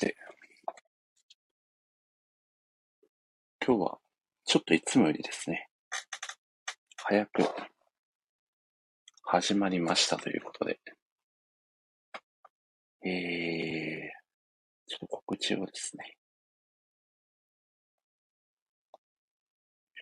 [0.00, 0.16] て、
[3.64, 3.98] 今日は
[4.46, 5.68] ちょっといつもよりですね、
[6.96, 7.44] 早く
[9.24, 10.80] 始まりましたということで、
[13.04, 16.16] えー、ちょっと告知をですね、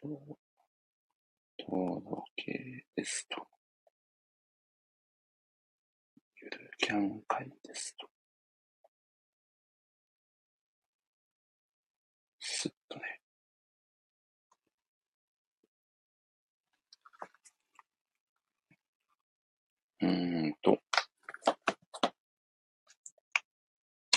[0.00, 0.38] 今日、
[1.68, 2.24] 登録
[2.94, 3.48] ですと、
[6.40, 8.08] ゆるキャン会ですと、
[12.40, 13.20] すっとね、
[20.00, 20.78] うんと。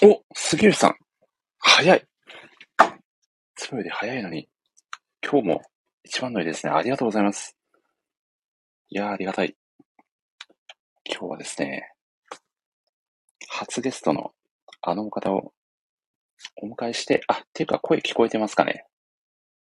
[0.03, 0.95] お杉浦さん
[1.59, 2.07] 早い
[3.55, 4.49] つもより早いのに、
[5.23, 5.61] 今日も
[6.03, 6.71] 一番乗りですね。
[6.71, 7.55] ありがとうございます。
[8.89, 9.55] いやー、ありがたい。
[11.05, 11.91] 今日はですね、
[13.49, 14.31] 初ゲストの
[14.81, 15.53] あのお方を
[16.63, 18.85] お迎えして、あ、っていうか声聞こえてますかね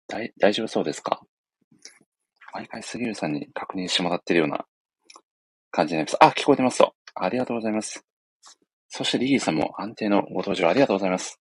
[0.07, 1.21] 大大丈夫そうですか？
[2.55, 4.65] 毎回杉浦さんに確認してもらってるような
[5.79, 6.25] 感じになります。
[6.25, 6.93] あ、聞こえてますと。
[7.15, 8.05] ありがとうございます。
[8.89, 11.41] そしてリギーさんも安定のご登場ありがとうございます。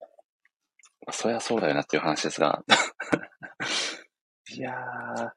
[1.13, 2.65] そりゃそうだよなっていう話ですが。
[4.51, 5.31] いやー。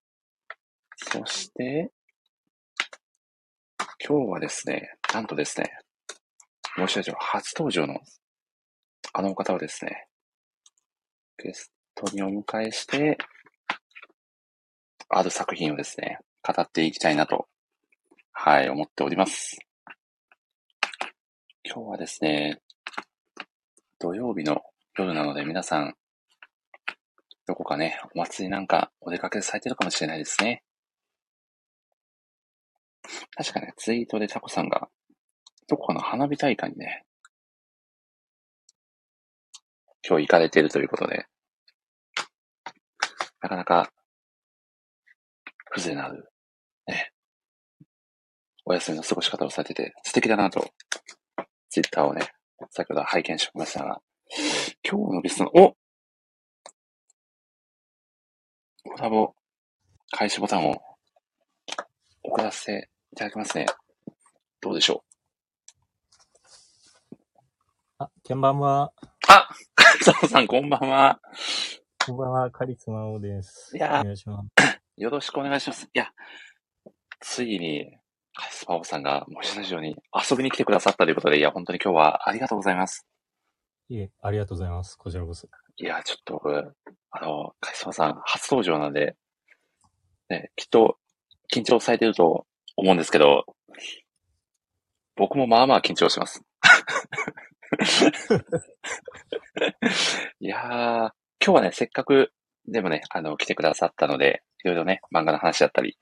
[0.95, 1.92] そして、
[4.04, 5.78] 今日はですね、なんとですね、
[6.76, 8.00] 申し訳ない初登場の
[9.14, 10.08] あの方をですね、
[11.38, 13.20] ゲストにお迎えして、
[15.09, 17.48] ある作品をですね、語っていきたいなと
[18.39, 19.57] はい、思っております。
[21.66, 22.61] 今日はですね、
[23.97, 24.61] 土曜日の
[24.95, 25.95] 夜なので皆さん、
[27.47, 30.63] どこかね、お祭りなんかお出かけされてるかもしれないですね。
[33.35, 34.88] 確かね、ツイートでタコさんが、
[35.67, 37.05] どこかの花火大会にね、
[40.08, 41.25] 今日行かれているということで、
[43.41, 43.92] なかなか、
[45.71, 46.31] 風情のある、
[48.70, 50.70] お休みの過ごし方をされてて素敵だなと、
[51.70, 52.28] ツイッターをね、
[52.72, 54.02] 先ほど拝見しましたが、
[54.83, 55.73] 今日のゲストの、お
[58.83, 59.33] コラボ
[60.11, 60.82] 開始ボタンを
[62.23, 63.67] 送らせていただきますね。
[64.60, 65.06] どうでしょ
[67.11, 67.16] う？
[68.00, 68.92] あ、こんばんは？
[69.30, 71.22] あ、カリスマさんこんばんは。
[72.06, 73.77] こんばんは、カリスマオです。
[73.77, 74.48] いやお願いします。
[74.98, 75.86] よろしくお願いします。
[75.86, 76.11] いや、
[77.22, 78.00] ついに、はい、
[78.52, 83.05] スパオさんが、もしスタジオに遊びに来てくださったということで、いや、本当に今日はありがとうございます。
[83.89, 84.95] いえ、ありがとうございます。
[84.98, 85.48] こちらこそ。
[85.77, 86.76] いや、ちょっと僕、
[87.11, 89.15] あの、カリスマさん、初登場なんで、
[90.30, 90.97] ね、きっと、
[91.53, 92.45] 緊張されてると
[92.76, 93.45] 思うんですけど、
[95.15, 96.43] 僕もまあまあ緊張します。
[100.39, 102.31] いやー、今日はね、せっかく、
[102.67, 105.97] でもね、あの、来てくださったので、いろいろね、漫画の話だったり、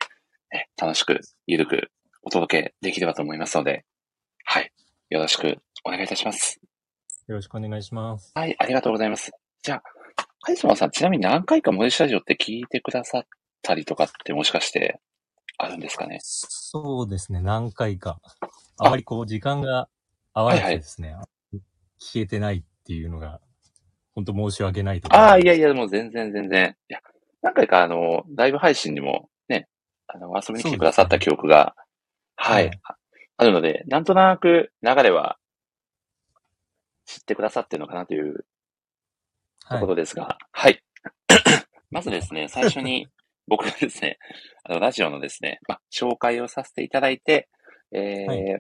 [0.52, 1.92] ね、楽しく、ゆるく
[2.28, 3.86] お届けできればと思いますので、
[4.46, 4.72] はい。
[5.10, 6.60] よろしくお願いいたします。
[7.28, 8.32] よろしくお願いします。
[8.34, 9.32] はい、ありがとうございます。
[9.62, 9.84] じゃあ、
[10.42, 13.24] カイスマさん、ちなみに何回かモデルスタジオって聞いてくださっ
[13.62, 15.00] たりとかってもしかして
[15.60, 16.18] あるんですかね？
[16.24, 18.20] そうですね、何回か。
[18.80, 19.88] あまりこう、時間が
[20.34, 21.10] 合わないですね。
[21.10, 21.58] はいはい、
[22.02, 23.40] 聞けてないっていうのが、
[24.16, 26.76] 本当申し訳ないとああ、いやいや、もう全然全然。
[26.90, 27.02] いや、
[27.44, 29.68] 何回かあの、ライブ配信にもね、
[30.08, 31.76] あの、遊びに来てくださった記憶が
[32.36, 32.72] はい。
[33.38, 35.38] あるので、なんとなく流れは
[37.06, 38.46] 知ってくださってるのかなという
[39.70, 40.84] ところですが、はい。
[41.92, 43.08] まずですね、最初に
[43.48, 44.18] 僕がですね、
[44.64, 47.48] あの、ラジオのですね、ま、紹介をさせていただいて、
[47.92, 48.60] えー、はい、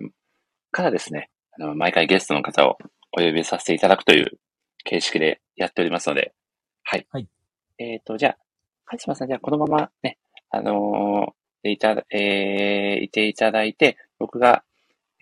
[0.71, 2.77] からですね、あの、毎回ゲストの方を
[3.17, 4.39] お呼びさせていただくという
[4.83, 6.33] 形式でやっておりますので、
[6.83, 7.07] はい。
[7.09, 7.27] はい。
[7.79, 8.37] えっ、ー、と、じゃあ、
[8.85, 10.19] カジマさん、じゃあこのままね、
[10.51, 14.63] あのー、ていただ、えー、いていただいて、僕が、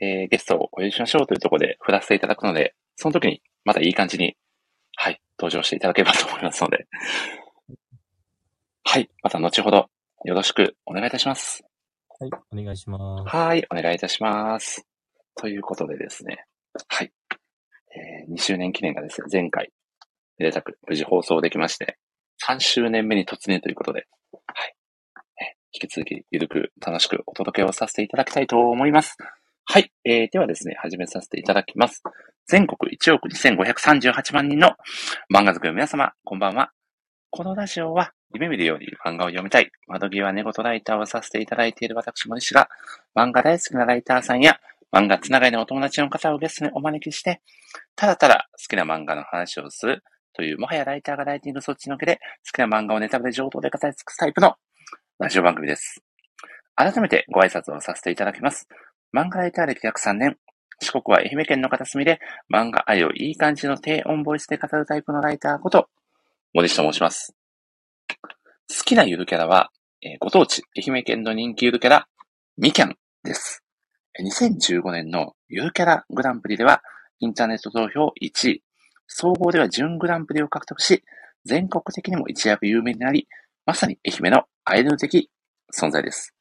[0.02, 4.36] えー、ゲストをお呼びしましょうというところで振らせていただくので、その時にまたいい感じに、
[4.98, 6.86] はい、登場していただければと思いますので、
[8.84, 9.88] はい、また後ほど
[10.26, 11.64] よろしくお願いいたします。
[12.20, 13.36] はい、お願いします。
[13.36, 14.86] はい、お願いいたします。
[15.36, 16.46] ということでですね、
[16.90, 17.14] はい、
[17.96, 19.72] えー、2周年記念がですね、前回、
[20.38, 21.98] めでたく無事放送できまして、
[22.46, 24.76] 3周年目に突入ということで、はい、
[25.74, 29.18] 引き続きゆるく楽しくお届けをさせていただきたいと思います。
[29.66, 29.92] はい。
[30.06, 32.04] えー、ではですね、始めさせていただきます。
[32.46, 34.74] 全国1億2538万人の
[35.34, 36.72] 漫画好きの皆様、こんばんは。
[37.32, 42.70] このラジオは、夢見るように漫画を読みたい、窓際寝言ライターをさせていただいている私、森氏が、
[43.16, 44.60] 漫画大好きなライターさんや、
[44.92, 47.42] 漫画つながりのお友達の方をゲストにお招きして、
[47.96, 50.04] ただただ好きな漫画の話をする
[50.34, 54.56] という、もはやライターがライティングそっちのけで、好きな漫画をネタバレ上等で語り尽くすタイプの
[55.20, 56.02] ラジオ番組です。
[56.76, 58.68] 改めてご挨拶をさせていただきます。
[59.16, 60.38] 漫画ライター歴約3年、
[60.82, 62.20] 四国は愛媛県の片隅で
[62.52, 65.88] 漫画愛をいい感じの低音ボイスで語るタイプのライターこと、
[66.56, 67.36] 森下と申します。
[68.76, 69.70] 好きなゆるキャラは、
[70.02, 72.08] えー、ご当地、愛媛県の人気ゆるキャラ、
[72.58, 73.64] みきゃんです。
[74.20, 76.82] 2015年のゆるキャラグランプリでは、
[77.20, 78.64] インターネット投票1位、
[79.06, 81.04] 総合では準グランプリを獲得し、
[81.46, 83.28] 全国的にも一躍有名になり、
[83.68, 85.30] まさに愛媛のアイドル的
[85.78, 86.34] 存在です。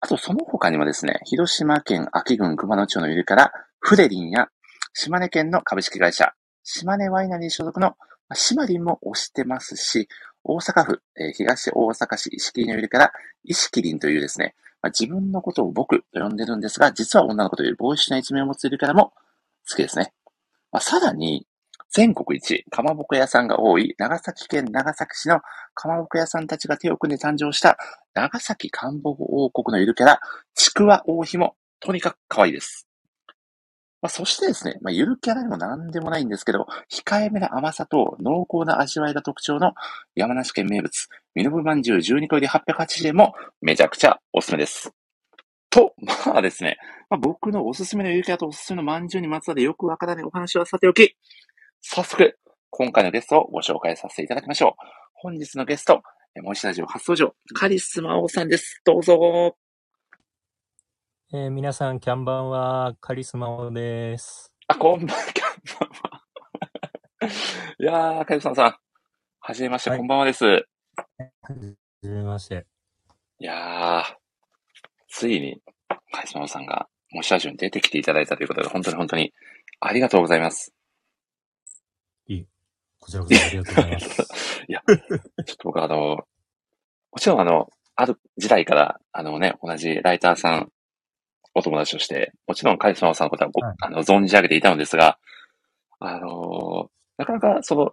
[0.00, 4.48] あと、その他にもですね、広島県秋郡熊野町のゆるキャラ、フレリンや、
[4.94, 6.32] 島根県の株式会社、
[6.62, 7.94] 島根ワイナリー所属の
[8.34, 10.08] シマリンも推してますし、
[10.44, 13.12] 大阪府、えー、東大阪市石切のゆるキャラ、
[13.44, 19.12] 石切りというですね、まあ、自分のことを僕と呼んでるんですが、実は女の子という帽子な一面を持ついるキャラも
[19.68, 20.12] 好きですね。
[20.72, 21.46] まあ、さらに、
[21.92, 25.40] 全国一、かまぼこ屋さんが多い長崎県長崎市の
[25.74, 27.76] かまぼこ屋さんたちが手を組んで誕生した
[28.14, 30.20] 長崎かんぼこ王国のいるキャラ、
[30.54, 32.88] ちくわ王妃もとにかく可愛いです。
[34.00, 39.74] まあ、そしてですね、まあ、ゆるキャラでも何でもないんですけど、控えめな甘さと濃厚な味わいが特徴の
[40.14, 44.92] 山梨県名物、ミノブまんじゅう12個入り880円もめちゃくちゃおすすめです。
[45.70, 45.94] と、
[46.26, 46.78] まあですね、
[47.10, 51.16] まあ、僕のおすすめのゆるキャラとおすすめのまんじゅうにまつわるよくわからないお話はさておき、
[51.84, 52.38] 早速、
[52.70, 54.72] 今回のゲストをご紹介させていただきましょう。
[55.14, 56.00] 本日のゲスト、
[56.40, 58.80] 森下ラジオ初登場、カリスマ王さんです。
[58.84, 59.56] どうぞ。
[61.34, 64.52] えー、皆さん、キャンバンは、カリスマオです。
[64.68, 67.28] あ、こんばんは、キャンバンは。
[67.78, 68.76] いやー、カリスマさん。
[69.40, 70.44] はじめまして、はい、こんばんはです。
[70.44, 70.64] は
[72.02, 72.64] じめまして。
[73.40, 74.04] いやー、
[75.08, 75.60] ついに、
[76.12, 79.34] カリスマオさんが、もしラジオに出てきていただいたということで、本当に本当に、
[79.80, 80.72] ありがとうございます。
[83.02, 84.22] こちらこそありがとうございます。
[84.68, 86.24] いや、ちょっと僕あの、も
[87.18, 90.72] ちろんあの、ある時代から、あのね、同じライターさん
[91.54, 95.18] お友達として、もちろんカリスマさんのことはご、はい、あの存じ上げていたのですが、
[95.98, 96.88] あのー、
[97.18, 97.90] なかなかその、例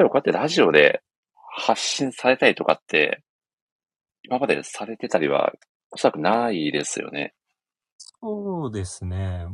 [0.00, 1.00] えばこうやってラジオで
[1.34, 3.22] 発信されたりとかって、
[4.22, 5.52] 今までされてたりは、
[5.92, 7.34] おそらくないですよね。
[8.20, 9.46] そうですね。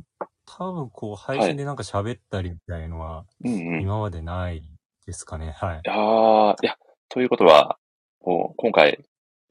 [0.47, 4.63] 多分こう、配信でなんか喋ったりみたいのは、今までない
[5.07, 5.55] ですかね。
[5.57, 5.81] はい。
[5.85, 6.77] いやいや、
[7.09, 7.79] ということは、
[8.23, 9.05] もう今回、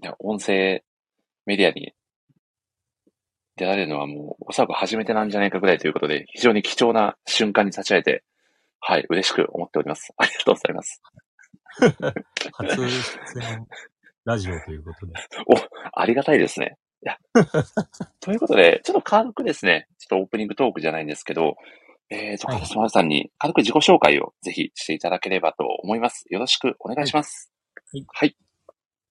[0.03, 0.83] いや音声
[1.45, 1.93] メディアに
[3.55, 8.23] 出られるのはもう、おそらく初めてなんじゃないかぐらいということで、非常に貴重な瞬間に立ち会えて、
[8.81, 10.13] はい、嬉しく思っております。
[10.17, 11.01] ありがとうございます。
[12.53, 13.67] 初出演
[14.25, 15.13] ラジオということで。
[15.47, 16.77] お、ありがたいですね。
[17.03, 17.17] いや、
[18.19, 21.57] ということで、ちょっと軽くですね、ちょっとオープニングトークじゃないんですけど、
[22.09, 26.25] えーと、カリスマさんに軽く自己紹介をぜひしていただければと思います。
[26.29, 27.51] よろしくお願いします。
[27.91, 28.05] はい。
[28.07, 28.37] はい、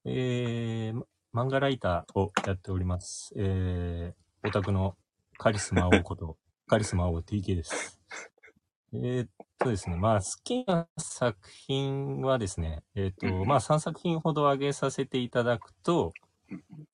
[0.05, 1.03] えー、
[1.35, 3.35] 漫画ライターをやっております。
[3.37, 4.95] えー、オタクの
[5.39, 6.37] カリスマ王こと、
[6.69, 8.01] カリスマ王 TK です。
[8.93, 11.37] えー、っとですね、まあ好きな作
[11.67, 16.13] 品はですね、えー、っと、まあ3作品ほど挙げさせていただくと、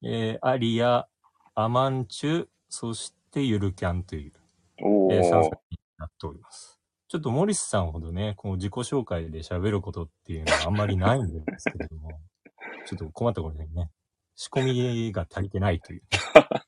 [0.03, 1.07] えー、アリア、
[1.55, 4.33] アマンチュ、そしてユルキャンという、
[4.79, 6.81] えー、3作品になっております。
[7.09, 12.11] ちょっとモリスさんほどね、この自己紹介で喋ることっていうのはあんまりないんですけれども、
[12.87, 13.91] ちょっと困ったことにね、
[14.37, 16.03] 仕込みが足りてないという。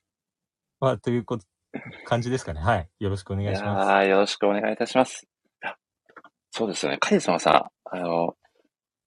[0.80, 1.46] まあ、ということ、
[2.04, 2.60] 感じですかね。
[2.60, 2.88] はい。
[2.98, 3.88] よろしくお願いします。
[3.88, 5.26] はい、よろしくお願いいたします。
[6.50, 6.98] そうですよね。
[6.98, 8.36] カイさんはさ、あの、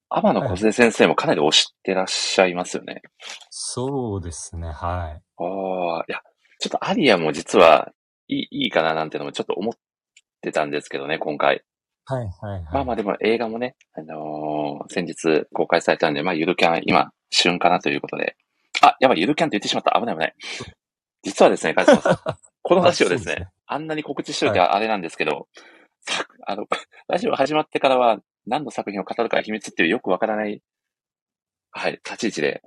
[0.08, 2.94] 天野小先生もかなり推してらっしゃいますよね。
[2.94, 3.02] はい、
[3.50, 4.72] そうですね、はい。
[4.72, 6.22] ああ、いや、
[6.58, 7.92] ちょっとアリアも実は
[8.26, 9.74] いいいいかななんてのもちょっと思っ
[10.46, 11.62] てたんですけどね、今回。
[12.04, 12.62] はい、はい、はい。
[12.72, 18.36] まあまあでも映画もね、あのー、先日公開されたんで、まあゆるキャン今、旬かなということで。
[18.82, 19.98] あ、やばい、ゆるキャンって言ってしまった。
[19.98, 20.34] 危ない危ない。
[21.24, 22.18] 実はですね、カズマさん。
[22.62, 25.46] この話をですね、あすねあんなに告知しといてあれなんですけど、はい、
[26.46, 26.66] あの、
[27.08, 30.62] ラジオ始まってからは何の作品を語るか秘密っていうよくわからない、
[31.70, 32.62] はい、立ち位置で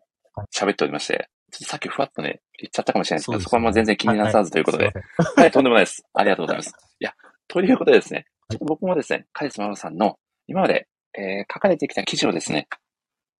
[0.53, 4.93] 喋っておりまして、ちょっとさっきふわっとね、言っちゃったかもしれないですけど、そ,、こはもう全然気になさずということで、はい、
[5.37, 6.03] はい、とんでもないです。
[6.13, 6.73] ありがとうございます。
[6.99, 7.13] いや、
[7.49, 10.87] ということでですね、ちょっと僕もですね、カリスマロさんの今まで、
[11.17, 12.67] えー、書かれてきた記事をですね、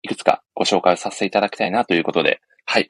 [0.01, 2.89] いくつかご紹介させていただきたいなということで、はい、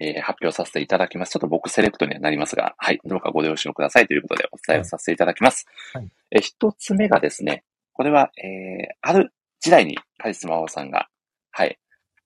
[0.00, 1.30] えー、発表させていただきます。
[1.30, 5.64] ちょっと僕セレクトにはなりますが、はい、どうかご了承くださいということでお伝えをさせていただきます。
[5.94, 11.08] はい、え一つ目がですね、これは、えー、ある時代にカリスマ王さんが、
[11.52, 11.78] はい、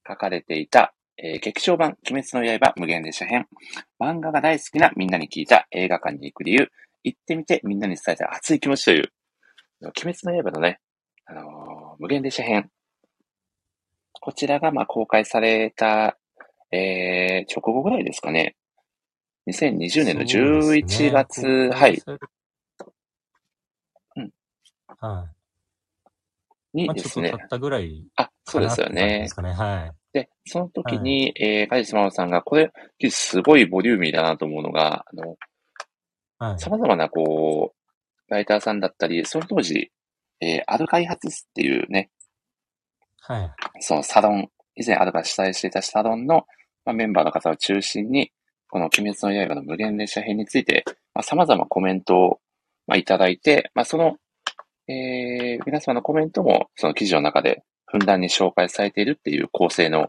[0.09, 3.47] 書かれていた、えー劇場版、鬼滅の刃無限列車編、
[4.01, 6.71] 漫画が大好きなみんなに聞いた映画館に行く理由、
[7.03, 9.13] 行ってみてみんなに伝えたい熱い気持ちという、
[9.83, 10.81] 鬼滅の刃のね、
[11.27, 12.71] あのー無限列車編。
[14.13, 16.17] こちらが、まあ、公開された、
[16.73, 18.57] えー、直後ぐらいですかね。
[19.47, 22.03] 2020年の11月、はい。。
[24.17, 24.31] うん
[24.99, 25.29] は
[26.73, 26.87] い。
[26.87, 29.35] まあ、にですねちょったぐらいあ、そうですよかなって感じでねす。
[29.35, 29.53] かね。
[29.53, 29.93] はい。
[30.13, 32.73] で、その時に、えー、カジスマオさんが、これ、
[33.11, 35.37] すごいボリューミーだなと思うのが、あの、
[36.41, 36.59] はい。
[36.59, 39.93] 様々な、こう、ライターさんだったり、その当時、
[40.41, 42.11] えー、アル開発室っていうね、
[43.21, 43.53] はい。
[43.81, 46.47] そのサロン、以前アルが主催していたサロンの、
[46.87, 48.33] まあ、メンバーの方を中心に、
[48.71, 52.41] この鬼滅の刃の無限列車編について、まあ、様々コメントを、
[52.87, 54.17] まあ、いただいて、まあ、その、
[54.89, 60.09] えー、皆様のコメントも、その記事の中で、ふんだんに紹介されているっていう構成の、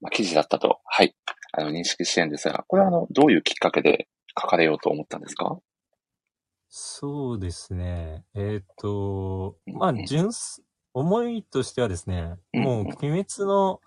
[0.00, 1.14] まあ、記事だったと、はい、
[1.52, 4.08] あの、認識してるんですが、これはあの、どういうきっかけで
[4.40, 5.58] 書かれようと思ったんですか？
[6.68, 8.24] そうですね。
[8.34, 10.62] えっ、と、まあうん、純す、
[10.94, 13.80] 思いとしてはですね、うんもう、鬼滅の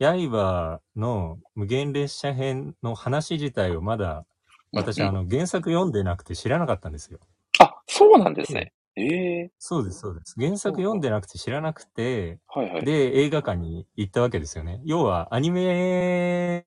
[0.00, 4.26] 刃の無限列車編の話自体をまだ、
[4.72, 7.20] 私、あの、原作読んでなくて知らなかったんですよ。
[7.60, 8.72] あ、そうなんですね。
[8.96, 10.34] ええそうです、そうです。
[10.36, 12.84] 原作読んでなくて知らなくて、はいはい。
[12.84, 14.80] で、映画館に行ったわけですよね。
[14.84, 16.66] 要は、アニメ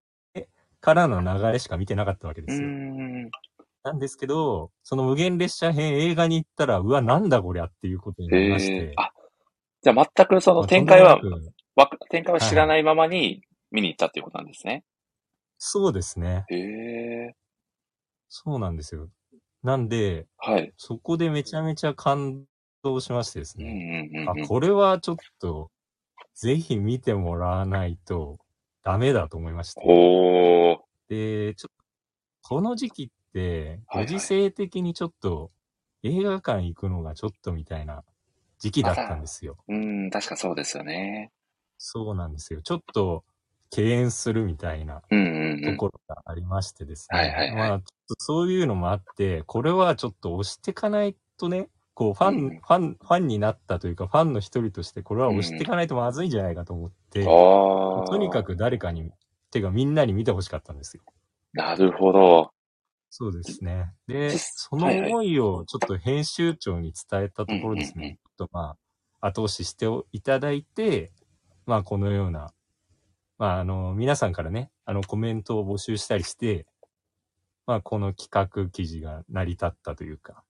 [0.82, 2.68] からの流れしか見てなかったわけですよ。
[2.68, 3.30] ん。
[3.84, 8.74] なんですけど、その無限列車編映画に行ったら、うわ、なんだこりゃっていうことになりまして。
[8.74, 9.12] ええあ、
[9.82, 14.84] じゃあ全くそのまあ展開はとんでもなくわ展開は知らないままに見に行ったっていうことなんですね。
[15.58, 16.46] そうですね。
[16.50, 17.36] へえ。
[18.28, 19.08] そうなんですよ。
[19.64, 20.74] なんで、はい。
[20.78, 22.44] そこでめちゃめちゃ感
[22.84, 24.46] 動しましてですうんね。
[24.48, 25.70] これはちょっと、
[26.34, 28.40] ぜひ見てもらわないと
[28.84, 29.82] ダメだと思いまして。
[31.10, 31.84] で、ちょっと、
[32.42, 35.52] この時期って、ご時世的にちょっと、
[36.04, 38.04] 映画館行くのがちょっとみたいな
[38.60, 39.58] 時期だったんですよ。
[39.68, 41.32] うん、確かそうですよね。
[41.78, 42.62] そうなんですよ。
[42.62, 43.24] ちょっと、
[43.70, 45.02] 敬遠するみたいな。
[45.02, 45.08] と
[45.78, 47.20] ころがありましてですね。
[47.20, 58.08] はいはいはいまあ、ちょっとそういうのもあって、これはちょっと押していかないとね、こう、ファン、うんファン、ファンになったというか、ファンの一人として、これは押していかないとまずいんじゃないかと思って、ああ。
[58.08, 58.44] とにか。
[58.44, 59.12] く誰かに、
[59.52, 61.04] てかみんなに見てほしかったんですよ。
[61.54, 62.52] なるほど。
[63.10, 63.94] そうですね。
[64.08, 68.78] で、実その思いをちょっと編集長に伝えたところですね、とま
[69.20, 71.12] あ、後押ししていただいて、
[71.66, 72.54] まあ、このような、
[73.38, 76.66] まあ、あの、皆さんからね、あの、コメントを募集したりして、
[77.68, 80.44] まあ、この企画記事が成り立ったというか、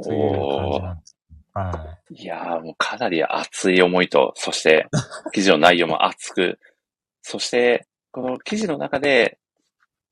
[0.00, 1.16] そういう感じなんです。
[1.54, 2.22] はい。
[2.22, 4.86] いやーもうかなり熱い思いと、そして、
[5.32, 6.58] 記事の内容も熱く、
[7.20, 9.38] そして、この記事の中で、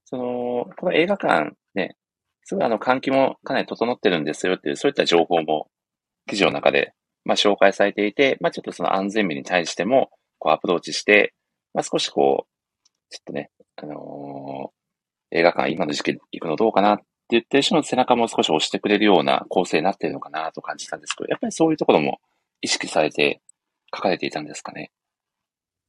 [0.05, 1.97] その、この映画館ね、
[2.45, 5.71] すごいあの換気もかなり整ってるんですよっていう、そういった情報も
[6.27, 6.95] 記事の中で、
[7.25, 11.35] まあ紹介されていて、まあちょっとその安全面に対しても、こうアプローチして、
[11.73, 12.51] まあ少しこう、
[13.09, 14.81] ちょっとね、あのー
[15.33, 22.21] 映画館今の時期行くのどうかなって言ってる人の背中も少し押してくれるような構成になってるのかなと感じたんですけど、やっぱりそういうところも
[22.61, 23.41] 意識されて
[23.95, 24.91] 書かれていたんですかね？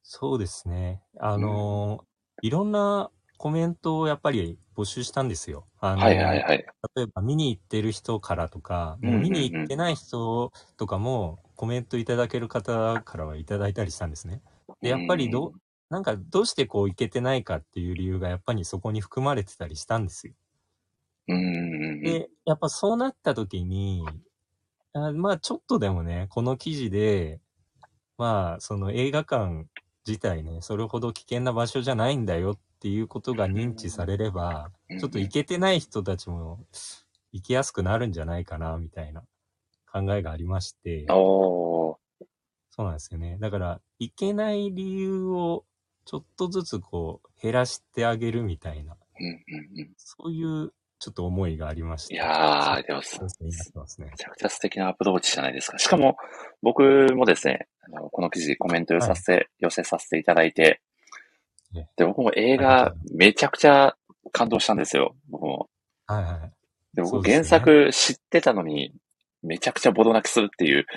[0.04, 1.02] そうですね。
[1.20, 2.04] あのー
[2.44, 5.68] いろんなコメントをやっぱり募集したんですよ。
[5.80, 6.66] あのーはいはいはい。
[6.96, 14.42] 例えば見に行ってる人からとか、うんうんうんもう見に行ってない人とかもコメントいただける方からはいただいたりしたんですね。
[14.82, 15.54] で、やっぱりど、
[15.92, 20.34] なんかどうしてこう行けてないかっていう理由がやっぱりそこに含まれてたりしたんですよ。
[21.28, 22.02] うん。
[22.02, 24.06] で、やっぱそうなった時に、
[24.94, 27.40] あまあちょっとでもね、この記事で、
[28.18, 29.66] まあその映画館
[30.08, 36.66] 自体ね、それほど危険な場所じゃないんだよっていうことが認知されれば、うんちょっと行けてない人たちも
[37.32, 39.24] 行きやすくなるんじゃないかな、みたいな
[39.92, 41.06] 考えがありまして。
[41.08, 41.98] そ
[42.80, 43.38] うなんですよね。
[43.40, 45.66] だから、行けない理由を
[46.06, 48.98] ちょっとずつこう減らしてあげるみたいな。
[49.98, 52.14] そういうちょっと思いがありまして。
[52.14, 53.04] いやー、でもめ。
[54.16, 55.80] ちゃくちゃ素敵なアプローチじゃないですか。
[55.80, 56.16] しかも、
[56.62, 56.84] 僕
[57.16, 60.82] もですね、あのこの記事コメント寄させて、寄せさせていただいて
[61.74, 63.96] ね、で、僕も映画めちゃくちゃ
[64.32, 65.16] 感動したんですよ。
[65.30, 65.70] 僕も。
[66.06, 66.52] はいはい。
[66.94, 68.94] で、僕原作知ってたのに、
[69.42, 70.86] めちゃくちゃボロ泣きするっていう。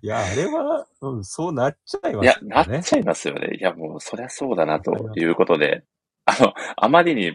[0.00, 2.78] いや、あれは、うん、そうなっちゃいまいや、すなよね。
[2.78, 3.56] っちゃいますよね。
[3.58, 5.82] いや、もう、そりゃそうだな、ということで、
[6.28, 7.34] あの、あまりに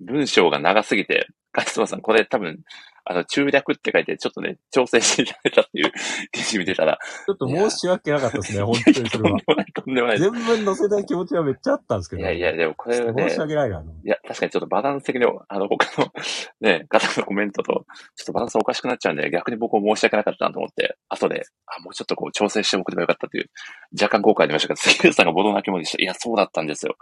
[0.00, 2.60] 文章が長すぎてカスマさん、これ多分、
[3.04, 5.92] あの、中略って書いて、ちょっとね、調整していただいたっていう
[6.30, 6.98] 記事見てたら。
[7.26, 9.40] ちょっと申し訳なかったですね、本当にそれは。
[9.74, 12.22] とんでもない全文載せたい気持ちはめっちゃあったんですけど。
[12.22, 13.28] いやいや、でもこれはね。
[13.30, 13.80] 申し訳ないな。
[13.80, 16.12] いや、確かにちょっとバランス的に、あの、他の
[16.60, 17.72] ね、方のコメントと、
[18.14, 23.50] ちょっとバランスおかしくなっちゃうんで、逆に僕も申し訳なかったなと思って、後で、あ、もうちょっとこう調整して送ればよかったっていう、
[23.98, 26.02] 若干後悔ありましたけど、関口さんがボロ泣きもでした。
[26.02, 26.96] いや、そうだったんですよ。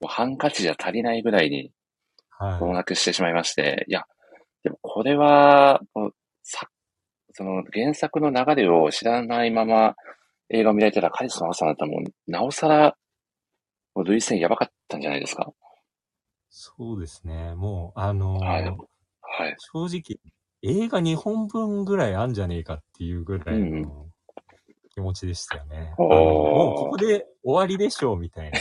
[0.00, 1.72] もうハンカチじゃ足りないぐらいに、
[2.60, 4.04] ボロ泣きしてしまいまして、いや、
[4.62, 5.80] でもこれは、
[6.42, 6.68] さ、
[7.32, 9.94] その原作の流れを知らないまま
[10.50, 12.96] 映画を見られたら、カリスマさんだったらもう、なおさら、
[13.94, 15.52] もう類線やばかったんじゃないですか？
[16.50, 17.54] そうですね。
[17.54, 18.64] もう、あのー、はい。
[18.64, 19.56] はい。
[19.72, 20.20] 正直、
[20.62, 24.06] 映画2本分ぐらいあんじゃねえかっていうぐらいの
[24.90, 25.94] 気持ちでしたよね。
[25.98, 28.58] うん、もうここで終わりでしょうみたいな。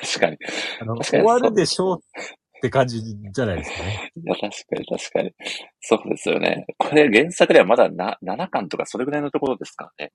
[0.00, 0.38] 確かに。
[0.80, 4.12] あの終わるでしょうって感じじゃないですかね。
[4.16, 5.32] いや、確かに確かに。
[5.80, 6.66] そうですよね。
[6.78, 10.12] これ原作ではまだな7巻とかそれぐらいのところですからね。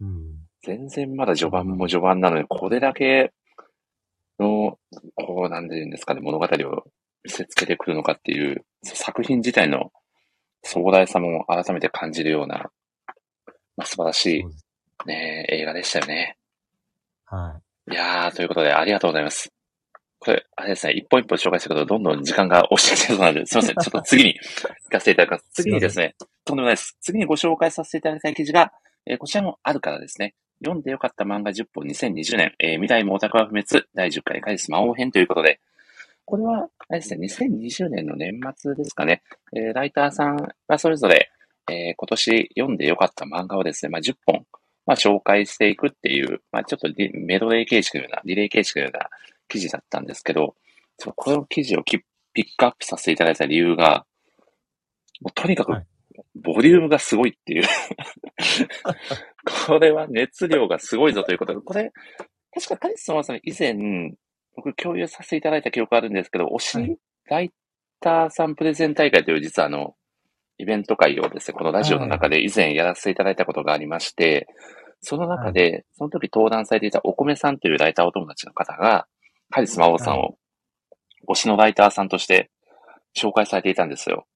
[0.00, 0.46] うん。
[0.62, 3.32] 全然まだ序盤も序盤なので、これだけ
[4.38, 4.78] の、
[5.14, 6.84] こう、なんて言うんですかね、物語を
[7.24, 9.92] 見せつけてくるのかっていう、作品自体の
[10.62, 12.70] 壮大さも改めて感じるような、
[13.76, 14.44] まあ、素晴らしい、
[15.06, 16.36] ね、映画でしたよね。
[17.24, 17.65] はい。
[17.88, 19.52] いやー、ということでありがとうございます。
[20.18, 23.76] これ、あれですね、一本一本紹介したけど、どんどん時間が押してきてそうなんで、すいません。
[23.78, 25.44] ちょっと次に行かせていただきます。
[25.52, 26.96] 次にですね、とんでもないです。
[27.00, 28.72] 次にご紹介させていただきたい記事が、
[29.06, 30.34] えー、こちらもあるからですね。
[30.64, 35.60] 読んでよかった漫画10本2020年、えー、未来もオタクは不滅、第10回カリス魔王編ということで、
[36.24, 39.22] これは、あれですね、2020年の年末ですかね、
[39.54, 41.30] えー、ライターさんがそれぞれ、
[41.70, 44.45] えー、今年読んでよかった漫画をですね、まあ、10本、
[44.86, 49.08] まあ、紹介していくっていう、まあ、ちょっとメドレー形式のような、リレー形式のような
[49.48, 50.54] 記事だったんですけど、
[51.16, 54.06] この記事をピックアップさせていただいた理由が、
[55.20, 55.72] もうとにかく、
[56.34, 57.64] ボリュームがすごいっていう。
[59.66, 61.54] これは熱量がすごいぞということ。
[61.54, 61.92] で、これ、
[62.54, 63.74] 確かカリスマさん以前、
[64.54, 67.52] 僕共有させていただいた記憶あるんですけど、推しライ
[68.00, 69.94] ターさんプレゼン大会という実はあの、
[70.58, 74.48] イベント会をですね、このラジオの中で以前やらせていただいたことがありまして、
[75.00, 79.06] その中で、その時登壇されていたお米さんというライターお友達の方が、
[79.50, 80.36] カリスマ王さんを
[81.28, 82.50] 推しのライターさんとして
[83.16, 84.26] 紹介されていたんですよ。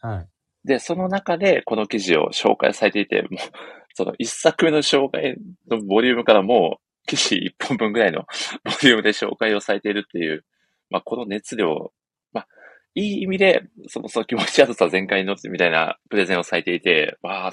[0.00, 0.28] はい。
[0.64, 3.36] で、その中でこの記事を紹介されていて、もう、
[3.94, 5.36] その一作目の紹介
[5.68, 8.20] のボリュームからもう、記事一本分ぐらいの
[8.64, 10.44] ボリュームで紹介をされているっていう、
[10.90, 11.92] まあ、この熱量、
[12.32, 12.48] まあ、
[12.94, 17.52] いい意味で、その、その気持ち悪さ全開に乗ってみたいなプレゼンをされていて、まあ、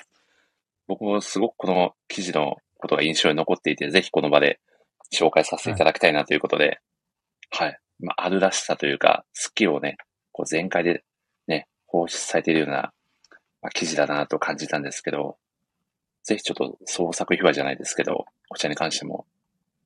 [0.87, 4.59] 僕もすごくこの記事のことが印象に残っていて、ぜひこの場で
[5.13, 6.79] 紹介させていただきたいなということで、
[7.49, 7.67] はい。
[7.69, 9.97] はい、まあ、あるらしさというか、好きをね、
[10.31, 11.03] こう全開で
[11.47, 12.93] ね、放出されているような、
[13.61, 15.37] まあ、記事だなと感じたんですけど、
[16.23, 19.25] ぜひちょっと創作秘話じゃないですけど、こちらに関しても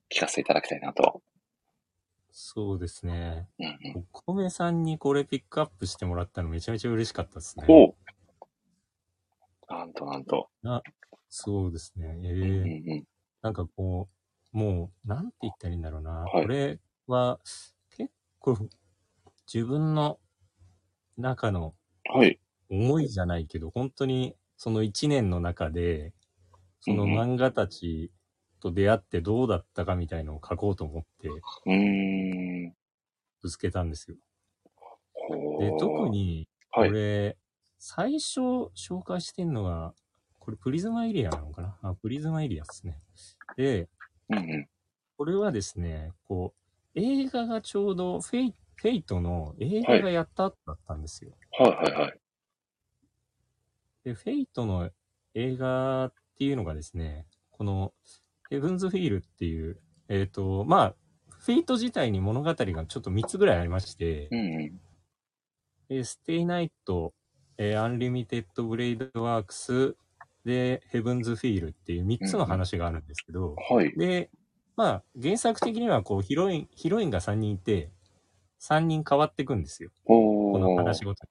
[0.10, 1.22] 聞かせていただきたいなと。
[2.32, 3.48] そうですね。
[3.60, 7.66] うんうん、お米さんにこれピックアップしてもらったのめちゃめちゃ嬉しかったですね。
[7.68, 7.94] お
[9.72, 10.50] なんとなんと。
[10.64, 10.82] な、
[11.30, 12.20] そうですね。
[12.24, 13.04] ええーうんうん、
[13.42, 14.10] なんかこ
[14.54, 16.12] う、もう、なんて言ったらいいんだろうな。
[16.12, 17.40] はい、これは、
[17.98, 18.58] 結構、
[19.52, 20.20] 自分の
[21.18, 21.74] 中の、
[22.70, 26.14] 思いじゃないけど、はい、本当に、その一年の中で、
[26.82, 28.12] その漫画たち
[28.60, 31.30] と出会ってどうだったかみたいのを書こうと思って、
[33.42, 34.18] ぶつけたんですよ。
[35.60, 37.38] で、特に、これ、はい、
[37.84, 39.96] 最初紹介してんのが、
[40.38, 41.78] これプリズマエリアなのかな？
[41.82, 43.00] あ、プリズマエリアですね。
[43.58, 43.90] で、
[44.30, 44.68] うんうん。
[45.18, 46.54] これはですね、こ
[46.96, 51.32] う、映画がちょうどフェイフェイトの映画がやった後だったんですよ。
[51.58, 52.20] はいはいはい。
[54.04, 54.92] で、フェイトの
[55.34, 57.94] 映画っていうのがですね、この
[58.52, 60.96] Heaven's Feel っていう、えっ、ー、と、まあ、
[61.30, 64.82] フェイト自体に物語がちょっと3つぐらいありまして、うんうん
[65.90, 67.14] え stay night、
[67.58, 69.96] えー、 Unlimited Blade Works、
[70.46, 73.94] で、ヘブンズ・フィールっていう3つの話があるんですけど、うん、はい。
[73.96, 74.30] で、
[74.76, 77.92] まあ、原作的にはこう、ヒロイン、ヒロインが3人いて、
[78.60, 79.92] 3人変わっていくんですよ。
[80.06, 81.24] この話ごと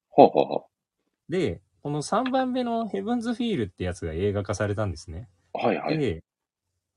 [1.28, 1.38] に。
[1.38, 5.28] で、この3番目のヘブンズ・フィールってやつが映画化されたんですね。
[5.52, 5.98] はいはい。
[5.98, 6.22] で、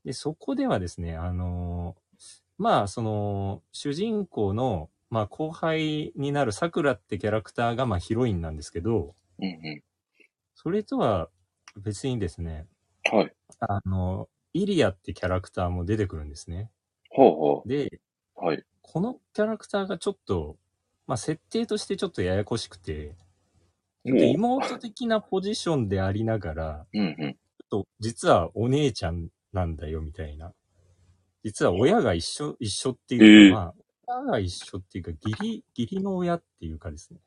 [0.06, 2.24] でそこではですね、あのー、
[2.58, 9.84] まあ、その、主人公の、まあ、後輩になる桜ってキャラクターが、まあ、ヒロインなんですけど、うんうん。
[10.56, 11.30] それとは
[11.78, 12.66] 別にですね、
[13.04, 13.32] はい。
[13.60, 16.72] あの、イリアってキャラクターも出てくるんですね。
[17.12, 17.70] ほうほう。
[17.70, 18.00] で、
[18.36, 18.64] はい。
[18.82, 20.58] このキャラクターがちょっと、
[21.06, 23.16] まあ、設定としてちょっとややこしくて、
[24.06, 27.34] 妹的なポジションでありながら、うんうん。
[27.34, 30.54] ちょっと実はお姉ちゃんなんだよみたいな。
[31.44, 37.20] 実は親が一緒、一緒っていうか、まあ、親が一緒っていうか、義理、義理の親っていうかですね。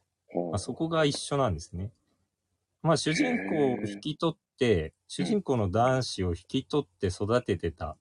[0.51, 1.93] まあ、そこが一緒なんですね。
[2.83, 7.97] まあ、主人公を引き取って、主人公の男子を引き取って育ててた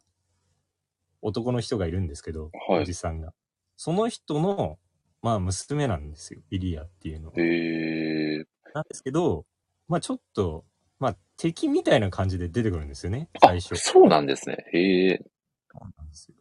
[1.22, 3.34] 男の人がいるんですけど、はいおじさんが。
[3.78, 4.78] その人の、
[5.22, 6.42] まあ、娘なんですよ。
[6.52, 7.34] イリアっていうのは。
[7.38, 8.46] へえ。
[8.74, 9.46] なんですけど、
[9.88, 10.66] まあ、ちょっと、
[11.00, 13.76] まあ、敵みたいな感じで出てくるんですよね、あ最初。
[13.76, 14.58] そうなんですね。
[14.72, 15.26] へえ。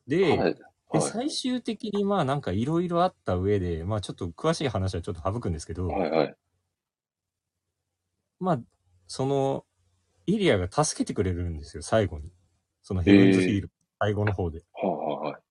[0.06, 0.56] で、はい。
[0.94, 1.10] で、はい。
[1.10, 6.36] 最終的にまあなんかいろいろあった上で、まあちょっと詳しい話はちょっと省くんですけど、はいはい。
[8.38, 8.60] まあ、
[9.06, 9.64] その、
[10.26, 12.30] イリアが助けてくれるんですよ、最後に。
[12.82, 14.62] そのヘブンズヒール、最後の方で。
[14.72, 15.42] はいはいはい。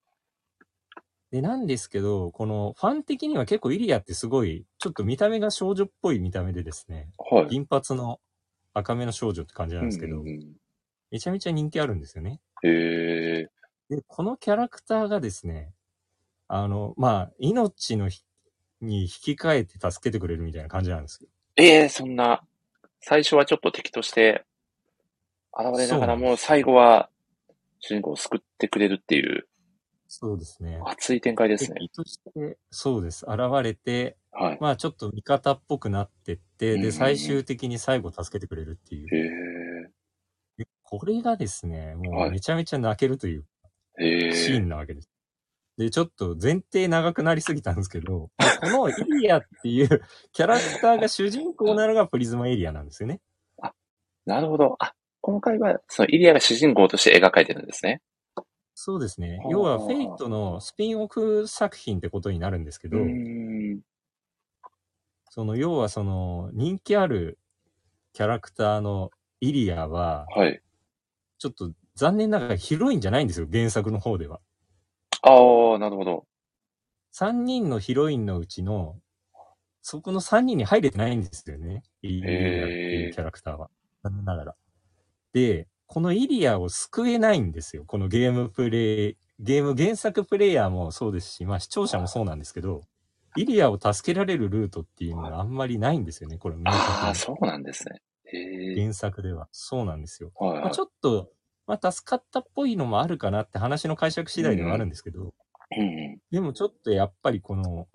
[1.31, 7.47] で、なんですけど、このファン的には結構イリアってすごい、ちょっと見た目が少女っぽい見た目でですね、はい。
[7.47, 8.19] 銀髪の
[8.73, 10.53] 赤めの少女って感じなんですけど、うんうん
[11.11, 12.41] めちゃめちゃ人気あるんですよね。
[12.63, 13.47] うんへえ。
[13.89, 15.73] で、このキャラクターがですね、
[16.47, 18.23] あの、まあ、命のひ
[18.81, 21.29] に引き換えて助けてくれるみたいな感じなんですよ。
[21.55, 22.43] ええそんな、
[22.99, 24.45] 最初はちょっと敵として
[25.57, 27.09] 現れながらも、最後は
[27.79, 29.47] 主人公を救ってくれるっていう
[30.15, 30.79] そうですね。
[30.85, 31.79] 熱い展開ですね。
[31.79, 33.25] 敵として、そうです。
[33.27, 34.57] 現れて、はい。
[34.61, 39.07] まあちょっと味方っぽくなってって、で、最終的に最後助けてくれるっていう。
[39.07, 39.89] へ
[40.59, 43.45] でこれがですね、もはいうめちゃめちゃ泣けるという。
[43.99, 45.09] シーンなわけです。
[45.77, 48.29] で、ちょっと前提長くなりすぎたんですけど、
[48.61, 50.01] このイリアっていう
[50.31, 53.21] キャラクターが主人公なのがプリズマエリアなんですよね。
[54.25, 54.75] なるほど。
[54.79, 58.01] あ、この回は、そのイリアが主人公として描かれてるんですね。
[58.75, 59.47] そうですねは。
[59.47, 62.97] あ要はフェイトのスピンオフ作品ってことになるんですけど。
[65.29, 67.39] その要はその人気ある
[68.13, 69.09] キャラクターの
[69.41, 70.61] イリアは、はい。
[71.39, 74.39] ちょっと残念ながらヒロインじゃないんですよ、原作の方では。
[75.21, 76.25] ああ、なるほど。
[77.15, 78.97] 3人のヒロインのうちの、
[79.81, 81.83] そこの3人に入れてないんですよね。
[82.01, 83.69] イリアっていうキャラクターは。
[84.03, 84.55] 残念ながら。
[85.33, 87.83] で、このイリアを救えないんですよ。
[87.85, 92.81] このゲームプレイ、ゲーム原作プレイヤーもそうですし、まあ視聴者もそうなんですけど、
[93.35, 98.01] イリアを助けられるルートっていうのがあんまりないんですよね、これ明あ確あ、そうなんですね。
[98.75, 99.47] 原作では。
[99.51, 100.31] そうなんですよ。
[100.35, 100.81] はいはいまあ、ち。
[100.81, 101.29] ょっと、
[101.67, 106.19] まあ助かったっぽいのもあるかなって話の解釈次第ではあるんですけど、うんうん。
[106.31, 107.87] でもちょっとやっぱりこの、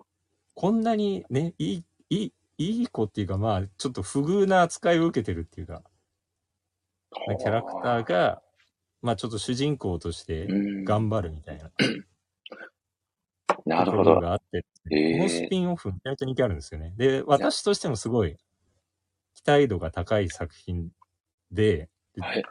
[0.55, 5.83] こんなにね、いい、いい、いい子っていうかまあ、ちょっと不遇な扱いを受けてるっていうか、
[7.27, 8.41] まあキャラクターが、
[9.01, 10.83] まあちょっと主人公としてうん。
[10.83, 11.71] 頑張るみたいな
[13.65, 14.03] なるほど。
[14.03, 16.93] ところがあって、このスピンオフめちゃめちゃ人気あるんですよね。
[16.97, 18.37] で、私としてもすごい
[19.35, 20.89] 期待度が高い作品
[21.51, 22.43] で、ではい。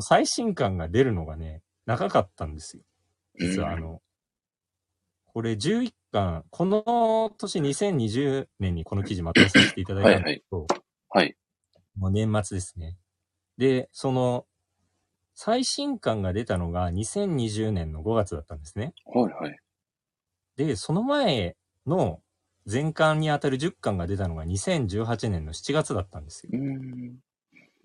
[0.00, 2.82] 最新刊が出るのがね、長かったんですよ。
[3.38, 4.00] 実はあの、
[5.26, 10.66] これ11巻、この年2020年にこの記事まとめさせていただいたんですけど、
[11.10, 11.36] はい。
[11.96, 12.96] もう年末ですね。
[13.58, 14.46] で、その、
[15.34, 18.94] 最新刊が出たのが2020年の5月だったんですね。
[19.04, 19.58] はいはい。
[20.56, 21.56] で、その前
[21.86, 22.22] の
[22.70, 26.50] 前巻にあたる10巻が出たのが2018年の7月だったんですよ。
[26.54, 27.18] うーん。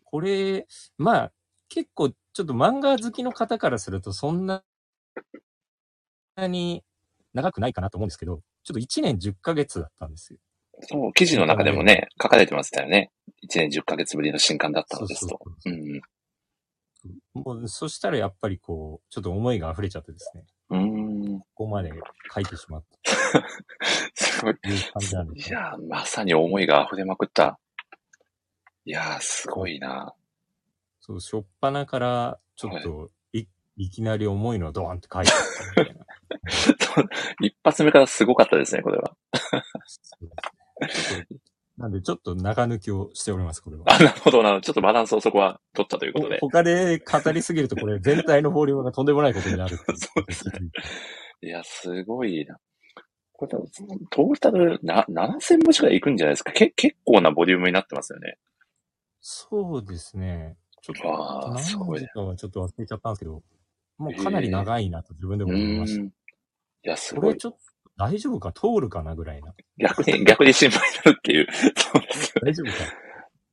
[0.05, 0.65] これ、
[0.97, 1.31] まあ、
[1.73, 4.61] 結構ちょっと漫画好きの方からするとそんな
[6.37, 6.83] に
[7.33, 10.39] 長くないかなと思うんですけど、ちょっと1年10ヶ月だったんですよ。
[10.81, 13.11] そう、記事の中でもね、書かれてましたよね。
[13.49, 15.39] 1年10ヶ月ぶりの新刊だったのですと。
[17.33, 21.39] もう、そしたらやっぱりこう、ちょっと思いが溢れちゃってですね、うん。
[21.39, 21.93] ここまで
[22.33, 22.83] 書いてしまっ
[24.15, 24.53] すごい。
[24.53, 24.59] いう
[24.91, 25.55] 感じなんですね。
[25.55, 27.59] いやー、まさに思いが溢れまくった。
[28.83, 30.13] いやー、すごいな。
[31.01, 36.05] そう、初っ端から、ちょっと、い、いきなり重いのをドーンって書いてあったみたいな。
[37.41, 39.15] 一発目からすごかったですね、これは。
[41.77, 43.83] なんで、ちょっと中抜きをしております、これは。
[43.87, 44.61] あ、なるほどな。
[44.61, 46.37] ちょっとバランスをそこは取ったということで。
[46.39, 50.69] 他で語りすぎると、これ全体のフォリュームがとんでもないことになる そうですね。
[51.41, 52.59] いや、すごいな。
[53.33, 53.67] これ多分、
[54.11, 56.51] トータルな7000文字くらいいくんじゃないですか。
[56.51, 58.37] け結構なボリュームになってますよね。
[59.19, 60.57] そうですね。
[60.81, 63.43] ちょっと、何すごい文字かはちょっと忘れちゃったんですけど、
[63.97, 66.01] もうかなり長いなと自分でうも思いました。
[66.01, 66.07] ーん。
[66.07, 66.11] い
[66.83, 67.23] や、すごい。
[67.23, 67.59] これちょっと
[67.97, 69.53] 大丈夫か通るかなぐらいな。
[69.77, 71.47] 逆に、逆に心配になるっていう。
[71.75, 72.33] そうです。
[72.41, 72.93] 大丈夫か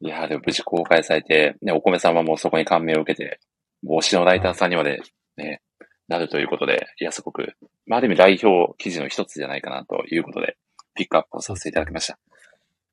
[0.00, 3.40] いや、でも無事公開されて、ね、お米さんはもうそこに感銘を受けて、
[3.82, 5.02] 帽子のライターさんにまで
[5.36, 5.60] ね、
[6.08, 10.56] なるということで、いや、すごく、まあ、ある意味代表記事の一つじゃないかなということで、
[10.94, 12.18] ピックアップをさせていただきました。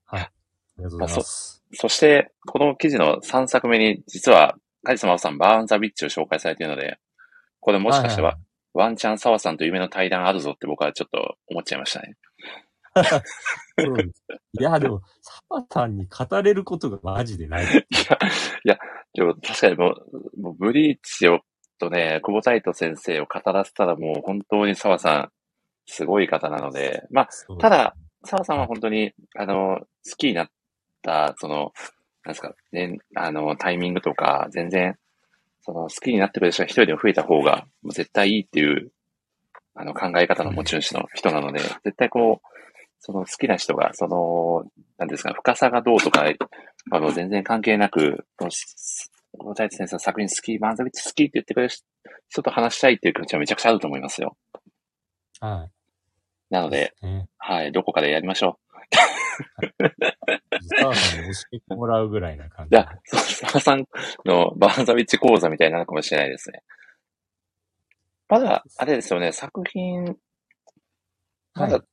[0.06, 0.21] はい。
[0.21, 0.32] あ
[0.80, 1.63] りがとうございます。
[1.75, 6.97] そして、この記事の3作目に、実は、カリスマオさん、バーンザビッチを紹介されているので、
[7.59, 8.38] これもしかしては、いい
[8.75, 12.15] ワンチャン沢さんと夢の対談あるぞって僕はちょっと思っちゃいましたね。
[13.79, 14.23] そうです。
[14.59, 15.01] いや、でも、
[15.49, 17.65] 澤さんに語れることがマジでない。
[19.13, 19.95] でも確かにも
[20.35, 21.39] う、もうブリーチを
[21.77, 25.29] とね、久保太斗先生を語らせたらもう本当に沢さん、
[25.88, 30.53] すごい方なので、まあ、ただ、澤さんは本当に、あの、好きになった、
[31.37, 31.73] その、
[32.23, 34.97] なんですか、ね、あの、タイミングとか、全然、
[35.61, 38.91] その、好きになってくれる人が一人でも増えた方が、もう絶対いいっていう、
[39.75, 42.47] あの、考え方の持ち主の人なので、絶対こう、
[42.99, 44.63] その好きな人が、その、
[44.97, 46.25] なんですか、深さがどうとか、
[46.91, 48.51] あの、全然関係なく、この、
[49.37, 51.73] この太一先生の作品好き、マンザビッチ好きって言ってくれる
[52.29, 54.35] 人と話したいっていう気持ちはめちゃくちゃあると思いますよ。
[55.39, 55.69] は
[56.49, 57.05] なので、い。
[57.05, 57.27] ね。
[57.37, 58.57] はい、どこかでやりましょ
[60.80, 62.69] 澤さんに教えてもらうぐらいな感う。
[62.69, 62.76] じ。
[62.76, 63.86] じゃあ、そう、沢さん
[64.26, 66.63] のバーンザビッチ講座みたいなのかもしれないですね。
[68.28, 70.17] まだ、あれですよね、作品、
[71.54, 71.84] まだ、はい。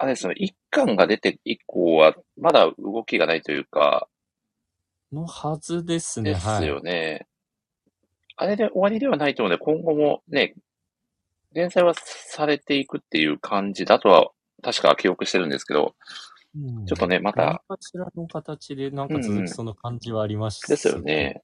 [0.00, 4.08] あれですよね、一巻が出て以降は、まだ動きがないというか、
[5.12, 6.34] のはずですね。
[6.34, 7.26] ですよね。
[8.36, 10.54] あれで終わりではないと思うので、今後もね、
[11.52, 14.30] 連載はされていくっていう感じだとは、
[14.62, 15.92] 確か記憶してるんですけど、はい。
[16.56, 21.42] うんちょっとねまた何かしらの形でなんか続きそうな感じはありました、ですよね。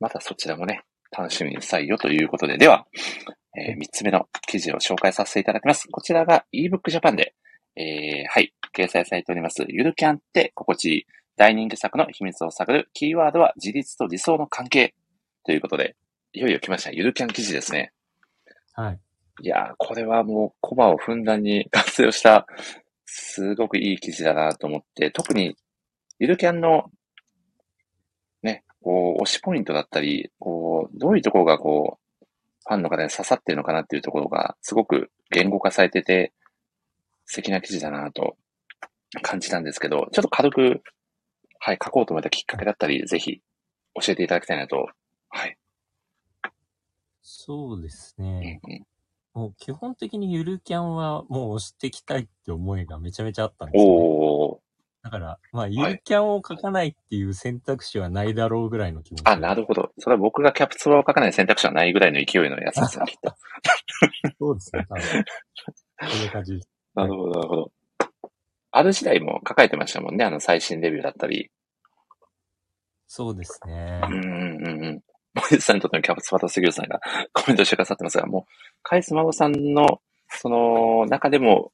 [0.00, 0.82] またそちらもね、
[1.16, 2.86] 楽しみにしたいよということで、では、
[3.56, 5.88] えー3つ目の記事を紹介させていただきます。
[5.90, 7.34] こちらが ebook Japan で、
[7.76, 14.94] えーはい、掲載されております、ゆるキャンって心地いい大人気作の秘密を探るキーワードは自立と理想の関係
[15.44, 15.96] ということで、
[16.32, 16.90] いよいよ来ました。
[16.90, 17.92] ゆるキャン記事ですね。
[18.72, 19.00] はい。
[19.42, 22.46] いやー、これはもうコマをふんだんに活用した、
[23.06, 25.56] すごくいい記事だなと思って、特に
[26.18, 26.90] ゆるキャンの、
[28.42, 32.26] ね、こう、推しポイントだったり、こう、どういうところがこう、
[32.66, 36.32] ファンの方に刺さってるのかなっていうところが、すごく言語化されてて、
[37.26, 38.36] 素敵な記事だなと
[39.22, 40.82] 感じたんですけど、ちょっと軽く、
[41.58, 43.40] はい、書こうと思ったきっかけだったり、ぜひ
[44.00, 44.88] 教えていただきたいなと。
[45.28, 45.58] はい。
[47.22, 48.60] そうですうんね。
[48.62, 48.86] うん
[49.34, 53.98] もう基本的にゆるキャンはもう押していきたいって思いがめちゃめちゃあったんですよ、ね。
[54.00, 54.64] おー。
[55.02, 59.22] だから、まあ、ゆるキャンを書かないっていう選択肢はないだろうぐらいの気持ち。
[59.26, 59.90] あ、なるほど。
[59.98, 63.34] それは僕がキャプツバを書かない選択肢はないぐらいの勢いのやつですよ、きっと。
[64.38, 65.02] そうですね、多分。
[66.10, 66.60] そういう感じ。
[66.94, 67.72] なるほど、なるほど。
[68.70, 71.50] ある時代も書かれてましたもんね、あの最新レビューだったり。
[73.06, 74.08] そうですねう。
[74.08, 75.00] んうんうん
[75.34, 75.42] うん。
[75.50, 77.00] 森さんにとってのキャプツバと杉浦さんが
[77.32, 81.72] コメントしてくださってますが、もう、カイスマゴさんの、その、中でも、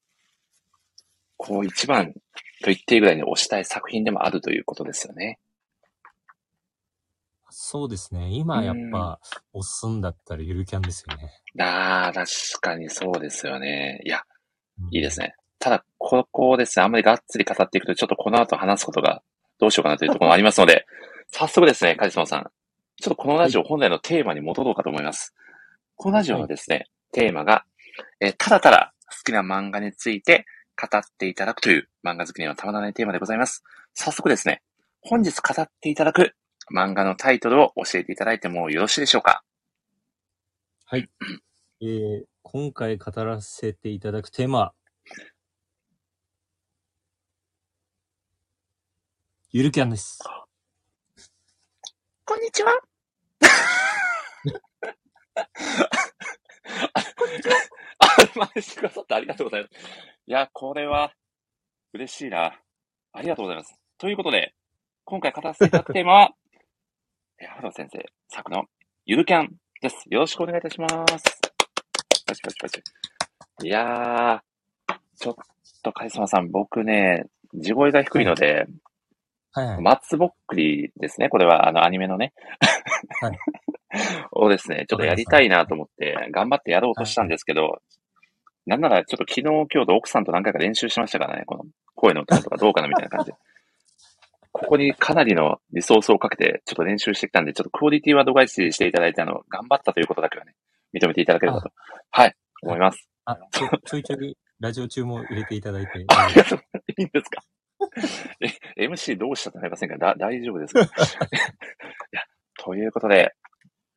[1.36, 5.38] こう一番と言っていいぐらいに推したい作品でもあるということですよね。
[7.48, 8.28] そうですね。
[8.30, 9.18] 今やっぱ、
[9.52, 11.30] 押すんだったらゆるキャンですよね。
[11.58, 14.00] ああ、確かにそうですよね。
[14.04, 14.22] いや、
[14.80, 15.34] うんいいですね。
[15.58, 19.22] ただ、ここですね、あんまりがっつり語っていくと、ちょっとこの後話すことが
[19.58, 20.86] どうしようかなというところもありますので、
[21.30, 22.50] 早速ですね、カリスマさん。
[23.00, 25.34] ちょっとこのラジオ本来のテーマに戻ろうかと思います。
[25.96, 27.64] このラジオはですね、テーマが、
[28.20, 30.44] えーただただ好きな漫画について
[30.80, 33.64] 語っていただくという漫画好きにはたまらないテーマでございます。
[33.94, 34.62] 早速ですね、
[35.00, 36.34] 本日語っていただく
[36.74, 39.42] 漫画のタイトルを教えていただいてもよろしいでしょうか？
[40.92, 44.74] えー、今回語らせていただくテーマは、
[49.52, 50.18] ゆるキャンです。
[52.26, 52.78] こんにちは。
[57.98, 59.74] あ、真似してくださってありがとうございます。
[60.26, 61.12] いや、これは、
[61.92, 62.58] 嬉しいな。
[63.12, 63.74] ありがとうございます。
[63.98, 64.54] ということで、
[65.04, 66.34] 今回語らせていただくテーマは、
[67.40, 68.64] え、原田先生作の
[69.06, 70.04] ゆるキャンです。
[70.08, 70.96] よろしくお願いいたします。
[72.26, 72.82] パチパチパチ。
[73.62, 74.40] いやー、
[75.16, 75.34] ちょっ
[75.82, 78.66] とカリスマさん、僕ね、地声が低いので、
[79.52, 79.82] はいはい。
[79.82, 81.28] 松ぼっくりですね。
[81.28, 82.32] これは、あの、アニメのね。
[83.20, 83.38] はい。
[84.33, 87.83] をですね、ちょっとやりたいなと思って、頑張ってやろうとしたんですけど、
[88.66, 93.37] なんなら、ちょっと昨日、今日と奥さんと何回か練習しましたからね、この声のトーンとかどうかなみたいな感じで。
[94.53, 100.55] ここにかなりのリソースをかけて、ちょっと練習してきたんで、ちょっとクオリティは度外視していただいて、あの、頑張ったということだけはね、
[100.92, 101.70] 認めていただければと、
[102.11, 103.09] はい、思います。
[103.26, 106.05] あ、ちょちょいちょい、ラジオ中も入れていただいて。
[106.14, 106.61] ありがとう。
[106.88, 107.42] いいんですか？
[108.76, 109.96] え、MC どうしたとなりませんか？
[109.98, 110.81] だ大丈夫ですか？
[110.83, 110.85] い
[112.12, 112.22] や、
[112.59, 113.35] ということで、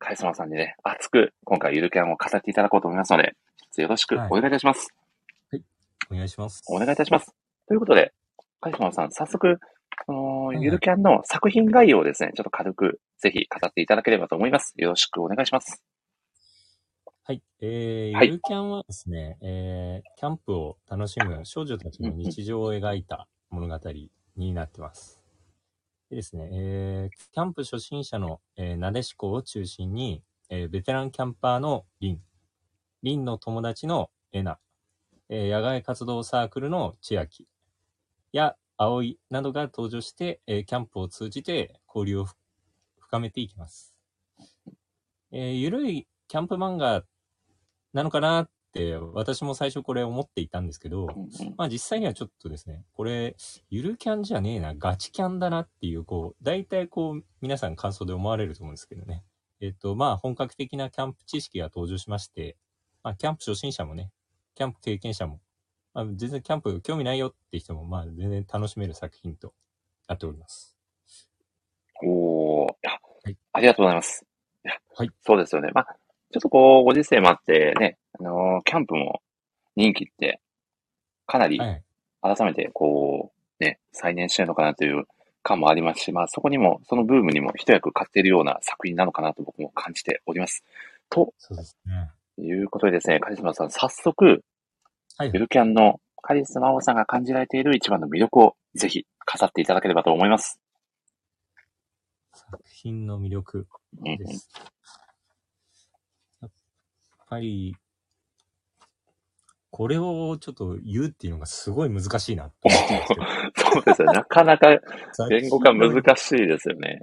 [0.04, 3.32] カイスマさんにね、熱く今回ゆるキャンを語っていただこうと思いますので、
[3.78, 4.88] よろしくお願いいたします。
[6.10, 6.62] お願いします。
[6.68, 7.34] お願いいたします。
[7.66, 8.12] ということで、
[8.60, 9.58] カリスマさん、早速、
[10.04, 14.74] そのいはいゆるキャンの作品概要をですね、ちょっと軽く、ぜひ語っていただければと思います。
[14.76, 15.82] よろしくお願いします。
[17.22, 17.42] はい。
[17.62, 23.80] えー、はいゆるキャンはですね、えー、キャンプを楽しむ少女たちの日常を描いた物語
[24.36, 25.23] になってます。
[26.10, 32.20] でですね、えー、キャンプ初心者の、えー、なでしこを中心に、えー、ベテランキャンパーのリン、
[33.02, 34.58] リンの友達のエナ、
[35.28, 37.48] えー、野外活動サークルの千秋。
[38.32, 42.26] や葵などが登場して、えー、キャンプを通じて交流を
[42.98, 43.94] 深めていきます。
[45.32, 47.04] えー、ゆるいキャンプ漫画
[47.92, 48.50] なのかなっ、
[49.14, 51.06] 私も最初これ思っていたんですけど、
[51.56, 53.36] まあ実際にはちょっとですね、これ、
[53.70, 59.24] ゆるキャンじゃねえな、ガチキャンだなっていう、こう、大体こう、皆さん感想で思われると思うんですけどね。
[59.60, 62.56] えっと、まあ本格的なキャンプ知識が登場しまして、
[63.02, 64.10] まあキャンプ初心者もね、
[64.54, 65.40] キャンプ経験者も、
[65.92, 69.54] まあ全然キャンプ興味ないよって人も、まあ全然楽しめる作品と
[70.08, 70.76] なっております。
[72.02, 72.68] おー、
[73.24, 74.26] はいありがとうございます。
[74.96, 75.70] はいそうですよね。
[75.74, 75.96] まあ、
[76.34, 79.22] ちょっとこう、ご時世もあってね、あのーキャンプも
[79.76, 80.40] 人気って、
[81.28, 81.82] かなりはい。
[82.22, 85.04] 改めてこう、ね、再燃してるのかなという
[85.44, 90.64] 感もありますし、まあそこにも、そのブームにも一役買っているような作品なのかなと僕も感じております。
[91.08, 92.10] とそうですね。
[92.38, 94.42] いうことでですね、カリスマさん、早速、
[95.16, 95.38] はいゆ。
[95.38, 99.06] るキャンのカリスマ王さんが感じられている一番の魅力をぜひ
[99.40, 100.58] 語っていただければと思います。
[102.32, 103.68] 作品の魅力
[104.00, 104.50] うんうんです。
[104.56, 104.72] やっ
[107.34, 107.76] ぱり、
[109.70, 113.22] これをちょっと言うっていうのがすごい難しいなと思ってるんですけど。
[113.74, 114.12] そうですよね。
[114.14, 114.68] なかなか
[115.28, 117.02] 言語化難しいですよね。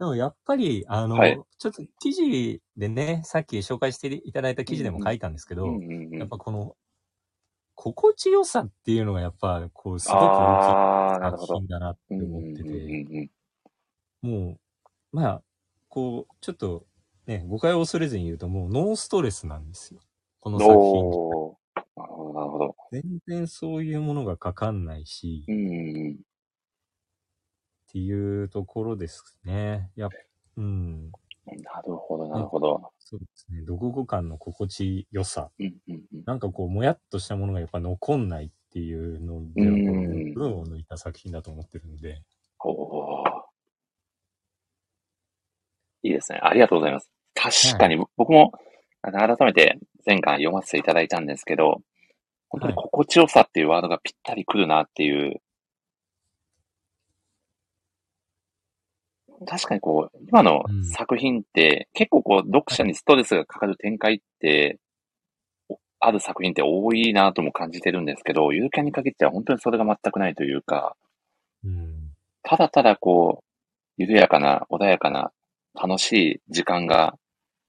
[0.00, 6.76] でもやっぱり、あの、はいちょっと記事でね、さっき紹介していただいた記事でも書いたんですけど、うんうんうんやっぱこの、
[7.76, 11.30] 心地よさっていうのがやっぱ、こう、すごく大きない。
[11.30, 13.30] 作品だなってうんうん思ってて、うんうん
[14.20, 14.58] も
[15.12, 15.42] う、まあ、
[15.88, 16.84] こう、ちょっと、
[17.28, 20.00] ね、誤解を恐れずに言うと、もうノーストレスなんですよ。
[20.40, 21.10] この作品。
[21.96, 22.76] なるほど、なるほど。
[22.90, 26.18] 全然そういうものがかかんないし、っうんうんうん。
[27.88, 29.90] ていうところですね。
[29.96, 30.10] やっ
[30.56, 31.10] うん。
[31.46, 32.92] なるほど、なるほど。
[32.98, 33.62] そうですね。
[33.62, 35.50] どこか感の心地よさ。
[35.58, 36.24] うんうんうん。
[36.26, 42.22] なんかこう、もやっとしたものがやっぱ残んないっていうのでは、こうんの部分を抜いた作品だと思ってるんで。
[42.60, 43.48] おー
[46.02, 46.38] いいですね。
[46.42, 47.17] ありがとうございます。
[47.38, 48.52] 確かに、僕も、
[49.00, 51.80] 改めて前回読ませていただいたんですけど、
[52.48, 55.40] 本当にはい心地よさっていうワードがぴったりくるなっていう。
[59.46, 64.80] 確かにこう、今のうん作品って、結構こう、読者にストレスがかかる展開って、
[65.68, 70.96] おある作品って多いなとも感じてるんですけど、ゆるキャンに限っては本当にそれが全くないというか、
[71.64, 72.12] うん。
[72.42, 73.44] ただただこ
[73.98, 75.30] う、緩やかな、穏やかな、
[75.74, 77.14] 楽しい時間が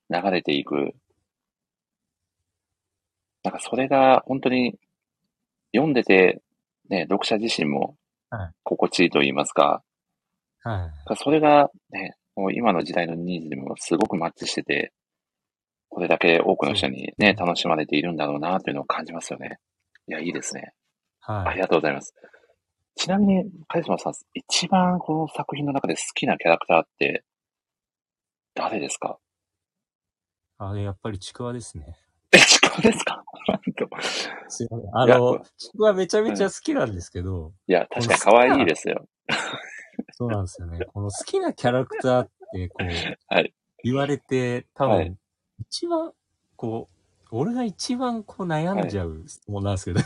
[0.09, 0.93] 流れていく。
[3.43, 4.77] なんかそれが本当に
[5.73, 6.41] 読んでて、
[6.89, 7.95] ね、読者自身も
[8.29, 9.83] はい心地いいと言いますか、
[10.61, 11.15] はい。
[11.17, 14.93] それがね、もう今の時代のニーズにもすごくマッチしてて、
[15.89, 19.57] これだけ多くの人にね、楽しまれているんだろうなというのを感じますよね。
[20.07, 20.73] いや、いいですね。
[21.21, 21.55] あはい。
[21.55, 22.13] りがとうございます。
[22.95, 27.23] ちなみに、カリスマさん、一番この作品の中で好きなキャラクターって、
[28.53, 29.17] 誰ですか？
[30.59, 31.95] あやっぱりちくわですね。
[32.31, 33.23] え、 ちくわですか？
[33.47, 33.89] なんと。
[34.49, 34.89] すいません。
[34.93, 39.07] あの、ちくわめちゃめちゃ好きなんですけど、いや、確かに可愛いですよ。
[40.13, 40.85] そうなんですよね。
[40.93, 42.83] この好きなキャラクターって、こう、
[43.33, 45.15] はい言われて、多分、はい
[45.61, 46.13] 一番、
[46.55, 50.03] こう、俺が一番こう悩んじゃう質問なんですけど、い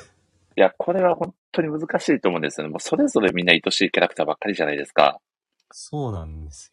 [0.55, 2.71] や、これは本当に難しいと思うんですよね。
[2.71, 5.19] もうそれぞれみんな愛しいキャラクターばっかりじゃないですか。
[5.71, 6.71] そうなんです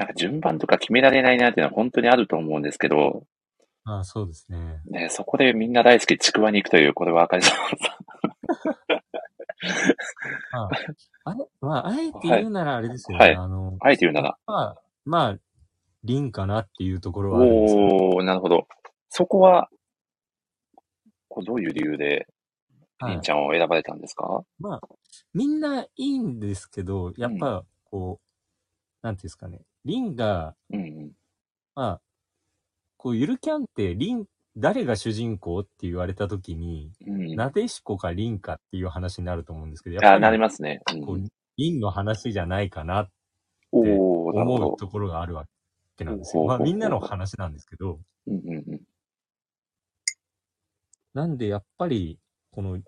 [0.00, 3.24] なんか順番とか決められないなっていうのは本当にあると思うんですけど、
[3.84, 4.80] あそうですね。
[4.90, 9.00] ね、そこでみんな大好きちくわに行くという、これはカリスマさん。
[10.52, 10.68] あ
[11.24, 13.24] あれまあ、あえて言うならあれですよね。
[13.24, 14.38] はいあの、あえて言うなら。
[14.46, 15.38] まあ、まあ、
[16.02, 18.66] 凛かなっていうところはあるんですけど、おー、なるほど。
[19.10, 19.68] そこは、
[21.28, 22.26] こうどういう理由で、
[22.98, 24.80] はいりんちゃんを選ばれたんですか、まあ、
[25.32, 28.30] みんないいんですけど、やっぱ、こう、
[29.02, 31.12] なんていうんですかね、凛が、うんうん。
[31.74, 32.00] まあ、
[32.96, 34.26] こう、ゆるキャンって、凛、
[34.56, 37.36] 誰が主人公って言われたときに、うん。
[37.36, 40.80] なでしこか凛かっていう話になると思うんですけど、やっぱあ、り、なりますね。
[40.92, 41.24] うんこう、
[41.56, 43.12] 凛の話じゃないかなって。
[43.72, 45.44] 思うところがあるわ
[45.96, 46.44] けなんですよ。
[46.44, 48.80] まあ、みんなの話なんですけど、うんうんうん
[51.12, 52.20] なんで、やっぱり、
[52.52, 52.82] この、うん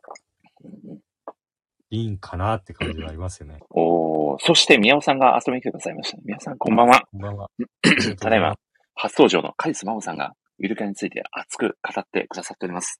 [1.93, 3.59] いいんかなって感じがありますよね。
[3.69, 6.17] おー、そして宮尾さんが遊びに来てくださいました。
[6.25, 7.03] 宮尾さん、こんばんは。
[7.13, 7.49] こんばんは。
[8.19, 8.55] ただいま、
[8.95, 12.99] 初登場のカリスマオさんが、ゆるキャンについて熱く語ってくださっております。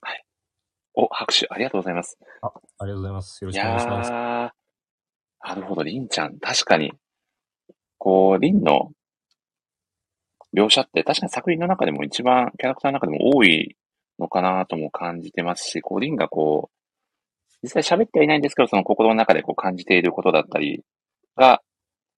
[0.00, 0.24] はい。
[0.94, 2.18] お、拍手ありがとうございます。
[2.42, 2.50] あ
[2.86, 3.44] りがとうございます。
[3.44, 4.10] よろいしくお願いします。
[4.10, 6.92] なるほど、りんちゃん、確かに、
[7.98, 8.90] こう、りんの
[10.56, 13.76] 描写って確かに作品の中でも一番、キャラクターの中でも多い
[14.18, 16.73] のかなとも感じてますし、こう、りんがこう、
[17.64, 20.84] 実際喋ってはいないんですけど、その心の中でこう感じていることだったり
[21.36, 21.62] が、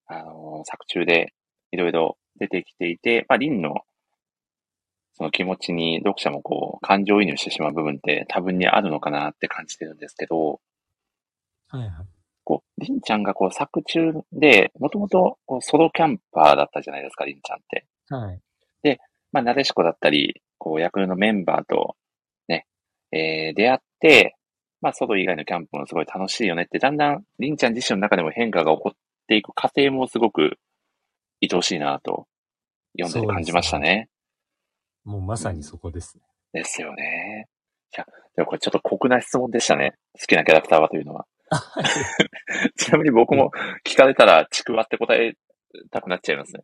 [0.07, 1.33] あのー作中で
[1.71, 3.75] いろいろ出てきていて、まあ、りんの
[5.15, 10.61] その気持ちに読者もこう、感情移入してしまう部分って多分にあるのかなって感じてるんですけど、
[11.69, 11.91] はいはい。
[12.45, 17.87] こう、りんちゃんがこう作中で、もともとソロキャンパーだったじゃないですか、りんちゃんって。
[18.09, 18.41] はい。
[19.33, 21.97] まあ、なでしこだったり、こう、役のメンバーと、
[22.49, 22.67] ね、
[23.13, 24.36] えー、出会って、
[24.87, 30.61] まあ、ソロ以外のキャンプもすごい楽しいよねって、だんだん、りんちゃん自身の中でも変化が起こっていく過程もすごく
[31.43, 32.29] 愛おしいなと、
[32.97, 34.09] 読んでて感じましたね。
[35.03, 36.23] もうまさにそこですね。
[36.53, 37.49] ですよね。
[37.97, 38.07] いや、
[38.37, 39.95] でもこれちょっと酷な質問でしたね。
[40.21, 41.27] 好きなキャラクターはというのは。
[42.79, 43.51] ちなみに僕も
[43.85, 45.35] 聞かれたら、ちくわって答え
[45.91, 46.61] たくなっちゃいますね。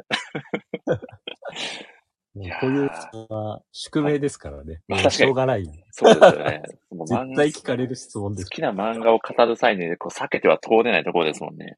[2.35, 2.89] もいうこういう
[3.29, 4.81] は宿命ですからね。
[4.89, 5.67] まあしょうがない。
[5.91, 6.63] そうですよね。
[6.91, 8.51] もう絶漫画対聞かれる質問です。
[8.51, 11.77] 好きな漫画を語る際にこう避けては通れないところですもんね。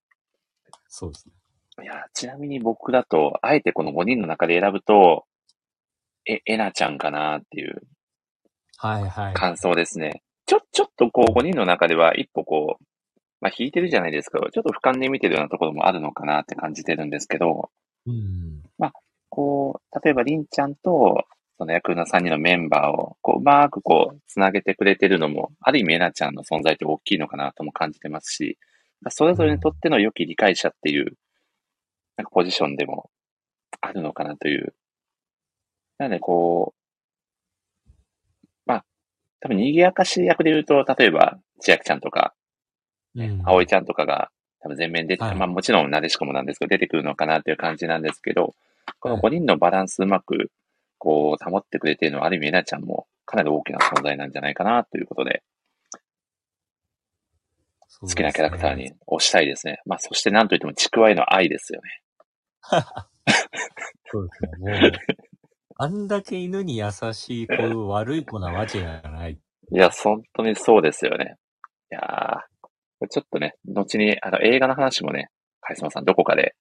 [0.89, 1.35] そうですね。
[1.85, 5.25] いや、ちなみに僕だと、あえてこの5人の中で選ぶと、
[6.25, 7.83] え、えなちゃんかなっていう
[8.79, 9.35] はいはい。
[9.35, 10.23] 感想ですね。
[10.47, 12.85] ちょ、ちょっとこう5人の中では一歩こう、
[13.41, 14.39] まあ引いてるじゃないですか。
[14.39, 17.71] ちょっと俯瞰で見てるようなところもあるのかなって感じてるんですけど、
[18.07, 18.63] うん。
[19.35, 21.25] こう、例えばりんちゃんと、
[21.59, 28.59] その役の3人のメンバーを、こう、うまくこう、つなげてくれてるのも、ある意味えなちゃんの存在って大きいのかなとも感じてますし、
[29.09, 31.17] それぞれにとっての良き理解者っていう、
[32.17, 33.11] なんかポジションでも
[33.81, 34.73] あるのかなという。
[35.99, 36.73] なので、こ
[37.89, 37.91] う、
[38.67, 38.85] まあ、
[39.41, 42.35] 多分、賑やかし役で言うと、例えば、千秋ちゃんとか、
[43.17, 43.43] うん。
[43.45, 44.31] 葵ちゃんとかが、
[44.61, 48.55] 多分全面出て、はいまあもちろんなでしこもなんですけど、出てくるのかなという感じなんですけど、
[49.01, 50.51] このはい5人のバランスうまく、
[50.99, 55.43] こう、保ってくれているのは、ある意味、えなちゃんもかなり大きな存在なんじゃないかなということで、
[58.01, 59.81] 好好きなキャラクターに推したいですね。
[59.87, 62.01] まあ、そしてなんといっても、ちくわへの愛ですよね。
[64.11, 64.81] そうですね。
[64.81, 64.93] もう、
[65.77, 69.39] あんだけ犬に優しい子、悪い子なわけがない。
[69.73, 71.37] いや、本当にそうですよね。
[71.91, 75.31] いやー、ちょっとね、後に、あの、映画の話もね、
[75.61, 76.55] カイスマさんどこかで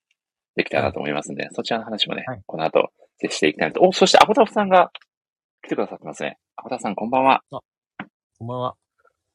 [0.56, 3.82] できたらなと思いますんで、そちらの話もね、はいこの後、ぜひしていきたいなと。
[3.82, 4.92] お、そしてアボタフさんが
[5.64, 6.38] 来てくださってますね。
[6.56, 7.42] アボタフさんこんばんは。
[7.50, 7.62] こ
[8.44, 8.76] んばんは。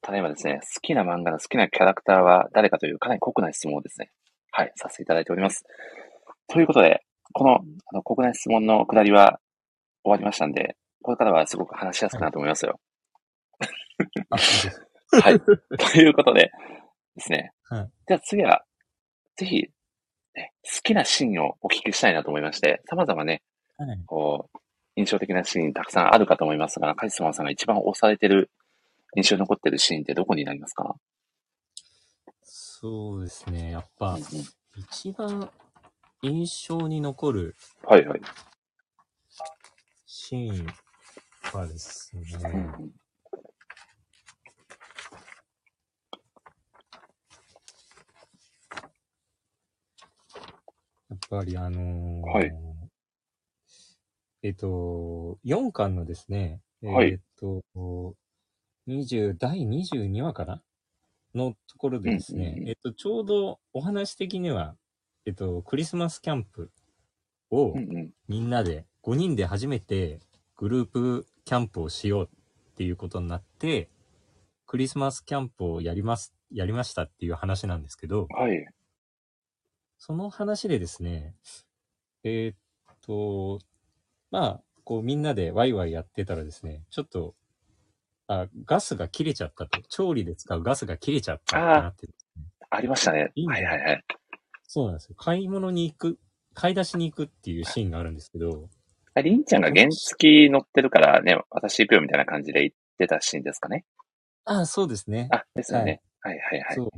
[0.00, 4.10] ただいまですね、好きな漫画の好きなキャラクターは誰かというかなり酷な質問をですね、
[4.52, 5.64] はい、させていただいております。
[6.46, 7.02] ということで、
[7.32, 9.40] この、あの、酷な質問のくだりは
[10.04, 12.80] 終わりましたんで、これからはすごく話しやすくなると思いますよ。
[15.22, 15.40] はい。
[15.40, 16.50] ということで
[17.16, 17.52] ですね。
[17.64, 18.64] はいじゃあ次は、
[19.36, 19.68] ぜひ、
[20.38, 23.42] ね、好きなシーンをお聞きしたいなと思いまして、様々ね、
[23.76, 24.58] はいこう、
[24.96, 28.50] 印象的なシーンたくさんあるかと思いますが、カリスマさんが一番押されてる、
[29.16, 30.96] 印象に残ってるシーンってどこになりますか、
[32.42, 33.72] そうですね。
[33.72, 34.20] やっうんぱうん、
[34.76, 35.50] 一番
[36.22, 38.20] 印象に残るはいはい。
[40.06, 40.66] シーン
[41.52, 42.22] はですね、
[42.78, 42.92] うん
[51.10, 52.52] やっぱりあのーはい。
[54.42, 57.08] えっと、4巻のですね、はい。
[57.08, 57.62] えっと、
[58.86, 60.62] 20、第22話かな？
[61.34, 64.76] のところでですね、うんうんうんえっと、ちょうどお話的には、
[65.26, 66.70] えっと、クリスマスキャンプ
[67.50, 67.74] を
[68.28, 70.20] みんなで、5人で初めて
[70.56, 73.88] グループキャンプをしようっていうことになって、
[74.66, 78.66] クリスマスキャンプをやります、やりましたっていう話なんですけど、はい。
[79.98, 81.34] その話でですね、
[82.24, 83.58] えーっと、
[84.30, 87.34] まあ、こうみんなでワイワイやってたらですね、ちょっと、
[88.28, 89.80] あ、ガスが切れちゃったと。
[89.88, 92.08] 調理で使うガスが切れちゃったなって、
[92.70, 93.32] ありましたね。
[93.34, 94.04] いいねはいはいはい。
[94.66, 95.14] そうなんですよ。
[95.16, 96.18] 買い物に行く、
[96.54, 98.68] 買い出しに行くっていうシーンがあるんですけど、
[99.14, 103.84] ありんちゃんが原付き乗ってるからね、私行くよみたいな感じで言ってたシーンですかね。
[104.44, 105.28] あそうですね。
[105.32, 106.02] あ、ですよね。
[106.20, 106.76] はいはいはい。
[106.76, 106.90] そう。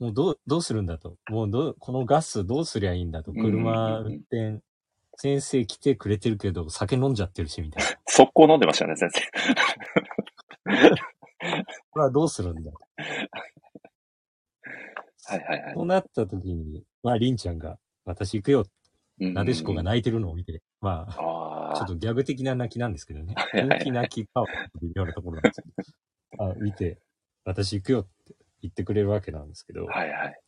[0.00, 1.16] もうどう、どうするんだと。
[1.28, 3.32] もうどう、このガスどうすりゃいいんだと。
[3.32, 4.60] 車運転、
[5.16, 7.90] 先生来てくれてるけど、酒飲んじゃってるし、みたいな。
[8.06, 9.20] 速攻飲んでましたよね、先生。
[11.90, 12.78] これはどうするんだと。
[15.26, 15.74] はいはいはい。
[15.74, 18.64] そうなった時に、まあ、りんちゃんが、私行くよ、
[19.18, 23.34] なでしこが泣いてるのを見て、まあ、あちょっとギャグ的な泣きなんですけどね。
[23.54, 24.46] 大き泣きかは
[24.82, 25.68] 微妙なところなんですけ
[26.36, 26.98] ど、あ見て、
[27.44, 28.34] 私行くよって
[28.64, 30.40] 言ってくれるわけなんですけど、はいはい。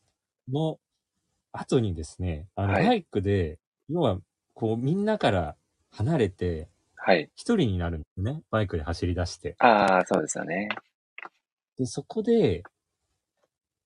[0.50, 0.78] の
[1.52, 3.58] 後にですね、あの、はいバイクで、
[3.90, 4.18] 要は、
[4.54, 5.56] こう、みんなから
[5.90, 7.30] 離れて、はい。
[7.36, 8.42] 一人になるんですね。
[8.50, 9.54] バイクで走り出して。
[9.58, 10.68] ああ、そうですよね。
[11.78, 12.62] で、そこで、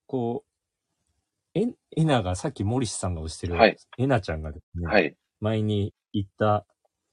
[0.07, 1.66] こう、え、
[1.97, 5.16] えなが、さっきモリスさんが推してる、はいえなちゃんがですね、はい。
[5.41, 6.64] 前に言った、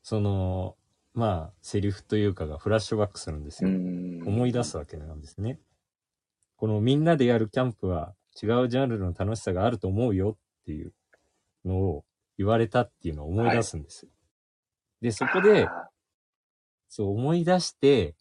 [0.03, 0.75] その、
[1.15, 3.75] まあ、セリフというかがフラッシュバックするんですうよ。
[3.75, 4.21] ん。
[4.27, 5.59] 思い出すわけなんですね。
[6.57, 10.93] このみんなでやるキャンプは違うジャンルの楽しさがあると思うよっていう
[11.65, 12.03] のを
[12.37, 14.11] 言われたっていうのを思い出すんですよ。
[15.01, 15.89] で、そこで、あ
[16.89, 18.15] そう思い出して、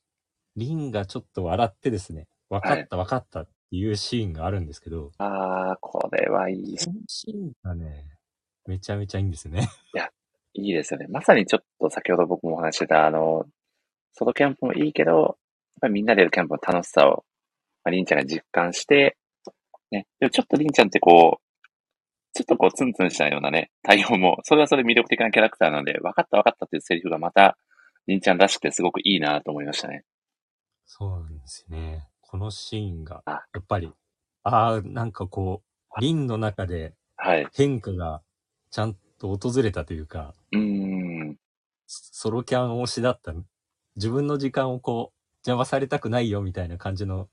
[0.57, 6.79] リンがちょっと笑ってですね、分かった分かったっていうシーンがあるんですけど、ーあー、これはいい。
[6.79, 8.07] そのシーンがね、
[8.67, 9.69] めちゃめちゃいいんですよね。
[10.55, 11.07] いいですよね。
[11.09, 13.45] まさにちょっと先ほど僕もお話ししてた、あの、
[14.13, 15.37] ソロキャンプもいいけど、やっ
[15.83, 17.25] ぱりみんなでやるキャンプの楽しさを、
[17.87, 19.17] まあ、りんちゃんが実感して、
[19.93, 20.09] ね。
[20.19, 21.67] でもちょっとりんちゃんってこう、
[22.33, 27.57] ちょっとこうツンツンしたようなね、対応も、それはそれ魅力的なキャラクターなので、分かった分かったっていうセリフがまた、
[28.09, 30.03] りんちゃんらしくてすごくいいなと思いましたね。
[30.85, 32.09] そうなんですよね。
[32.21, 33.93] このシーンが、あやっぱり、
[34.43, 35.63] ああ、なんかこ
[35.97, 37.47] う、リンの中ではい。
[37.55, 38.21] 変化が
[38.71, 41.37] ちゃんと訪れたというか、うーん。
[41.87, 43.33] ソロキャン推しだった、
[43.95, 45.17] 自分の時間をこう、
[45.47, 47.29] 邪魔されたくないよみたいな感じの、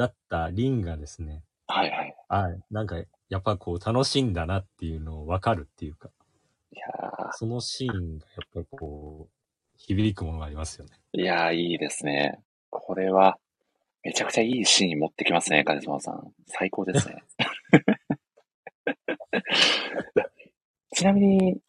[0.00, 2.16] だったリンがですね、はいはい。
[2.28, 2.96] あなんか、
[3.28, 6.08] やっぱこう、楽しいんだなっていうのを分かるっていうか、
[6.72, 6.86] いや
[7.32, 8.24] そのシーンが
[8.54, 9.32] やっぱこう、
[9.76, 10.92] 響くものがありますよね。
[11.14, 12.40] ー、いやー、いいですね。
[12.70, 13.36] これは、
[14.02, 16.32] めちゃくちゃいいシーン持ってきますね、カリスマさん。
[16.46, 17.22] 最高ですね。
[20.96, 21.60] ちなみに、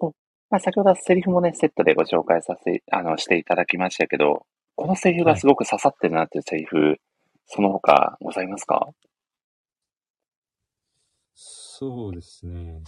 [0.50, 7.02] まあ、先ほどはセリフもね、セットでご紹介させ、あの、していただきましたけど、このセリフがすごく刺さってるなっていうセリフ、
[7.54, 8.90] その他ございますか？
[11.36, 12.82] そうですね。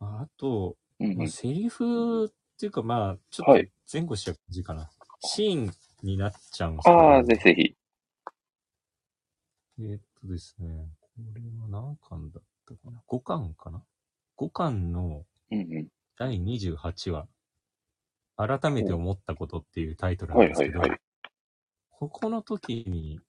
[0.00, 1.28] ああと、まあ、うんうん。
[1.28, 4.90] セリフっていうかまあ、ちょはいっと前後しちゃう感じかな。
[5.24, 6.98] シーンになっちゃうんですけど。
[6.98, 7.76] ああ、ぜひぜひ。
[9.80, 13.82] えーっとですね、これは何巻だったかな ?5 巻かな
[14.38, 15.88] ?5 巻のうんうん。
[16.18, 17.26] 第28話、
[18.36, 21.00] 改めて思ったことっていうタイトルなんはいですけど、はいはい。
[22.02, 23.20] ここの時に、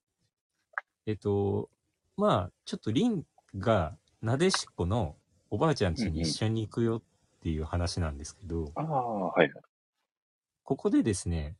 [1.05, 1.69] えっと、
[2.17, 3.23] まあ、ちょっとリン
[3.55, 5.15] が、なでしこの
[5.51, 7.01] おばあちゃん家に一緒に行くよっ
[7.43, 9.51] ていう話なんですけど、ああ、はい。
[10.63, 11.55] ここでですね、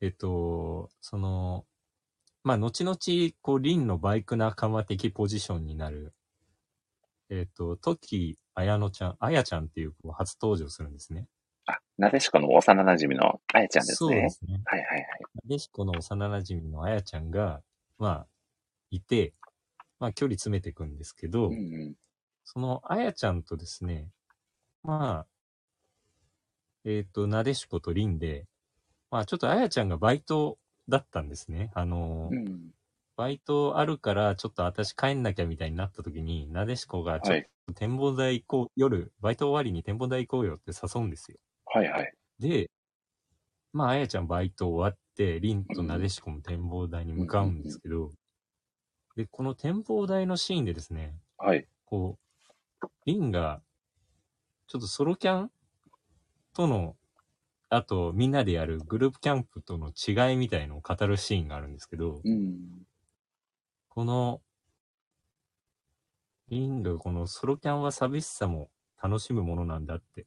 [0.00, 1.66] えっと、その、
[2.42, 2.96] まあ、後々、
[3.42, 6.14] こう、リンのバイク仲間的ポジションになる、
[7.30, 11.28] えっと、トキ、あやのちゃん、あやちゃんっていう子が初登場するんですね。
[11.66, 14.30] あ、なでしこの幼馴染のあやちゃんですねそうで。
[14.30, 14.60] すね。
[14.64, 15.06] はいはいはい。
[15.34, 17.62] なでしこの幼馴染のあやちゃんが、
[17.98, 18.26] まあ、
[18.90, 19.34] いて、
[19.98, 21.94] まあ、距離詰めていくんですけど、うんうん。
[22.44, 24.08] そのあやちゃんとですね、
[24.82, 25.26] まあ、
[26.84, 28.46] えっ、と、なでしことりんで、
[29.10, 30.58] まあ、ちょっとあやちゃんがバイト
[30.88, 31.72] だったんですね。
[31.74, 32.70] あの、うん。
[33.16, 37.48] バイトあるから、ちょっと私帰んなきゃみたいになった時に、なでしこがちょっはい。
[37.66, 41.38] と展望台行こう、夜、バイト終わりに展望台行こうよって誘うんですよ。
[41.76, 42.12] はいはい。
[42.38, 42.70] で、
[43.74, 48.10] まあ、あやちゃんバイト終わって、りんとなでしこも展望台に向かうんですけど、
[49.14, 51.68] で、この展望台のシーンでですね、はい。
[51.84, 52.18] こ
[52.82, 53.62] う、リンが、
[54.68, 55.50] ちょっとソロキャン
[56.54, 56.96] との、
[57.68, 62.86] あとみんなでやるグループキャンプとの違いみたいのを語るシーンがあるんですけど、うん。
[63.88, 64.40] この、
[66.48, 68.70] リンがこのソロキャンは寂しさも
[69.02, 70.26] 楽しむものなんだって、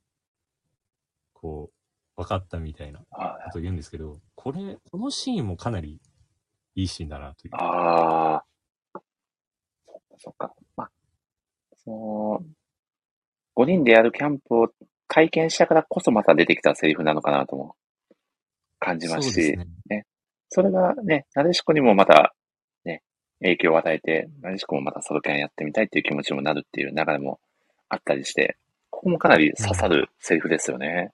[1.41, 6.01] こう、分かったみたいなこあとを言うんですけど、これ、このシーンもかなり
[6.75, 7.51] いいシーンだなという。
[7.55, 8.99] あー。
[9.85, 10.53] そっかそっか。
[10.75, 10.91] まあ、
[11.77, 12.43] その、
[13.55, 14.69] 5人でやるキャンプを
[15.07, 17.75] 体験したからこそまた出てきたセリフなのかなとも
[18.79, 20.05] 感じますし、そうですね。
[20.49, 22.33] それがね、なでしこにもまた、
[22.85, 23.03] ね、
[23.39, 27.39] 影響を与えて、なでしこもまたソロキャンやってみたいっていう気持ちにもなるっていう流れも
[27.87, 28.57] あったりして、
[28.89, 31.11] ここもかなり刺さるセリフですよね。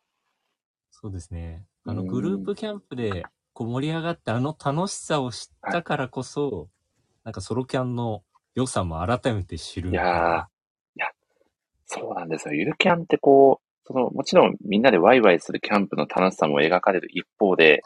[1.06, 1.64] そうですね。
[1.86, 6.68] あの、うんグループキャンプで、こう盛り上がって、あの楽しさを知ったからこそ、
[7.24, 8.24] なんかソロキャンの
[8.56, 10.08] 良さも改めて知るいやー、い
[10.96, 11.06] や、
[11.86, 12.56] そうなんですよ。
[12.56, 17.84] ゆるキャンってこう、その、もちろんみんなでワイワイするキャンプの楽しさも描かれる一方で、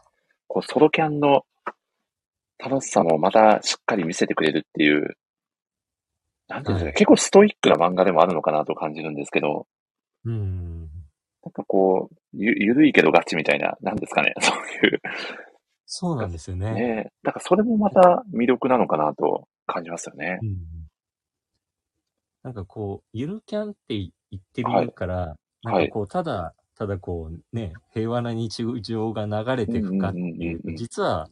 [0.48, 1.46] こう、ソロキャンの
[2.58, 5.18] 楽しさもまたしっかり見せてくれるっていう、
[6.48, 9.68] なんていうんですかね、はい結構ストイックな漫画でもあるのかなと感じるんですけど、
[10.24, 10.79] うん。
[11.44, 15.02] なんかこう、ゆ、ゆるいけどガチみたいな、なんですかね、 そういう、
[15.86, 16.74] そうなんですよね。
[16.74, 17.12] ね。
[17.24, 20.46] だからそれもまた魅力なのかなと感じますよねう。
[20.46, 20.58] ん。
[22.44, 31.30] なんかこう、ゆるキャンって言ってるから、なんかこう、ただ、ただこうね、平和な日常が流れていくかっていう実は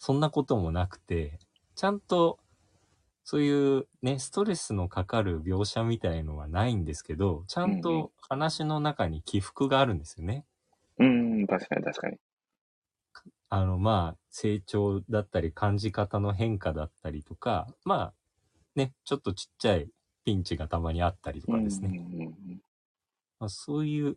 [0.00, 1.38] そんなこともなくて、
[1.76, 2.40] ちゃんと
[3.30, 10.44] そういうね、ストレスのかかる描写みたいのはないんですけど、ちゃんうんうんと話の中に起伏があるんですよね。
[10.98, 12.16] うん、確かに確かに。
[13.48, 18.12] あの、まあ、成長だったり、感じ方の変化だったりとか、まあ、
[18.74, 19.88] ね、ちょっとちっちゃい
[20.24, 21.88] ピンチがたまにあったりとかですね。
[21.88, 22.34] うんうんうん
[23.38, 24.16] まあ、そういう、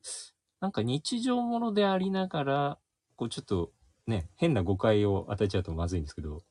[0.59, 2.77] なんか日常ものでありながら、
[3.15, 3.73] こうちょっと
[4.07, 6.41] ね、変な誤解を与えちゃうとまずいんですけど、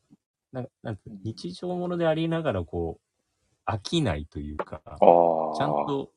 [0.52, 4.80] ななんて日常ものでありながら、こう、飽きないというか。
[4.84, 6.10] ちゃんと、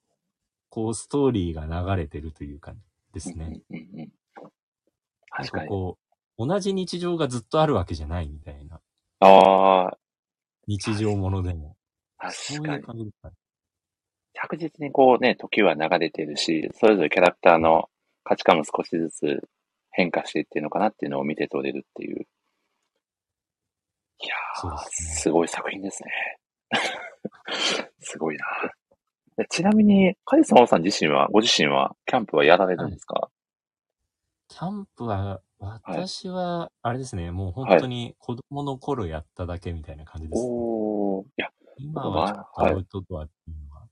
[0.69, 1.65] こう、ストーリーが
[1.95, 2.73] 流れてるというか
[3.13, 3.61] ですね。
[3.69, 4.11] うんうん
[5.37, 5.63] 確かに。
[5.63, 5.97] かこ
[6.37, 8.79] う、同じ日常がずっとあるわけじゃないみたいな。
[9.19, 9.97] ああ、
[10.67, 11.75] 日常ものでも。
[12.17, 12.77] 確そうかに。
[12.77, 12.81] いう
[13.21, 13.37] 感じ
[14.57, 17.89] 実にこうね、時は流れているし、それぞれキャラクターの
[18.23, 19.49] 価値観も少しずつ
[19.91, 22.25] 変化していってるのかなっていうのを見て取れるっていう。
[24.21, 26.11] いやー、ねすごい作品ですね。
[27.99, 28.45] すごいな。
[29.37, 33.29] でちなみに、カリスマさん自身は、ご自身は、キャンプはやられるんですか、
[34.47, 43.87] キャンプは、私は、あれですね、もう本当に子供の頃やっただけみたいな感じです、ねおー、いや、今はアウトドアっていうのは、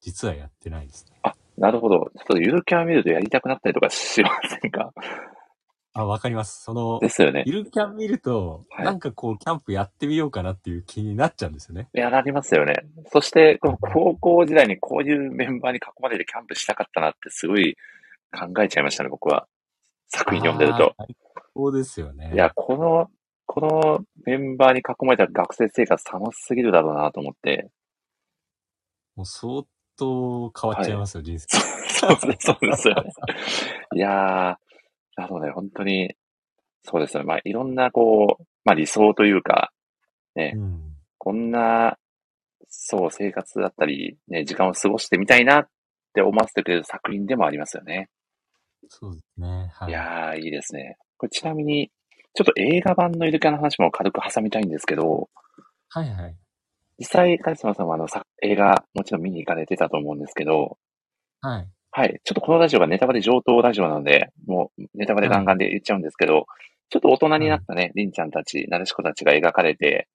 [0.00, 1.18] 実はやってないですね。
[1.22, 1.96] あ、なるほど。
[1.98, 4.92] ちょっとゆるキャン見るとやりたくなったりとかしませんか？
[5.92, 6.62] あ、わかります。
[6.62, 7.42] そので、すよね。
[7.46, 11.88] ゆるキャン見ると、はいなんかこう、キャンプやってみようかなっていう気になっちゃうんですよね。
[11.94, 12.84] いや、なりますよね。
[13.12, 17.76] そして、この高校時代にこういうメンバーに囲まれてキャンプしたかったなってすごい
[18.32, 19.48] 考えちゃいましたね、僕は。
[20.08, 20.94] 作品読んでると。
[20.96, 21.06] あー。
[21.56, 22.32] そうですよね。
[22.32, 23.10] いや、この、
[23.46, 27.68] このメンバーに囲まれた学生生活楽しすぎるだろうなと思って。
[29.16, 29.64] もう相
[29.96, 31.48] 当変わっちゃいますよ、人生。
[31.90, 33.12] そうです、そうですよね。
[33.94, 34.56] いやー、
[35.20, 36.14] なので本当に、
[36.82, 37.24] そうですね。
[37.24, 39.72] まあ、いろんなこう、まあ理想というか、
[40.34, 40.80] ね、うん。
[41.18, 41.98] こんな、
[42.68, 45.68] そう、生活だったり、ね、時間を過ごしてみたいなっ
[46.14, 48.08] て思わせてくれる作品でもありますよね。
[48.88, 49.70] そうですね。
[49.74, 49.92] はいい。
[49.92, 50.96] やー、いいですね。
[51.18, 51.90] これちなみに、
[52.34, 55.28] ちょっと映画版のゆるキャンの話も軽く挟みたいんですけど、
[55.88, 56.36] はいはい。
[56.98, 60.78] 実際、カリスマさんはあのさ映画、もちろん見に行かれてたと思うんですけど、
[61.40, 61.68] はい。
[61.90, 62.20] はい。
[62.24, 66.46] ちょっとこのラジオがネタバレ上等ラジオなので、もうネタバレガンガンで言っちゃうんですけど、
[66.88, 70.08] ちょっと大人になったね、りんちゃんたち、なでしこたちが描かれて、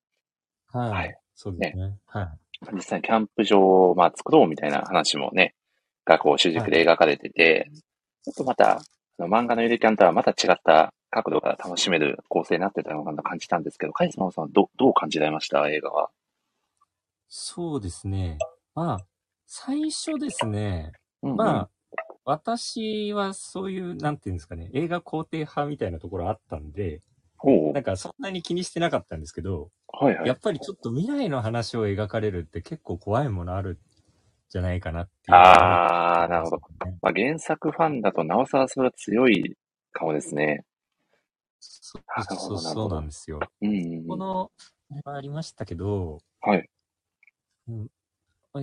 [0.72, 0.90] はい。
[0.90, 1.98] はいそうですね。
[2.08, 2.30] はい。
[2.74, 5.54] 実際にキャンプ場を、まあ、作ろうみたいな話もね、
[6.06, 7.70] がこう主軸で描かれてて、
[8.24, 8.82] ちょっとまた、
[9.20, 15.68] 漫画のゆるキャンとはまた違った角度から楽しめる構成になってたのかなと感じたんですけど、カイスマさんはどどう感じられました？
[15.68, 16.10] 映画は。
[17.28, 18.38] そうですね。
[18.74, 18.98] まあ、
[19.46, 20.94] 最初ですね、
[21.34, 21.70] まあ、
[22.24, 27.02] 私はそういう、なんていうんですかね、映画肯定派みたいなところあったんで、
[27.74, 30.28] なんかそんなに気にしてなかったんですけど、はいはい。
[30.28, 33.78] やっぱりちょっと未来の話を描かれるって結構怖いものあるん
[34.50, 35.38] じゃないかなっていう。
[35.38, 36.58] あー、なるほど。
[36.86, 36.98] ね。
[37.02, 39.56] まあ、原作ファンだとなおさらそれは強い
[39.92, 40.66] かもですね。
[41.60, 42.04] そう
[42.36, 43.40] そうそうなんですよ。
[43.62, 44.08] うんうんうん。
[44.08, 44.52] この、
[45.06, 46.70] ありましたけど、はい。
[47.68, 47.90] うん、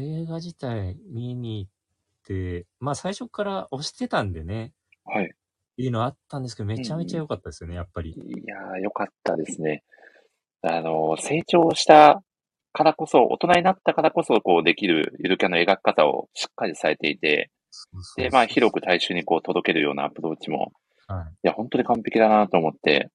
[0.00, 1.81] 映画自体見に行って、
[2.80, 4.72] まあ最初から推してたんでね、
[5.04, 5.34] はい。
[5.76, 8.10] いいのあったんですけど、めちゃめちゃ良かったですよね、やっぱり。
[8.10, 8.14] い
[8.46, 9.82] やー、よかったですね。
[10.62, 12.22] あの、成長した
[12.72, 17.50] からこそ、大人になったからこそ、こう、できるゆるキャンの描き方をしっかりされていて、
[18.16, 20.72] で、まあ、広く大衆にこう、届けるようなアプローチも、
[21.08, 21.32] はい。
[21.32, 23.10] いや、本当に完璧だなと思って、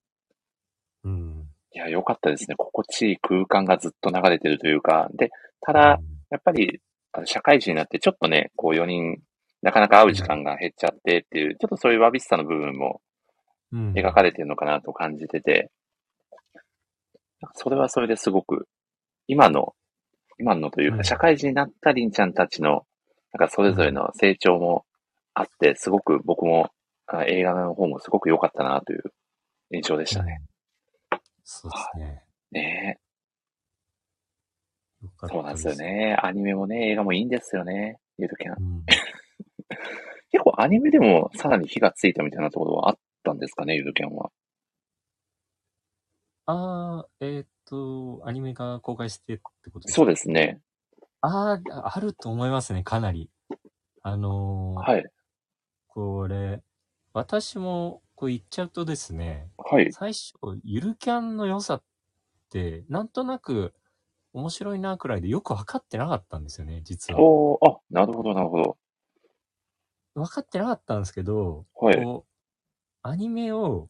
[1.03, 1.47] うん。
[1.73, 2.55] いや、よかったですね。
[2.57, 5.29] 心地いい空間がずっと流れてるというか、で、
[5.61, 5.99] ただ、
[6.29, 6.81] やっぱり、
[7.17, 9.17] あの社会人になってちょっとね、こう4人、
[9.61, 13.01] なかなか会う時間が減っちゃってっていう、ちょっとそういうわびしさの部分も
[13.71, 15.69] うん、描かれてるのかなと感じてて、
[17.53, 18.67] それはそれですごく、
[19.27, 19.75] 今の、
[20.39, 21.03] 今のというか、うん。
[21.03, 22.85] 社会人になったりんちゃんたちの、
[23.33, 24.85] なんかそれぞれの成長も
[25.33, 26.69] あって、すごく僕も、
[27.07, 29.03] あ映画の方もすごく良かったなという
[29.71, 30.41] 印象でしたね。
[31.11, 31.19] うん。
[31.43, 32.23] そうですね。
[32.51, 32.99] ね
[35.03, 35.75] よかったそうなんですよ。
[35.75, 36.17] ね。
[36.21, 37.99] アニメもね、映画もいいんですよね。
[38.17, 38.55] ゆるキャン。
[38.57, 38.85] うん、
[40.31, 44.31] 結構アニメでもさらに火がついたみたいなところはあったんですかね、ゆるキャンは。
[46.45, 50.61] ああ、えーっと、アニメが公開してってことですそうかですね。
[51.21, 53.29] ああ、あると思いますね、かなり。
[54.01, 55.05] あのーはい。
[55.87, 56.61] これ、
[57.13, 59.91] 私もこう言っちゃうとですね、はい。
[59.91, 60.33] 最初、
[60.63, 61.83] ゆるキャンの良さっ
[62.49, 63.73] て、なんとなく
[64.33, 67.21] 面白いなくらいでよく分かってなかったんですよね、実は。
[67.21, 68.77] おー、あ、なるほど、なるほど。
[70.15, 71.95] 分かってなかったんですけど、はい。
[71.95, 73.89] こう、アニメを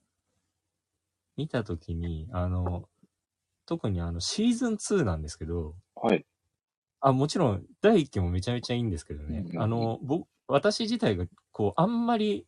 [1.38, 2.88] 見たときに、あの、
[3.66, 6.26] 特にあの、シーズン2なんですけど、はい。
[7.00, 9.46] あ、もちろん、第1期もめちゃめちゃいいんですけどね。
[9.54, 12.46] うんあの、僕、私自体が、こう、あんまり、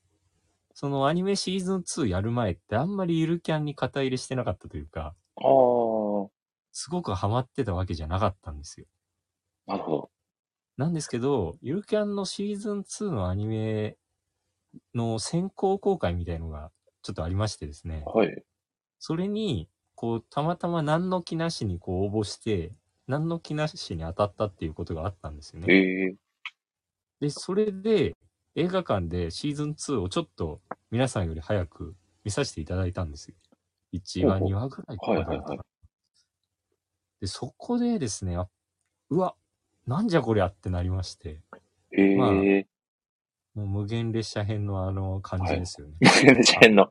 [0.74, 5.46] そのアニメシーズン2やる前ってあんまりゆるキャンに肩入れしてなかったというか、あー、
[6.72, 8.86] すごくハマってたわけじゃなかったんですよ。
[9.68, 10.12] なるほど。
[10.78, 13.98] なんですけど、ゆるキャンのシーズン2のアニメ
[14.94, 18.04] の先行公開みたいのがちょっとありましてですね。
[18.06, 18.44] はい。
[18.98, 22.74] それに、こう、たまたま何の気なしにこう応募して、
[23.08, 25.74] 何の気なしに当たったっていうことがあったんですよね。
[25.74, 26.16] えー、
[27.20, 28.16] で、それで
[28.56, 30.62] 映画館でシーズン2をちょっと
[30.92, 33.36] 皆さんより早く見させていただいたんですよ。
[33.94, 35.66] 1話、ほうほう2話ぐらいとかだったかなはいはいは
[37.22, 38.48] で、そこでですね、あ
[39.10, 39.36] うわ、
[39.88, 41.42] なんじゃこりゃってなりまして、
[41.92, 42.32] えー、まあ
[43.56, 45.96] もう無限列車編のあの感じですよね。
[46.02, 46.88] 全然の、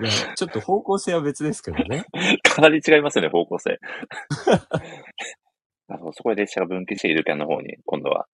[0.00, 2.04] いや、ちょっと方向性は別ですけどね。
[2.42, 3.78] かなり違いますよね、方向性。
[5.88, 6.12] なるほど。
[6.12, 8.26] そこで列車が分岐しているキャンの方に、今度は、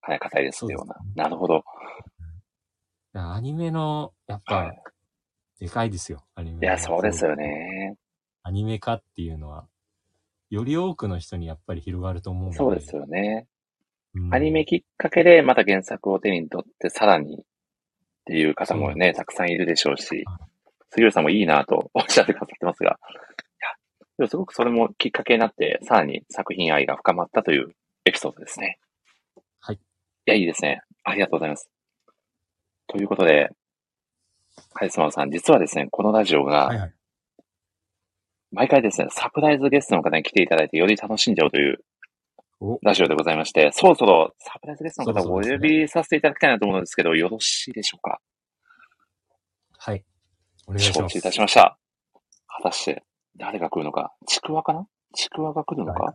[0.00, 1.24] 金かたいですような。
[1.24, 1.64] なるほど。
[3.14, 4.92] アニメの、やっはぱ、
[5.58, 6.62] でかいですよ、アニメの。
[6.62, 7.34] いや、そうですよ。
[7.34, 7.96] ね。
[8.42, 9.66] アニメ化っていうのは、
[10.50, 12.56] より多くの人にやっぱり広がると思うので。
[12.56, 13.46] そうですよね。
[14.14, 17.44] うんアニメきっかけで、また原作を手に取って、さらにっ
[18.24, 20.24] ていう方もね、たくさんいるでしょうし、
[20.90, 22.98] 杉浦さんもいいなとおっしゃってくださってますが、
[24.18, 27.74] いや、すごくそれもきっかけになって、さらに作品愛が深まったという
[28.06, 28.78] エピソードですね。
[29.60, 29.76] はい。
[29.76, 29.78] い
[30.24, 30.80] や、いいですね。
[31.04, 31.70] ありがとうございます。
[32.86, 33.50] ということで、
[34.72, 36.94] カリスマさん、実はですね、このラジオが、はいはい。
[38.50, 41.78] 毎回ですね、サプライズゲストの方に来ていただいて、より楽しんじゃおうという
[42.60, 48.20] お、ラジオでございまして、そろそろサプライズゲストの方をお呼びさせていただきたいなと思うんですけど、よろしいでしょうか？
[49.78, 50.04] はい。
[50.66, 51.00] お願いします。
[51.00, 51.78] 承知いたしました。
[52.46, 53.04] 果たして、
[53.36, 54.14] 誰が来るのか？
[54.26, 54.86] ちくわかな？
[55.14, 56.14] ちくわが来るのか？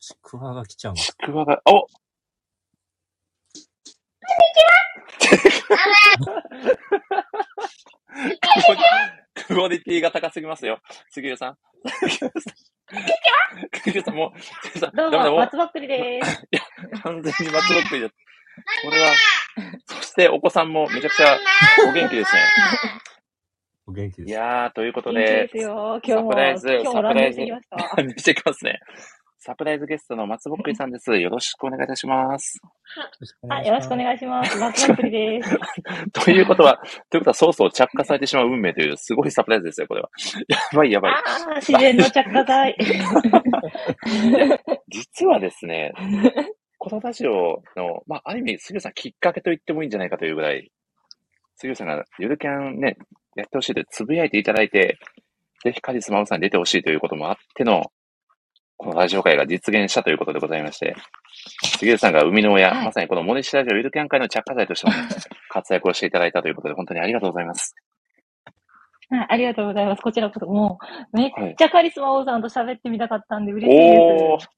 [0.00, 1.08] ちくわが来ちゃうんです。
[1.08, 1.86] ちくわが、お
[9.34, 10.78] クオリティが高すぎますよ。
[11.10, 11.56] 杉浦さん。
[13.82, 16.42] 杉浦さんもう、杉浦さん、 どうも、ダメだもう松ぼっくりです。
[17.02, 18.08] 完全に松ぼっくりだ。
[18.08, 19.12] これは、
[19.86, 21.38] そしてお子さんもめちゃくちゃ
[21.88, 22.42] お元気ですね。
[23.86, 24.30] お元気です。
[24.30, 28.02] いやー、ということでで、サプライズ今日もランニングしてきサました。
[28.02, 28.80] 見せてきますね。
[29.46, 31.14] サプライズゲストの松ぼっくりさんです。
[31.14, 32.58] よろしくお願いいたします。
[33.50, 34.56] あ、よろしくお願いします。
[34.56, 35.58] 松ぼっくりです。
[36.24, 36.80] ということは、
[37.10, 40.08] ということは、そうそう着火されてしまう運命という、すごいサプライズですよ、これは。
[40.48, 41.12] やばいやばい。
[41.12, 41.16] あ
[41.56, 42.74] あ、自然の着火剤。
[44.88, 45.92] 実はですね、
[46.78, 50.70] このラジオの、まあ、ある意味、杉浦さんきっかけと言ってもいいんじゃないかというぐらい、
[51.56, 52.96] 杉浦さんがゆるキャンね、
[53.36, 54.96] やってほしいとつぶやいていただいて、
[55.64, 57.90] ぜひカリスマオさんに出てほしいということもあっての、
[58.84, 60.94] このラジオ会が実現したということでございまして、
[61.78, 65.08] 杉浦さんが生みの親、はいまさにこのモネシラジオキャン会の着火剤としてもね、
[65.48, 67.74] 活躍をしていただいたということで、本当にありがとうございます。
[69.08, 70.02] はいありがとうございます。
[70.02, 70.78] こちらこそ、も
[71.12, 74.48] う、めっちゃカリスマ王さんと喋ってみたかったんで嬉しいです。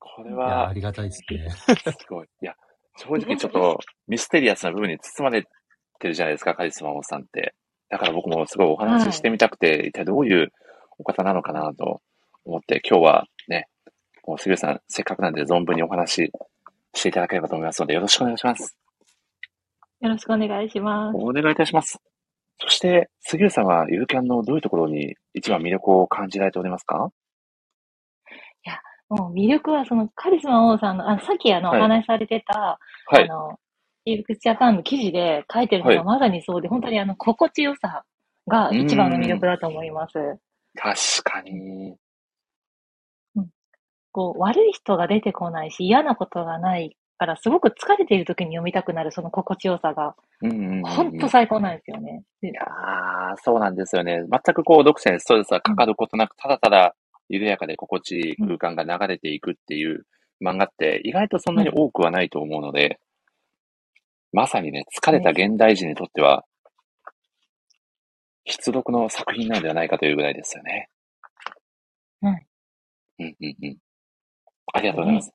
[0.00, 1.50] これいや、はあ、りがたいですね。
[1.50, 2.26] すごい。
[2.42, 2.54] いや、
[2.96, 5.44] 正直ちょっとミステリアスな部分に包まれ
[6.00, 7.54] てるじゃないですか、カリスマ王さんって。
[7.90, 10.52] だから僕もすごいお話ししてみたくて、一体どういう
[10.98, 12.00] お方なのかなと
[12.44, 13.68] 思って、今日はね、
[14.26, 16.32] もう杉浦さん、せっかくなんで存分にお話し
[16.94, 18.76] していただければと思いますので、よろしくお願いします。
[20.00, 21.16] よろしくお願いします。
[21.16, 21.98] お願いいたします。
[22.58, 27.10] そして、杉浦さんはゆるキャンのどういうところに一番魅力を感じられておりますか？
[29.10, 33.24] もう魅力は、そのカリスマ王さんの、あさっきあの、おはい話しされてた、はい。
[33.24, 33.60] あの、
[34.06, 38.04] イルクスジャパンの記事で書いてるのはいがまさにそうで、本当にあの、心地よさ
[38.48, 40.14] が一番の魅力だと思います。
[40.74, 41.96] 確かに。
[44.14, 50.82] こう、悪い人が出てこないし、嫌なことがないから、すごく疲れている時に読みたくなるその心地よさが、うん
[51.28, 52.22] 最高なんですよね。
[52.40, 54.22] でいやー、そうなんですよね。
[54.30, 56.94] 全くこう、読者にストレスがかかることなく、ただただ
[57.28, 60.06] 緩やかで心地いい空間が流れていくっていう
[60.40, 63.00] 漫画って、意外とそんなに多くはないと思うので、
[64.32, 66.44] まさにね、疲れた現代人にとっては、
[68.44, 70.88] 必読の作品なんではないかというぐらいですよね。
[72.22, 72.30] うん。
[72.30, 73.83] うんうんうん。
[74.76, 75.32] ありがとうございます。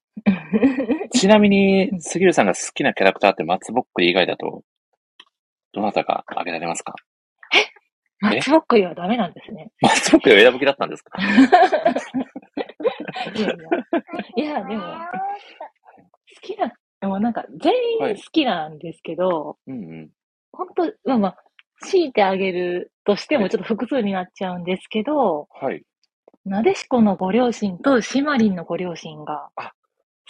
[1.18, 4.64] ちなみに、杉浦さんが好きなキャラクターって松ぼっくり以外だと、
[5.72, 6.94] どなたか挙げられますか？
[8.22, 9.72] 松ぼっくりはダメなんですね。
[9.82, 11.18] 松ぼっくりを選ぶ気だったんですか？
[14.36, 14.64] いやいや。
[14.66, 14.88] でも、好
[16.42, 20.10] きな、でもなんか全員好きなんですけど、うんうん。
[20.52, 21.38] 本当まあまあ、
[21.82, 25.84] 強いてあげるとしてもちょっと複数になっちゃうんですけど、はい。
[26.46, 29.74] なでしこのご両親とシマリンのご両親があ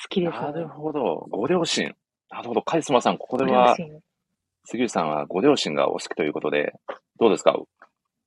[0.02, 0.66] 好きですなるね。
[0.68, 1.28] ほど。
[1.30, 1.94] ご両親。
[2.30, 2.62] なるほど。
[2.62, 4.00] カリスマさん、ここでは、親。
[4.66, 6.74] 杉浦さんはご両親がお好きということで、
[7.20, 7.58] どうですか？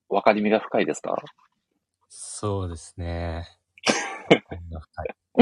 [0.08, 1.14] わかりみが深いですか？
[2.08, 3.46] そうですね。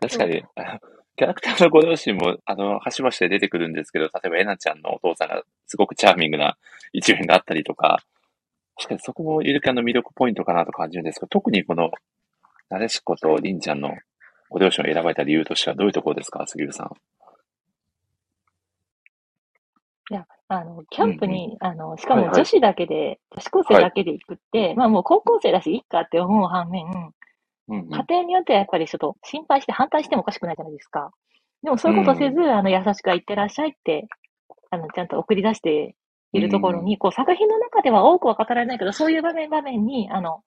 [0.00, 0.42] 確かに、
[1.16, 6.56] キャラクターのご両親も、あの、端々で出てくるんですけど、例えば、えなちゃんのお父さんがすごくチャーミングな
[6.92, 7.98] 一面があったりとか、
[8.82, 11.92] 確かにそこもゆるキャンの魅力ポイントかなと感じるんですけど、特にこの、
[12.68, 13.90] なでしことりんちゃんの
[14.50, 16.44] ご両親を選ばれた理由としてはどういうところですか？
[16.48, 16.90] 杉浦さん。
[20.10, 26.86] いや、あの、キャンプに、あの、しかはいはいも女子だけで、女子高生だけで行くって、まあもう高校生だし、いっかって思う反面、
[27.68, 27.88] うんうん。
[27.88, 31.12] 家庭によってはやっぱりちょっと心配して反対してもおかしくないじゃないですか。
[31.62, 34.08] でもそういうことせず、あの、優しく言ってらっしゃいって、
[34.70, 35.94] あの、ちゃんと送り出して
[36.32, 40.42] いるところに、こう、作品の中では多くは語られないけど、そういう場面場面に、あの、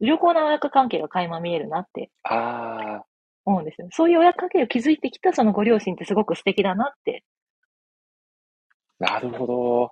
[0.00, 3.02] 良好な親子関係が垣間見えるなってあ
[3.44, 3.88] 思うんですよ。
[3.92, 7.24] そういう親子関係を築いてきたそのご両親ってすごく素敵だなって。
[9.00, 9.90] ー、なるほど。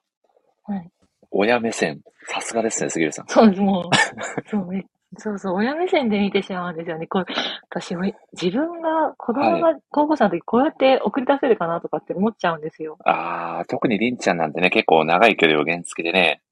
[0.64, 0.91] はい。
[1.30, 2.01] 親目線。
[2.26, 3.26] さすがですね、杉浦さん。
[3.28, 4.86] そうです、もう、そうね。
[5.18, 7.06] そうそう、親目線で見てしまうんですよね。
[7.06, 7.26] こう
[7.68, 7.96] 私、
[8.32, 12.96] 自分が子供が高校生の時こうやって送り出せるかなとかって思っちゃうんですよ。
[13.04, 16.42] ああ、特にりんちゃんなんてね、結構長い距離を原付でね、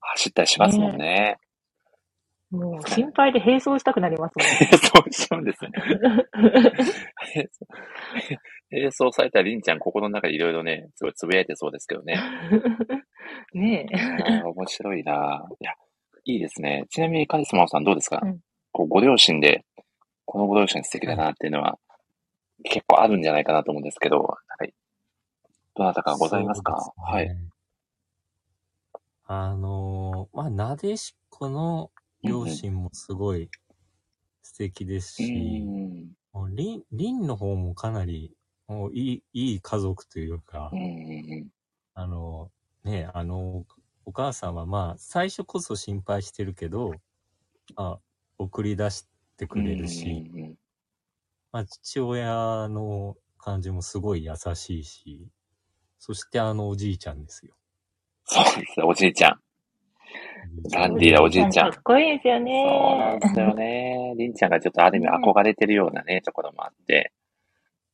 [0.00, 1.38] 走ったりしますもんね。
[2.50, 4.34] もう心配で並走したくなります
[4.88, 5.70] そうしちゃうんですね。
[8.72, 12.16] 並走されたりんちゃん、心の中でいろいろね、すごいつぶやいてそうですけどね。
[13.54, 13.62] もん。
[13.62, 14.42] ねえ。
[14.42, 15.46] 面白いな。
[15.60, 15.74] いや、
[16.24, 16.86] いいですね。
[16.90, 18.40] ちなみにカリスマさんどうですか、うん
[18.72, 19.64] こうご両親で、
[20.26, 21.78] このご両親素敵だなっていうのは、
[22.62, 24.72] 結構あるんじゃないかなと思うんですけど、はい。
[25.74, 26.80] どなたかございますか？
[26.80, 27.36] そうはい。
[29.24, 31.90] あのーまあ、なでしこの
[32.22, 33.50] 両親もすごい
[34.42, 35.64] 素敵ですうし、
[36.34, 38.36] うりん、りんの方もかなり、
[38.68, 41.48] もういい、いい家族というかうん、うん
[41.94, 42.50] あの、
[42.84, 43.64] ね、あの、
[44.04, 46.92] お母さんはまあ、最初こそ心配してるけど、
[47.76, 47.98] あ、
[48.38, 50.54] 送り出してくれるし、うんうんうん
[51.52, 55.28] まあ、父親の感じもすごい優しいし、
[55.98, 57.54] そしてあのおじいちゃんですよ。
[58.24, 59.40] そうですね、おじいちゃん。
[60.70, 63.20] ダンディーなおじいちゃんかっこいいですよそうなんね。
[63.20, 64.14] ですよね。
[64.16, 67.12] りんちゃんがちょっとある意味憧れてるようなね、ところもあって。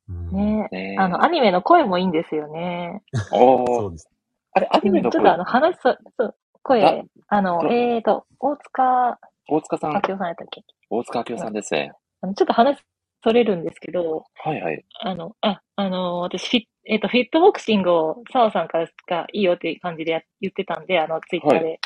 [0.09, 0.93] うんねえ。
[0.93, 3.03] ねあの、アニメの声もいいんですよね。
[3.33, 3.67] おー。
[3.67, 4.11] そうです。
[4.57, 5.83] あれ、アニメの声ちょっとあの、話す、
[6.17, 10.63] そう、声あ、あの、どえーと、大塚大塚さん明、夫さんやったっけ？
[10.89, 11.93] 大塚明夫さんですね。
[12.23, 12.79] あの、ちょっと話
[13.23, 14.85] それるんですけど、はいはい。
[15.01, 21.81] あの、あ、あの、私、フィッ、えっ、と、フィットボクシングを澤さんからがいいよっていう感じでや言ってたんで、あの、ツイッターで。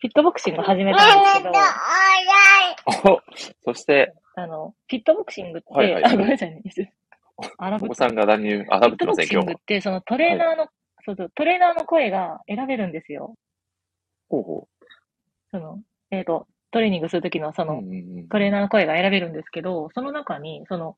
[0.00, 1.42] フィットボクシング始めたんですけ
[3.08, 3.20] ど、お
[3.72, 6.62] そして、あの、フィットボクシングって、はいはいあ、ごめんなさいね。
[7.58, 9.54] アラブお子さんが乱入、あ、ラブってません、フィットボクシ。
[9.54, 10.68] ングって、そのトレーナーの、
[11.04, 13.34] そうそう、トレーナーの声が選べるんですよ。
[14.28, 14.68] ほうほ
[15.50, 15.80] その、
[16.10, 17.66] えっ、と、トレーニングするときのそう。
[17.66, 18.28] うんの、うんうん。
[18.28, 20.96] トレーナーの声が選べるんですけど、その中に、その、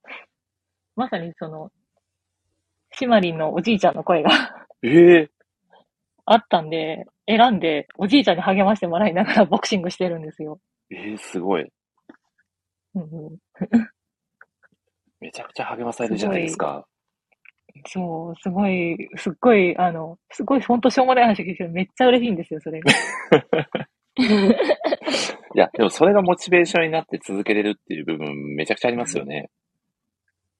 [0.96, 1.70] まさにその、
[2.92, 4.30] シマリンのおじいちゃんの声が
[4.82, 5.30] ええ
[6.24, 10.60] あったんで、選んで、おじいちゃんに励ましてもらいながら ボクシングしてるんですよ。
[10.90, 11.72] ええすごい。
[12.94, 13.38] うんうん、
[15.20, 16.86] めちゃくちゃ励まされるじゃないですか。
[17.86, 22.90] そう、すごい、すっごい、あの、すごい、ほんとしょうもない話ですけど、めっちゃ嬉しいんですよ、それが。
[25.54, 29.50] いや、でもそれがモチベーションになって続けれるっていう部分、めちゃくちゃありますよね。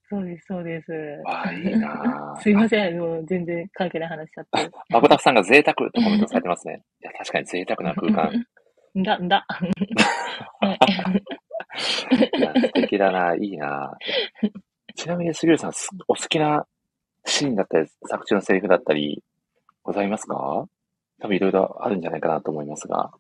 [0.09, 0.91] そうです、そうです。
[1.25, 2.41] わあ、いいなぁ。
[2.43, 4.71] すいません、もう全然関係ない話しちゃって。
[4.89, 6.83] まぶたくさんが贅沢ってコメントされてますね。
[7.01, 8.33] いや、確かに贅沢な空間。
[8.99, 9.47] んだ、んだ。
[9.49, 10.79] はい
[12.37, 13.97] いや、素敵だな、いいな。
[14.97, 16.67] ちなみに、杉浦さん、すお好きな
[17.25, 19.23] シーンだったり、作中のセリフだったり、
[19.83, 20.67] ございますか？
[21.21, 23.11] 多分いろいろあるんじゃないかなと思いますが。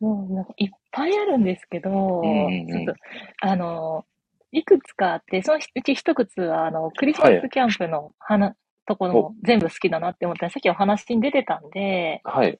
[0.00, 2.94] もうなんかいっぱいあるんですけど、うんうんうんちょっと
[3.40, 4.04] あの、
[4.52, 12.58] いくつかあって、そのうち一つは、あの、クリスマスキャンプの花、ところも全部好きだなって思ったら、さっきお話に出てたんで、はい。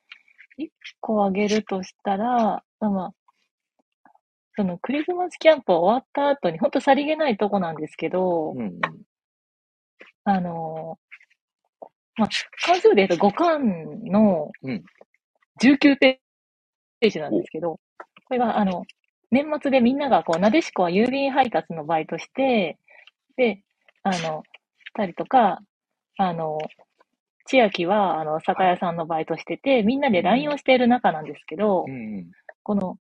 [1.01, 3.13] こうあげるとしたら、まあ、
[4.55, 8.81] そのクリスマスキャンプ終わった後に、ほんとさりげないとこなんですけど、うんうん。
[10.31, 11.11] あのー
[12.17, 12.29] まあ、
[12.67, 14.85] 関数で言うと5巻のうん
[15.63, 17.79] 19ページなんですけど、
[18.27, 18.85] これが、あの、
[19.31, 22.79] 年末でみんなが、こう、なでしこは郵便配達のバイトして、
[23.37, 23.63] で、
[24.03, 24.43] あの、
[24.95, 25.61] たりとか、
[26.17, 26.59] あの、
[27.47, 32.31] 千秋は、あの、酒屋さんのバイトしてて、みんなで LINE をしている中なんですけど、うんうん。
[32.63, 32.97] この、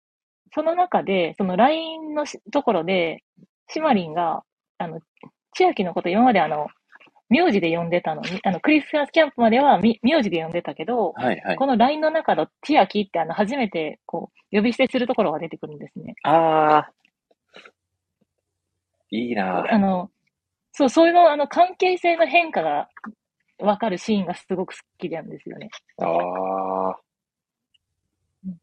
[0.54, 3.24] その中で、その LINE のしところで、
[3.70, 4.44] シマリンが、
[4.78, 5.02] あの、
[5.54, 6.68] 千秋のこと今まであの、
[7.30, 11.56] 名字で呼んでたのに、あの、クリスマスキャンプまではみ名字で呼んでたけど、はいはい。
[11.58, 16.16] この LINE の中の千秋ってあの、初めて、こう、呼び捨てするところが出てくるんですね。
[16.24, 16.98] あー。
[19.10, 20.10] いいなあの、
[20.72, 22.90] そう、そういうの、あの、関係性の変化が
[23.60, 25.70] わかるシーンがすごく好きなんですよね。
[25.98, 26.96] あー。
[28.46, 28.58] うん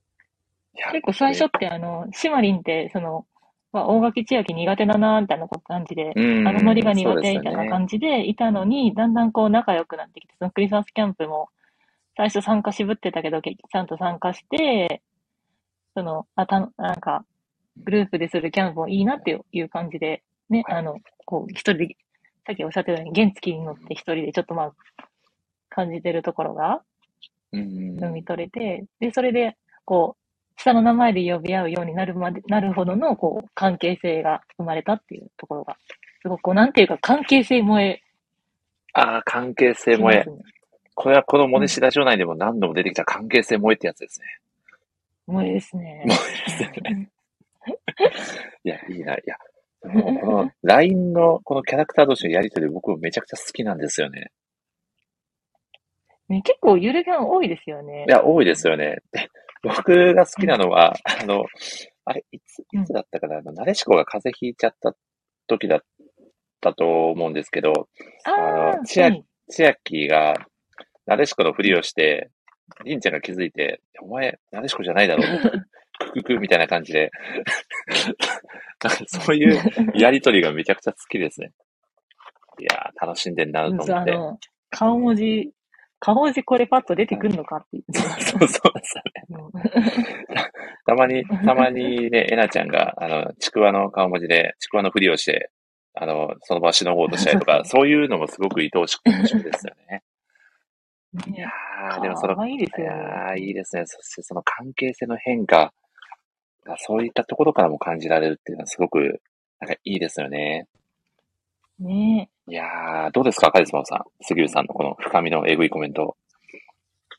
[0.76, 3.26] いや結構最初ってあの、シマリンって、その、
[3.74, 6.46] まあ、大垣千秋苦手だな、みたいな感じで、うん。
[6.46, 11.48] あのノリが苦手みたいな感じでいたのに、だんだんこう仲良くなってきて、そのクリスマスキャンプも
[12.16, 15.02] 最初参加しぶってたけど、ちゃんと参加して、
[15.96, 17.24] その、あた、なんか、
[17.82, 21.96] グループでするキャンプもいいなっていう感じで、ね、あの、こう、一人で、
[22.46, 24.72] さっきおっしゃったように原付に乗って一人でちょっとまあ、
[25.68, 26.82] 感じてるところが
[27.52, 30.23] 読み取れて、で、それで、こう、
[30.57, 35.76] 下の名前で呼び合うようになるまで、なるほどの、こう、関係性が生まれたっていうところが、
[36.22, 38.00] すごく、こう、なんていうか、関係性萌え
[38.94, 40.24] ああ、関係性し萌え。
[40.94, 44.26] これはこのモネシラジオ内でも何度も出てきた関係性萌えってやつですね。
[45.26, 46.05] 萌えですね。
[46.09, 47.11] 萌えですね。
[48.62, 49.14] いや、いいな。
[49.14, 49.36] いや、
[49.80, 54.30] この LINE のこのキャラクター同士のやりとり僕めちゃくちゃ好きなんですよね。
[56.28, 58.11] ね結構ゆるキャン多いですよねい。
[58.11, 58.98] や、多いですよね。
[59.12, 59.28] で
[59.64, 61.44] 僕が好きなのは、あの、
[62.04, 64.94] あれ、いつ、いつだったかな、あの、なでしこが風邪ひいちゃった
[65.46, 65.80] 時だっ
[66.60, 67.88] たと思うんですけど、
[68.24, 69.24] あの千秋はい。
[69.48, 70.34] 千秋が、
[71.06, 72.30] なでしこのふりをして、
[72.84, 75.40] りんちゃんが気づいて、お前、なでしこじゃないだろう、
[75.98, 77.10] クククみたいな感じで、
[78.82, 79.60] なんかそういう
[79.94, 81.52] やりとりがめちゃくちゃ好きですね。
[82.58, 84.48] いやー、楽しんでんなとうん思って。
[84.70, 85.52] 顔文字、
[86.05, 87.84] 顔文字これパッと出てくるのかっていう。
[87.94, 88.72] そうそう
[89.32, 90.36] ね。
[90.86, 95.50] たまに、たまにね、えなちゃんが、あの、ちくわの顔文字で、ちくわのふりをして、
[95.94, 100.02] あの、その場しのごうとしたりとか、そういうのもすごく愛おしく面白いですよね。
[101.34, 102.86] いやー、でもその、いいですね。
[102.86, 103.84] や、いいですね。
[103.86, 105.72] そしてその関係性の変化
[106.66, 109.22] が、そういったところからも感じられるっていうのはすごく、
[109.59, 110.66] なんかいいですよね。
[111.78, 114.04] ねいやー、どうですか、カリスマさん。
[114.22, 116.16] 杉浦さんのこの深みのえぐいコメント。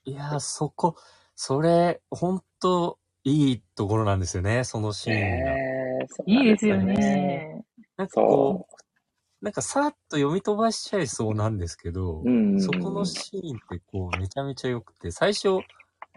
[0.06, 0.96] いやー、そこ、
[1.36, 5.26] それ、ほんと、いいところなんですよね、そのシーンが。
[5.26, 6.78] えー、そういないんですよ。
[6.78, 7.66] ね。
[7.98, 12.62] なんかそこう、なんかさーっと読み飛ばしちゃいそうなんですけど、うん。
[12.62, 15.60] そこのシーンってこう、めちゃめちゃ良くて、最初、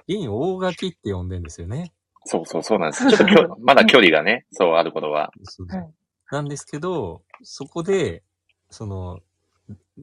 [0.06, 1.92] リン大垣って呼んでんですよね。
[2.24, 3.08] そうそうそうなんです。
[3.10, 5.30] ちょっとまだ距離がね、そうあることは。
[5.44, 5.94] そうそうはい
[6.30, 8.22] なんですけど、そこで、
[8.70, 9.20] その、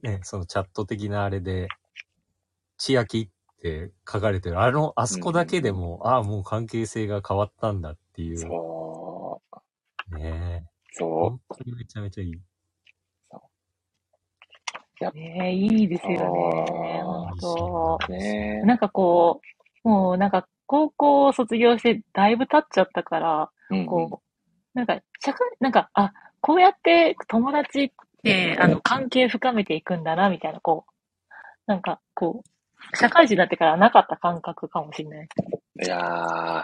[0.01, 1.67] ね、そのチャット的なあれで、
[2.77, 8.37] 千秋って書かれてる、あの、あそこだけでも、ああ、もう関係性が変わったんだっていう。
[8.37, 9.41] そ
[10.11, 10.15] う。
[10.17, 12.33] ねそ本当にめちゃめちゃいい。
[15.13, 16.17] ねいいですよね。
[16.19, 18.11] そう本当う。
[18.11, 19.41] ねなんかこ
[19.83, 27.91] う、もうなんか高校を卒業してだいぶ経っちゃったから、うんこう、なんか社会、なんか、あ、こうやって友達っ
[28.25, 31.31] て、あの、関係深めていくんだな、みたいな、こう、
[31.67, 35.27] なんか、こう、社会人になってからなかった感覚かもしれない。
[35.83, 36.63] いやー。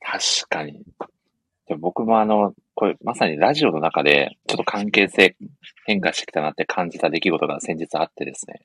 [0.00, 0.82] 確かに。
[1.66, 5.36] で僕もあの、これまさにラジオの中で、ちょっと関係性
[5.84, 8.62] 変化してきたなって感じた出来事が先日あってですね。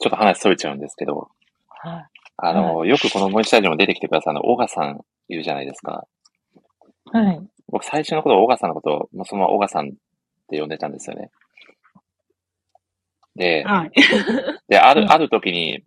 [0.00, 1.30] ちょっと話それちゃうんですけど、
[1.68, 2.06] はい。
[2.36, 6.06] あの、よくこの森下ジオも出てきてくださるあの、オガさんいるじゃないですか。
[7.12, 7.40] はい。
[7.72, 9.92] 僕最初のこと、オガさんのことを、もうそのままオガさんっ
[10.48, 11.30] て呼んでたんですよね。
[13.34, 13.90] で、はい。
[14.68, 15.82] で、ある、うんある時に、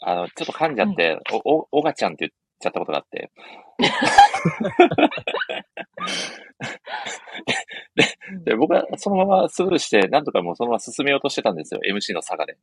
[0.00, 3.30] あの、ちょっと噛んじゃって、お、お、おがちゃんって言っちゃったことがあって。
[7.94, 8.04] で、
[8.44, 11.80] で僕はそのままスルーして、なんとかもうそのまま進めようとしてたんですよ。
[11.88, 12.56] MC の差がで。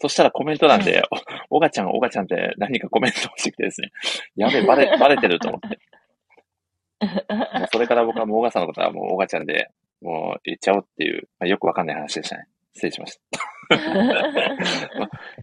[0.00, 1.02] そしたらコメント欄で、
[1.50, 3.90] お、おがちゃん、おがちゃんって何かコメントをしてきてですね。
[4.36, 5.80] やべえ、バレ、バレてると思って。
[7.00, 9.70] もうそれから僕はもうおがさんのことはもうおがちゃんで
[10.02, 12.46] もう言っちゃおうっていう、まあ、よくわかんない話でしたね。
[12.74, 13.40] 失礼しました。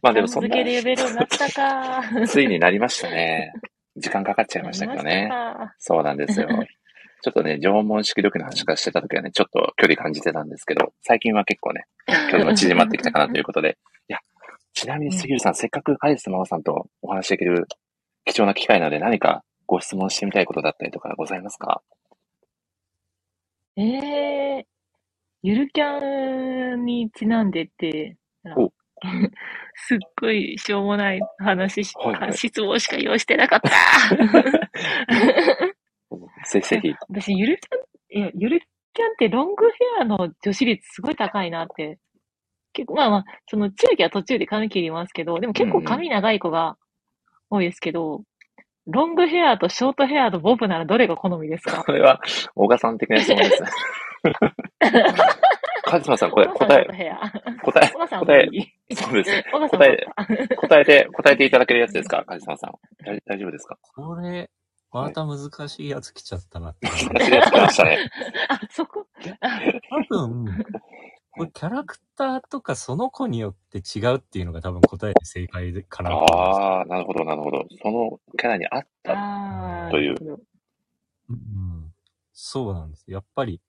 [0.02, 2.28] まあでもそんなで言えるようになったか。
[2.28, 3.54] ついになりましたね。
[3.98, 5.30] 時間かかっちゃいましたけどね。
[5.78, 6.48] そうなんですよ。
[7.22, 13.78] ちょっとね、縄文式力の話からしてた時はね、ちょっと距離感じてたんですけど、最近は結構ね、距離も縮まってきたかなということで。
[14.08, 14.20] いや、
[14.74, 17.68] ちなみに杉浦さん、せっかくカリスマオさんとお話しできる
[18.26, 21.84] 貴重な機会なので、何かご質問してみたいことだったりとかございますか？
[23.78, 24.66] たえー、
[25.44, 28.18] ゆるキャンにちなんでって、
[28.56, 28.72] お
[29.76, 33.72] すっごいしょうもない話し、はいはい質問しか用意してなかった。
[36.50, 36.96] ぜひぜひ。
[37.10, 38.62] 私、ゆるキャン、いや、ゆる
[38.94, 42.00] キャンってロングヘアの女子率すごい高いなって。
[42.74, 46.78] 結構、まあまあ、その中期は途中で髪切りますけど、でも結構髪長い子が
[47.50, 48.24] 多いですけど、
[48.88, 51.84] ロングヘアとショートヘアとボブならどれが好みですか？
[51.84, 52.22] これは、
[52.56, 53.70] 小川さん的な質問ですね。
[55.84, 56.86] カリスマさん、これ答え。
[57.64, 58.50] 答え、答え。
[58.96, 59.44] そうです。
[59.52, 62.24] 答えも答えて、答えていただけるやつですか？
[62.26, 62.72] カリスマさん。
[63.06, 63.78] 大大丈夫ですか？
[63.96, 64.50] これ、
[64.92, 67.06] また難しいやつ来ちゃったなって感じ。
[67.10, 67.98] 間違えてきましたね。
[68.50, 69.06] あ、そこ？
[69.42, 69.60] あ
[70.10, 70.46] 多分、
[71.38, 76.60] これキャラクターとかその子によって違うっていうのが多分答えで正解かなと思います。
[76.60, 77.66] ああ、なるほど、なるほど。
[77.82, 79.90] そのキャラに合った。
[79.92, 80.16] という
[81.30, 81.94] うん、
[82.32, 83.12] そうなんです。
[83.12, 83.60] やっぱり、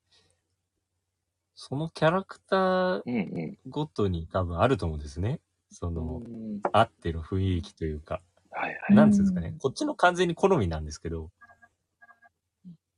[1.55, 3.57] そのキャラクターうんうん。
[3.67, 5.41] ごとに多分あると思うんですね。
[5.69, 8.79] その、うん合ってる雰囲気というか、はいはい。
[8.91, 9.55] うんなんですかね。
[9.59, 11.31] こっちの完全に好みなんですけど、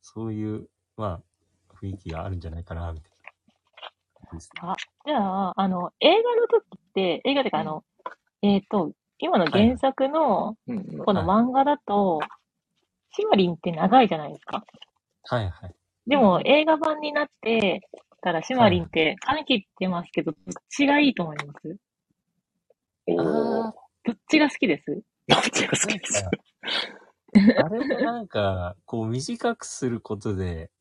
[0.01, 1.21] そういう、ま
[1.71, 3.08] あ、雰囲気があるんじゃないかな、みたいな。
[4.37, 4.73] ですね。
[5.05, 7.83] じゃあ、あの、映画の時って、映画ってか、あの、
[8.41, 10.97] えっ、と、今の原作の、うんうん。
[10.99, 12.19] この漫画だと、
[13.11, 14.63] シマリンって長いじゃないですか。
[15.23, 15.75] はいはい。
[16.07, 17.81] でも、映画版になって、
[18.21, 21.77] たらシマリンって髪切ってますけど、どっちがいいと思います？
[23.07, 23.67] おー。
[23.69, 23.73] あ
[24.05, 25.01] どっちが好きです？
[25.27, 26.25] どっちが好きです？
[27.35, 30.71] ー あれもなんか、こう短くすることで、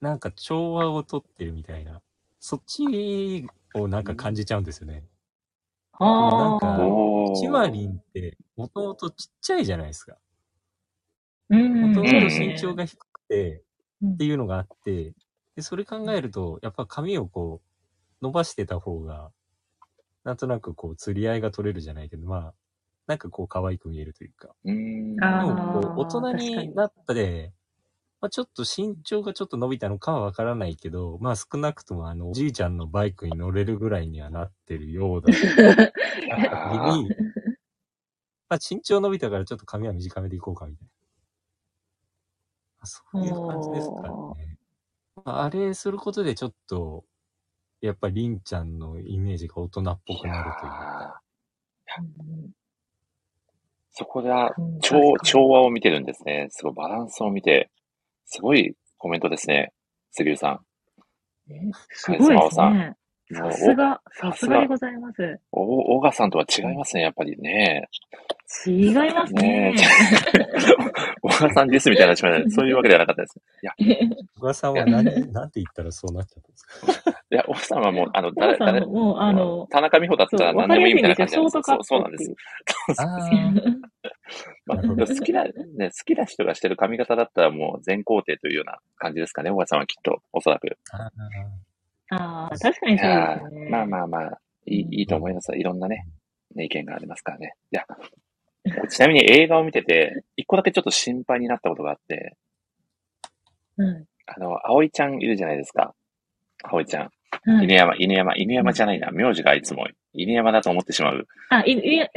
[0.00, 2.00] なんか調和をとってるみたいな、
[2.40, 5.04] そっちをなんか感じちゃうんですよね。
[6.00, 7.36] なんかおー。
[7.36, 10.16] シマリンって、もともとちっちゃいじゃないですか。
[11.50, 11.92] うん。
[11.92, 13.62] もともとうん身長が低くて、
[14.02, 15.12] うんっていうのがあって、
[15.56, 19.32] で、それ考えると、やっぱ髪をこう、伸ばしてた方が、
[20.22, 22.54] なんとなくこう、釣り合いが取れるじゃないけど、まあ、
[23.08, 24.54] なんかこう、可愛く見えるというか。
[24.64, 27.52] うでも、こう、大人になったで、
[28.20, 35.38] まあ、ちょっと身長がちょっと伸びたのかはわからないけど、まあ少なくともあの、おじいちゃんのバイクに乗れるぐらいにはなってるようだに、
[38.48, 40.90] まあ身長伸びたからちょっと髪は短めでいこうかみたいな。
[42.80, 44.58] あそういう感じですかおね。
[45.24, 47.04] まあ、あれすることでちょっと、
[47.80, 51.22] やっぱりりんちゃんのイメージが大人っぽくなるというか。
[52.00, 52.52] うん
[53.90, 56.46] そこがうん調調和を見てるんですね。
[56.50, 57.68] すごいバランスを見て、
[58.28, 59.72] すごいコメントですね。
[60.12, 62.94] 杉浦さねすごいですね。
[63.34, 65.38] さすが、おさすがでございます。
[65.52, 67.88] お、オーガさんとは違いますね、やっぱりね。
[68.66, 69.74] 違いますね。
[71.20, 73.38] 小川さんですみたいな話は そういうわけではなかったです。
[73.62, 73.72] いや、
[74.36, 77.10] 小川さんは何、 なんて言ったらそうなっちゃったんですか？
[77.30, 82.34] いや、小川さんはもう、あの、誰、誰も、、もう、あの、田中美穂だったら何でもいいみたいな感じなんですそうそうなんです。
[82.98, 83.04] あ
[84.66, 90.68] まあ、好きな、ね、好きな人がしてる髪型だったらもう全肯定というような感じですかね、小川さんはきっと、おそらく。
[92.10, 92.16] あ。
[92.16, 93.66] ああ、確かにいそうやですね。
[93.66, 95.56] ーまあまあまあ、いい、いいと思います。
[95.56, 96.06] いろんなね、
[96.54, 97.54] ね意見がありますからね。
[97.72, 97.86] いや、
[98.88, 102.36] ちなみに映画を見てて、一個だけちょっと心配になったことがあって、
[103.76, 104.06] うん。
[104.26, 105.94] あの、葵ちゃんいるじゃないですか。
[106.62, 107.02] 葵ちゃん。
[107.02, 107.12] はい
[107.64, 109.10] 犬山、犬山、犬山じゃないな。
[109.10, 111.26] 名字がいつも犬山だと思ってしまう。
[111.50, 112.08] あ、い、い、い、い、え、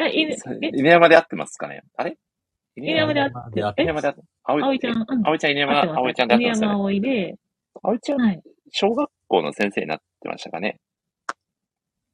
[0.73, 2.17] 犬山で合ってますかねあれ？
[2.75, 3.81] 犬山であって犬山え？
[3.83, 5.23] 犬山で合って、葵葵ちゃん、うん。
[5.23, 6.77] 葵ちゃん、犬山、葵ちゃんで合ってます犬山。
[6.79, 7.35] 葵で、
[7.81, 8.41] 葵ちゃん、はい。
[8.71, 10.77] 小学校の先生になってましたかね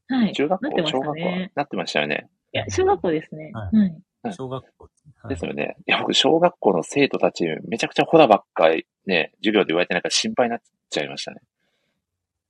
[0.10, 0.34] はい。
[0.34, 1.14] 中学校、なってました小学校？
[1.16, 1.52] ね。
[1.56, 2.30] なってましたよね。
[2.54, 3.52] いや、小学校ですね。
[3.54, 4.34] ははい。
[4.34, 4.84] 小学校。
[4.84, 4.90] は
[5.30, 5.76] いですよね。
[5.88, 11.42] いや、僕、小学校の生徒たち、めちゃくちゃホラばっかりね、授業で言われてなんか心配になっちゃいましたね。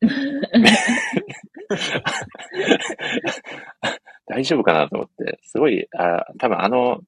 [4.28, 7.02] 大丈夫かなと思って、すごい、あ多分あの、う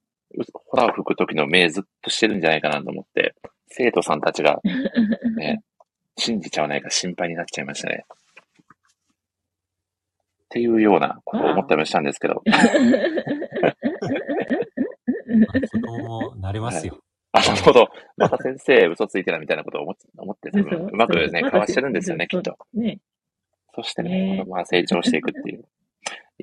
[0.53, 3.35] ホラを吹く時の目ずっとしてるんじゃないかなと思って、
[3.67, 4.59] 生徒さんたちが
[5.35, 5.61] ね、
[6.19, 8.05] 信じちゃわないか心配になっちゃいましたね。
[8.09, 8.11] っ
[10.49, 12.57] ていうようなことを思ったりもしたんですけど、ま
[15.47, 16.99] あ子供も慣れますよ。
[17.31, 17.87] あ、なるほど。
[18.17, 22.57] また先生、嘘ついてるみたいなことを思って、思って多分そううまくね、かわしてるんですよね、きっと。
[22.73, 22.99] ね。
[23.75, 25.65] そしてね、ねこのまま成長していくっていう。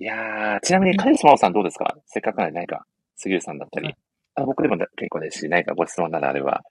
[0.01, 1.97] いやー、ちなみにカリスマさんどうですか？
[2.07, 2.87] せっかくなので何か、
[3.17, 3.97] 杉浦さんだったり、はい
[4.39, 6.63] あ僕でも結構ですし、何かご質問などあれば、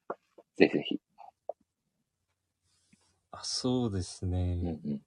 [0.55, 0.99] ぜひぜひ。
[3.37, 4.79] あそうですうんね。
[4.85, 5.01] うん。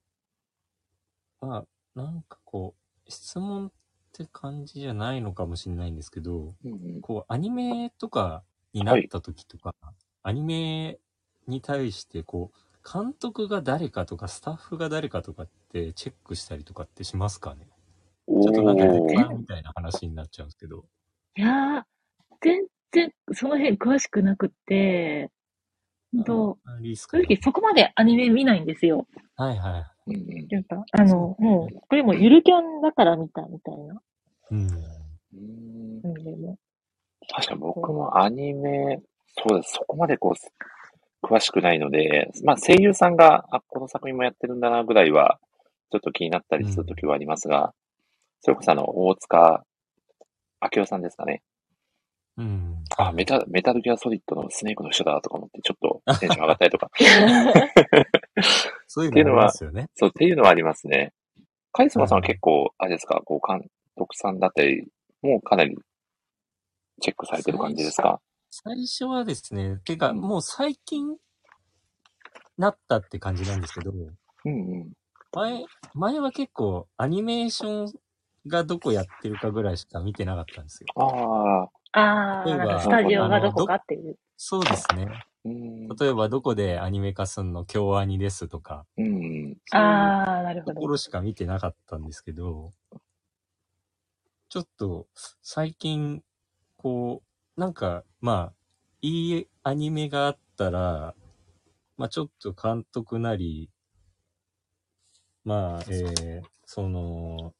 [1.41, 1.65] まあ、
[1.95, 2.75] なんかこ
[3.07, 3.71] う、質問っ
[4.11, 8.43] て感じじゃないのかもしれないんですけど、うんうんこう、アニメとか
[8.73, 9.73] になった時とか、
[10.21, 10.99] アニメ
[11.47, 17.67] に対して、こう、監督が誰かとか、スタッフが誰かとかってチェックしたりとかってしますかね？
[18.27, 20.85] おちょっとなんかー鉄板みたいな話になっちゃうんですけど。
[21.35, 21.83] いやー、
[22.41, 25.31] 全然その辺詳しくなくって、
[26.25, 26.57] と、
[26.95, 29.07] 正直そこまでアニメ見ないんですよ。
[29.35, 30.11] はいはい。
[30.11, 34.01] うんうんなんか、あの、もう、これもゆるキャンだから見たみたいな。
[34.51, 34.59] うん。
[34.59, 36.57] うんうん、でも。
[37.31, 38.99] 確かに僕もアニメ、
[39.37, 39.73] そうです。
[39.73, 45.39] そこまでこう、詳しくないので、まあ声優さんが、あ、この作品もやってるんだなぐらいは、
[45.91, 47.73] ちょっと気になったりするときはありますが、
[48.41, 49.63] それこそあの、大塚
[50.61, 51.41] 明夫さんですかね。
[52.39, 52.83] うん。
[52.97, 56.89] あ、メタ、メタルギアソリッドのスネークの人だとか思って、ちょっと テンション上がったりとか。
[58.87, 59.89] そういうのありますよね。
[59.95, 61.13] そう、っていうのはありますね。
[61.71, 64.87] カリスマさんは結構、あれですか、こう、監督さんだったり、
[65.21, 65.77] もうかなり
[67.01, 68.21] チェックされてる感じですか？
[68.51, 71.17] 最初はですね、てか、もう最近、
[72.57, 74.09] なったって感じなんですけど、うん
[74.45, 74.49] う
[74.85, 74.93] ん。
[75.33, 75.63] 前、
[75.93, 77.93] 前は結構アニメーション
[78.47, 80.87] がどこやってるかぐらいしか見てなかったんですよ。
[80.95, 84.17] ああ、あー、例えばなんかスタジオがどこかっていう。
[84.37, 85.07] そうですね。
[85.45, 85.87] うん。
[85.87, 89.05] 例えばどこでアニメ化すんの京アニですとか、うん。
[89.05, 90.73] そういうあー、なるほど。
[90.75, 92.71] ところしか見てなかったんですけど、
[94.49, 95.07] ちょっと
[95.41, 96.23] 最近、
[96.77, 97.21] こ
[97.57, 98.53] う、なんか、まあ、
[99.01, 101.15] いいアニメがあったら、
[101.97, 103.69] まあちょっと監督なり、
[105.43, 107.53] まあ、えー、その、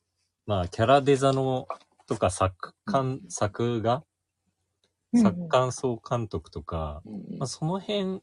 [0.46, 1.68] まあキャラデザの
[2.08, 4.04] とか作監、作画うんうん
[5.16, 8.22] 作監総監督とか、うんまあ、その辺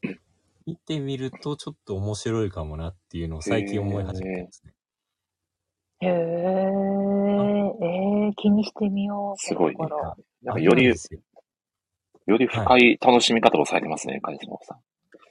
[0.65, 4.73] 見てみるとちょっと面白いかもなっていうのを最近思い始めてますね。
[5.99, 9.41] へー、えー、気にしてみよう。
[9.41, 10.93] すごいなんかよりよ
[12.27, 14.77] より深い楽しみ方をされてますね、カリスマさん。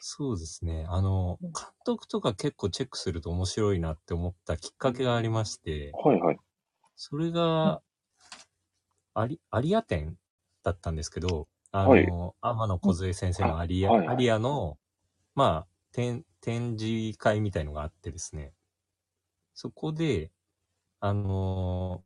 [0.01, 0.87] そうですね。
[0.89, 1.53] あの、監
[1.85, 6.39] 督とか結構チェックすると面白いなって思ったきっかけがありまして、はいはい。
[6.97, 7.83] それが、
[9.15, 10.17] アリ、アリア展
[10.67, 12.07] だったんですけど、あはい。
[12.09, 14.09] の、天野梢先生のアリア、はいはい。
[14.09, 14.79] アリアの、
[15.37, 18.53] まあ、展、展示会みたいのがあってですね、
[19.55, 20.33] そこで、
[20.99, 22.03] あの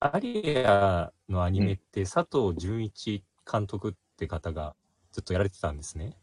[0.00, 4.74] アリアのアニメって佐藤純一監督って方が
[5.12, 6.16] ずっとやられてたんですね。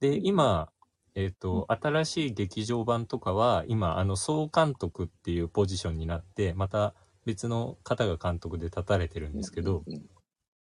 [0.00, 0.70] で、今、
[1.14, 6.94] えっ、と、新しい劇場版とかは、今、あの、総監督っていうポジションになって、また
[7.24, 10.13] 別の方が監督で立たれてるんですけど、うん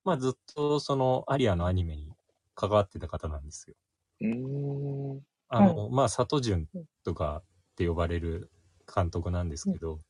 [0.05, 2.13] まあずっとそのアリアのアニメに
[2.55, 3.77] 関わってた方なんですよ。
[4.21, 5.17] うん。
[5.17, 6.69] うあの、まあ、里潤
[7.05, 7.43] とか
[7.73, 8.51] って呼ばれる
[8.93, 10.01] 監督なんですけど、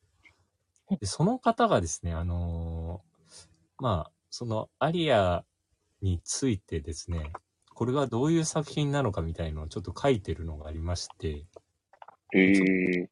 [1.01, 5.45] でその方がですね、あのーまあ、そのアリア
[6.01, 7.33] についてですね、
[7.75, 11.47] これがどういう作品なのかみたいのをちょっと書いてるのがありまして。
[12.35, 13.09] え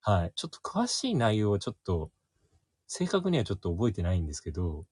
[0.00, 0.32] はい。
[0.34, 2.10] ちょっと詳しい内容をちょっと、
[2.86, 4.86] 正確にはちょっと覚えてないんですけど、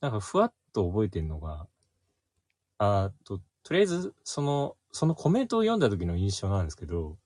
[0.00, 1.66] なんかふわっと覚えてるのが、
[2.78, 7.18] あーと、とりあえず、その、そのコメントを読んだ時の印象なんですけど、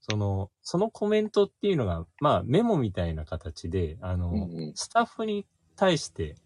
[0.00, 4.72] その、そのコメントっていうのが、まあメモみたいな形で、あの、うんうん。
[4.74, 5.46] スタッフに
[5.76, 6.36] 対して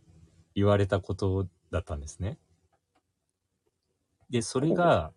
[0.54, 2.38] 言われたことだったんですね。
[4.30, 5.12] で、それが、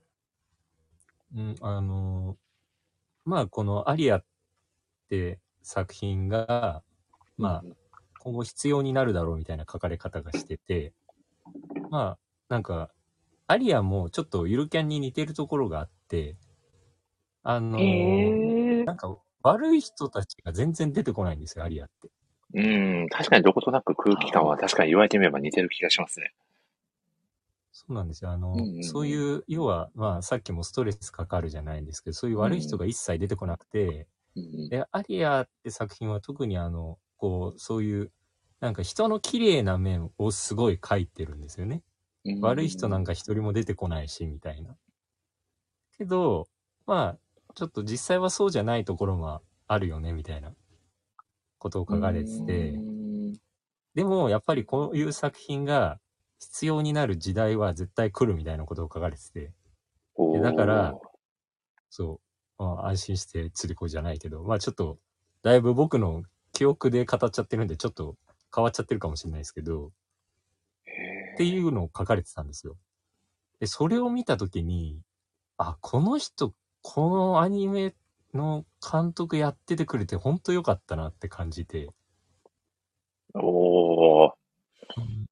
[1.36, 1.40] う。
[1.41, 2.38] ん、あの、
[3.26, 4.26] まあこのアリアっ
[5.10, 6.84] て作品が、
[7.38, 7.64] まあ、
[8.23, 10.93] 今後必要になるだろうみたいな書かれ方がしてて、
[11.89, 12.18] まあ、
[12.49, 12.91] なんか、
[13.48, 16.38] アリアもちょっとゆるキャンに似てるところがあって、
[17.41, 18.85] あのへー。
[18.85, 22.10] なんか悪い人たちが全然出てこないんですよ、アリアって。
[22.53, 26.34] うん、確かにどことなく空気感は確かに言われてみれば似てる気がしますね。
[27.72, 28.30] そうなんですよ。
[28.30, 38.11] あの、うんうんうんそういう、要は、まあ、さっきもストレスかかるじゃないんですけど、そういう悪い人が一切出てこなくて、うんで、アリアって作品は特にあの、こう、そういう、
[38.60, 41.84] なんか人の綺麗な面をすごい描いてるんですよね。
[42.26, 42.41] うん。
[42.41, 44.76] 悪い人なんか一人も出てこないし、みたいな。
[45.99, 46.48] けど、
[46.88, 50.52] まあ、ちょっと実際はそうじゃないところもあるよね、みたいな
[51.60, 53.34] ことを書かれてて、うん。
[53.93, 55.99] でも、やっぱりこういう作品が
[56.39, 59.53] 必要になる時代は絶対来るみたいなことを書かれてて、
[60.15, 60.41] おー。
[60.41, 60.95] だから、
[61.91, 62.19] そ
[62.57, 64.98] う、まあ、安心して釣り子じゃないけど、まあちょっと、
[65.43, 66.23] だいぶ僕の
[66.61, 68.17] 記憶で語っちゃってるんで、ちょっと
[68.55, 69.91] 変わっちゃってるかもしれないですけど、
[70.85, 72.77] へっていうのを書かれてたんですよ。
[73.59, 75.01] で、それを見たときに、
[75.57, 77.95] あ、この人、このアニメ
[78.35, 83.39] の監督やっててくれて本当良かったなって感じて、ー。
[83.39, 84.31] おー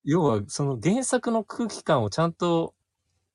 [0.04, 2.74] 要はその原作の空気感をちゃんと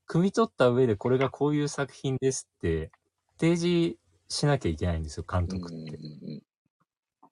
[0.09, 2.91] 汲み取った上でこれがこういう作品ですって
[3.39, 3.97] 提示
[4.29, 6.01] しなきゃいけないんですよ、監督って。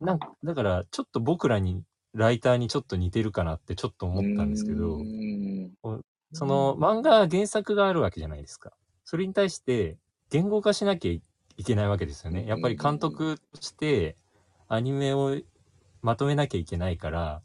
[0.02, 1.82] うんなんか、だからちょっと僕らに、
[2.14, 5.72] ライターにちょっと似てるかなってちょっと思ったんですけどう、ん。
[6.34, 8.72] その漫画原作があるわけじゃないですか。
[9.04, 9.96] それに対して
[10.28, 12.46] 言語化しなきゃいけないわけですよね。
[12.46, 14.16] やっぱり監督として
[14.68, 15.38] アニメを
[16.02, 17.42] まとめなきゃいけないから、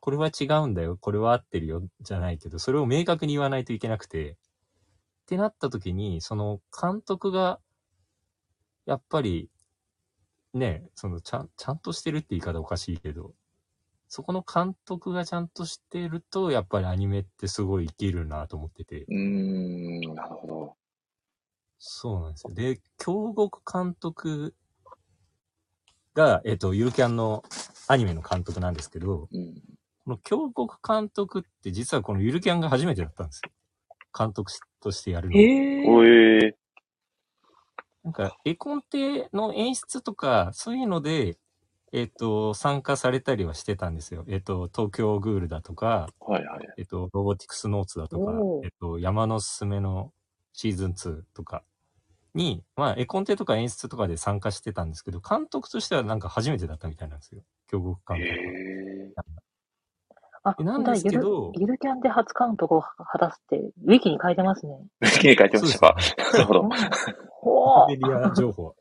[0.00, 4.36] これは違うんだよ、これは合ってるよ、じゃないけど、それを明確に言わないといけなくて、っ
[5.26, 7.60] てなった時に、その監督が、
[8.84, 9.48] やっぱり、
[10.54, 13.34] ね、そのちゃん、ちゃんとしてるって言い方おかしいけど、
[14.08, 19.04] そこの監督がちゃんとしてると、やっぱりアニメってすごい生きるなと思ってて。
[19.04, 20.76] うーん、なるほど。
[21.78, 22.54] そうなんですよ。
[22.54, 24.54] で、京極監督
[26.14, 27.42] が、えっと、ゆるキャンの
[27.88, 29.54] アニメの監督なんですけど、うん。
[30.04, 33.50] この京極監督って実はこのゆるキャンが初めてだったんですよ。
[34.16, 35.38] 監督としてやるの。
[35.38, 36.56] えおえ
[38.04, 41.38] なんか、絵コンテの演出とか、そういうので、
[41.92, 44.24] えっと、参加されたりはしてたんですよ。
[44.26, 46.68] えっと、東京グールだとか、ー、はいはい。
[46.78, 50.12] えっと、ロボティクスノーツだとかおー、えっと、山のすすめの
[50.54, 51.62] シーズン2とか
[52.34, 57.42] に、まあ、絵コンテとか演出とかで参加してたんですけど、監督としてはなんか初めてだったみたいなんですよ。
[57.70, 58.40] 京極監へ督
[59.16, 59.24] は。
[59.28, 59.42] え
[60.44, 64.76] あ、なんですけどゆるゆるキャンで初監督を果たすって、ウィキに書いてますね。
[65.02, 65.12] ー。
[65.12, 65.96] 好きに書いてましたか
[66.32, 66.70] なるほどうん。
[67.42, 68.74] ほウィキペディア情報。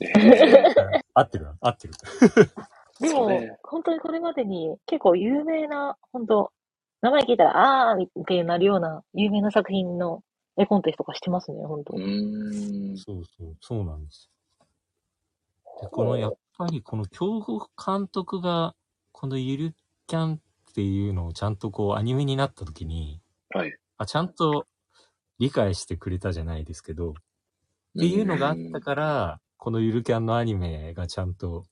[0.00, 1.94] え ー合ってる合ってる。
[3.00, 6.52] でも本当にこれまでに結構有名な、本当
[7.00, 10.22] 名前聞いたら、あーってなるような有名な作品の
[10.56, 12.96] 絵コンテストとかしてますね、本当うーん。
[12.98, 14.30] そうそう、そうなんです
[14.60, 14.66] よ。
[15.80, 18.74] で、このやっぱりこの京極監督が、
[19.10, 19.74] このゆる
[20.06, 23.20] キャンっていうのをちゃんとこうアニメになった時に、
[23.54, 23.74] はい。
[23.98, 24.66] あ、ちゃんと
[25.38, 27.14] 理解してくれたじゃないですけど、
[27.98, 31.66] っていうのがあったから、このゆるキャンのアニメがちゃんと、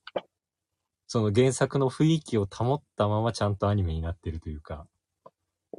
[1.07, 4.87] その原作の雰囲気を保ったままちゃんとアニメになってるというか、
[5.73, 5.77] っ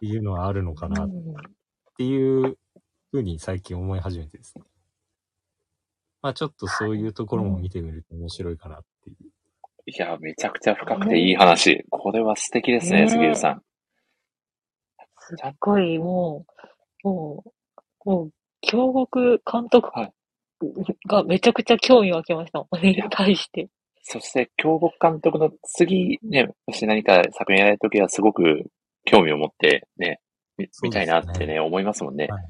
[0.00, 1.34] ていうのはあるのかなっうん
[1.96, 2.56] ていう
[3.10, 4.64] ふうに最近思い始めてですね。
[6.22, 9.16] まあちょっとそういうところも見てみると面白いかなっていう。
[9.84, 11.84] いや、めちゃくちゃ深くていい話。
[11.90, 13.62] これは素敵ですね、ね杉浦さん。
[15.18, 16.46] すっごい、も
[17.04, 17.44] う、も
[18.06, 20.12] う、もう、京極監督はい
[21.08, 22.60] がめちゃくちゃ興味湧きました。
[22.60, 23.68] これに対して。
[24.02, 28.64] そして、京極監督の次、ね、もし何か作品やられるときはすごく
[29.04, 30.20] 興味を持ってね、
[30.58, 32.26] み見たいなってね、思いますもんね。
[32.26, 32.42] はい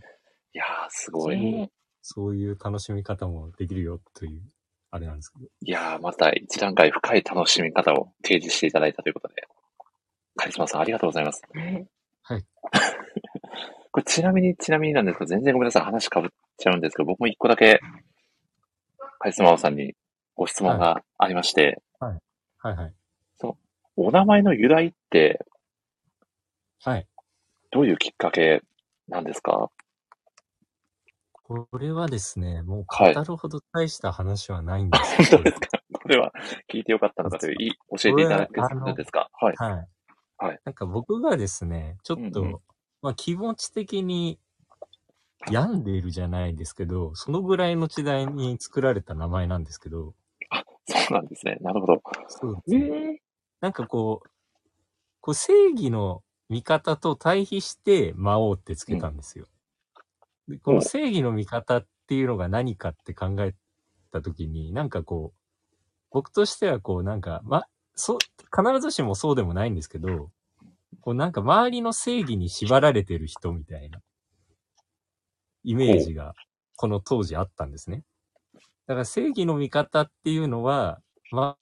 [0.53, 1.41] いやー、すごい。
[1.41, 1.71] ね
[2.03, 4.43] そういう楽しみ方もできるよという、
[4.91, 5.45] あれなんですけど。
[5.45, 9.45] いやー、また一段階深い楽しみ方を提示していただいたということで。
[10.37, 11.43] カリスマさん、ありがとうございます。
[11.55, 11.87] ね
[13.93, 17.81] これちなみに、ちなみになんですけど、全然ごめんなさい、話かぶっちゃうんですけど、僕も一個だけ、
[19.19, 19.95] カリスマさんに
[20.37, 22.95] ご質問がありまして、はいはい。
[23.97, 25.45] お名前の由来って、
[26.83, 27.07] はい。
[27.71, 28.63] どういうきっかけ
[29.09, 29.71] なんですか？
[31.43, 35.69] これはですね、もうはい語るほど大した話はないんで本すけど、当ですか？
[35.93, 36.33] これは
[36.73, 39.29] 聞いてよかったのかという、い教えていただけるんですか？
[39.35, 39.55] はい。
[39.57, 39.87] はい。
[40.39, 40.61] はい。
[40.65, 42.63] なんか僕がですね、ちょっと、
[43.03, 44.39] まあ気持ち的に
[45.51, 50.15] 病んでいるじゃないですけど、そのぐらいの時代に作られた名前なんですけど、
[50.87, 51.57] そうなんですね。
[51.61, 52.03] なるほど。
[52.29, 53.17] そうえー
[53.61, 54.29] なんかこう、
[55.21, 59.47] こう正義の味方と対比して魔王ってつけたんですよ。
[60.49, 63.55] でこの正義の味方っていうのが何かって考え
[64.13, 65.39] たときに、なんかこう、
[66.11, 67.65] 僕としてはこうなんか、ま、
[67.95, 70.31] そう、必ずしもそうでもないんですけど、
[71.01, 74.01] こうなんか周りの正義に縛られてる人みたいな
[75.65, 76.35] イメージが
[76.77, 78.03] この当時あったんですね。
[78.87, 81.01] だから正義の味方っていうのは、
[81.33, 81.57] 周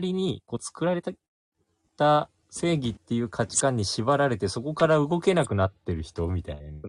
[0.00, 1.02] りにこう作られ
[1.96, 6.88] た正義っていう価値観に縛られてそこから動けなくなってる人みたいな。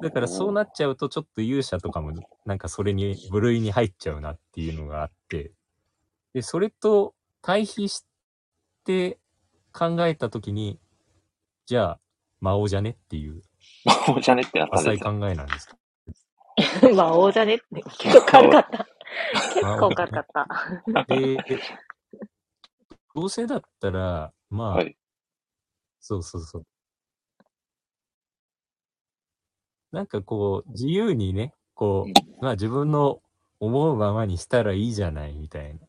[0.00, 2.12] だからそうなっちゃうとちょっと勇者とかも
[2.46, 5.52] なんかそれに部類に入っちゃうなっていうのがあって、
[6.34, 8.04] で、それと対比し
[8.88, 9.18] て
[9.74, 10.80] 考えたときに、
[11.66, 12.00] じゃあ、
[12.40, 13.42] 魔王じゃねっていう
[13.84, 14.98] 魔王じゃねって浅い。
[14.98, 15.68] 考えなんです
[16.80, 18.88] け 魔王じゃねって、結構軽かった。
[19.54, 20.48] 結構軽かった。
[20.86, 21.04] ど。
[21.04, 21.36] で、
[23.14, 24.96] どうせだったら、まあ、はい。
[26.00, 26.66] そうそうそう。
[29.92, 33.20] なんかこう、自由にね、こうんう、まあ自分の
[33.60, 35.80] 思うままにしたらいいじゃないみたいな。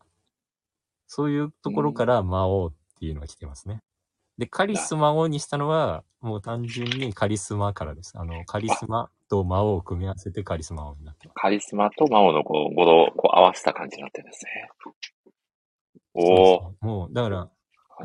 [1.07, 3.79] そういうところから魔王っていうのが来てますね。
[4.37, 8.13] で、カリス魔王にしたのは、もう単純にカリスマからです。
[8.17, 11.35] あの、カリスマと魔王を組み合わせてカリスマ王になってます。
[11.35, 14.69] カリスマと魔王のこう、語呂をこう合わせた感じになってるんですね。
[16.13, 17.49] おそうおもう、だから、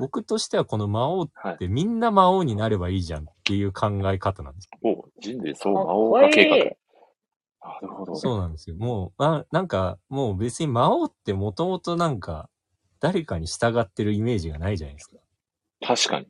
[0.00, 1.58] 僕としてはこの魔王っはい。
[1.58, 4.68] てみんな魔王になればいいじゃんっていう考え方なんです。
[4.82, 6.56] お人類総魔かっ王化計画。
[6.56, 6.76] い。
[7.62, 8.14] なるほど。
[8.16, 8.76] そうなんですよ。
[8.76, 12.50] もう、あなんか、もう別に魔王ってもともとなんか、
[13.04, 15.18] 誰かに従ってるイメージがないじゃないですか。
[15.82, 16.26] 確かに。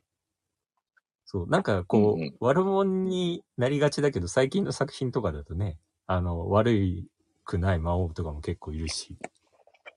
[1.23, 7.07] そう、なんかこう、うんうん悪者になりがちだけど、最近の作品とかだとね、あの、悪い
[7.45, 9.15] くない魔王とかも結構いるし、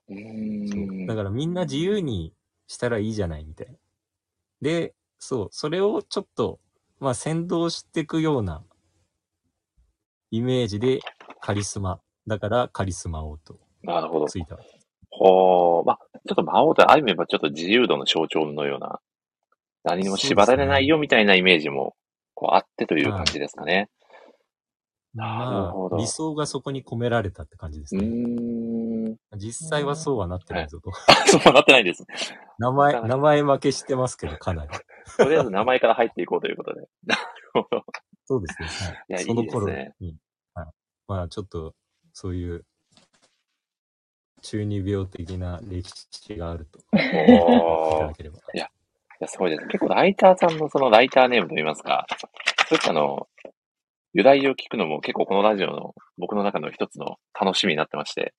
[0.09, 1.06] うん。
[1.09, 2.32] だからみんな自由に
[2.68, 3.74] したらいいじゃないみたいな。
[4.62, 6.60] で、そう、それをちょっと、
[7.00, 8.62] まあ先導していくような
[10.30, 11.00] イメージで
[11.40, 12.00] カリスマ。
[12.28, 14.26] だからカリスマ王となるほど。
[14.26, 14.60] ついた。
[15.10, 15.84] ほー。
[15.84, 19.00] まあ、ちょっと魔王ってある意味ちょっと自由度の象徴のような、
[19.84, 21.94] 何にも縛られないよみたいなイメージも、
[22.34, 23.88] こうあってという感じですかね。
[25.14, 29.16] なるまほどあ、理想がそこに込められたって感じですうね。
[29.36, 30.92] 実際はそうはなってないぞと。
[31.26, 32.05] そうなってないです。
[32.59, 34.70] 名前、名前負けしてますけど、かなり。
[35.16, 36.88] とりあえず名前から入っていこうということで。
[37.05, 37.22] なる
[37.55, 37.84] ほど。
[38.26, 38.68] そうですね。
[38.68, 40.16] はいいやその頃いいですねに、
[40.55, 40.66] はい。
[41.09, 41.74] まあ、ちょっと、
[42.12, 42.64] そういう、
[44.50, 46.78] 中二病的な歴史があると。
[46.78, 46.98] いた
[47.44, 48.06] おー。
[48.08, 48.38] だければ。
[48.54, 48.70] いや、
[49.26, 49.66] すごいです。
[49.66, 52.06] 結構ライターさんのそのライターネームといいますか、
[52.68, 53.28] そういったあの、
[54.14, 58.32] 由来を聞くのも結構このラジオの僕の中の一つの楽しみになってまして。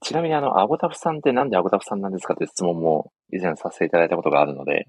[0.00, 4.88] ちなみにあの、アゴタフさんってなんでアゴタフさんなんですかって質問も以前させていただいたことがあるので、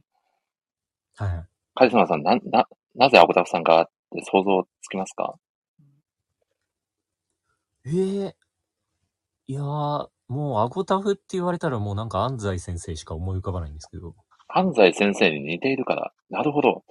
[1.18, 1.46] はいはい。
[1.76, 5.36] カリスマさん、な、な、なぜアゴタフさんかって想像つきますか？
[7.86, 8.36] ええ
[9.48, 14.16] いやー、もう、アゴタフって言われたらもうなんか安西先生しか思い浮かばないんですけど。
[14.48, 16.14] 安西先生に似ているから。
[16.30, 16.84] なるほど。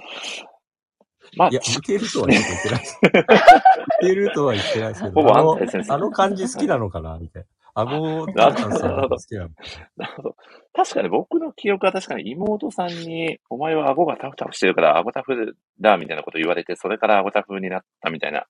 [1.36, 3.00] まあ、いや、似てるとは言ってないです。
[4.02, 5.14] 似てるとは言ってないですけど。
[5.14, 7.48] ほぼあの安西先生あの感じ好きなのかなみたいな。
[7.74, 9.54] 顎なるほどさん好きなのか
[9.96, 10.36] なるほど。
[10.74, 18.44] 確かに僕の記憶は確かに妹さんに、お前は顎がタフタフしてるから顎タフだみたいなこと言われて、それから顎タフになったみたいな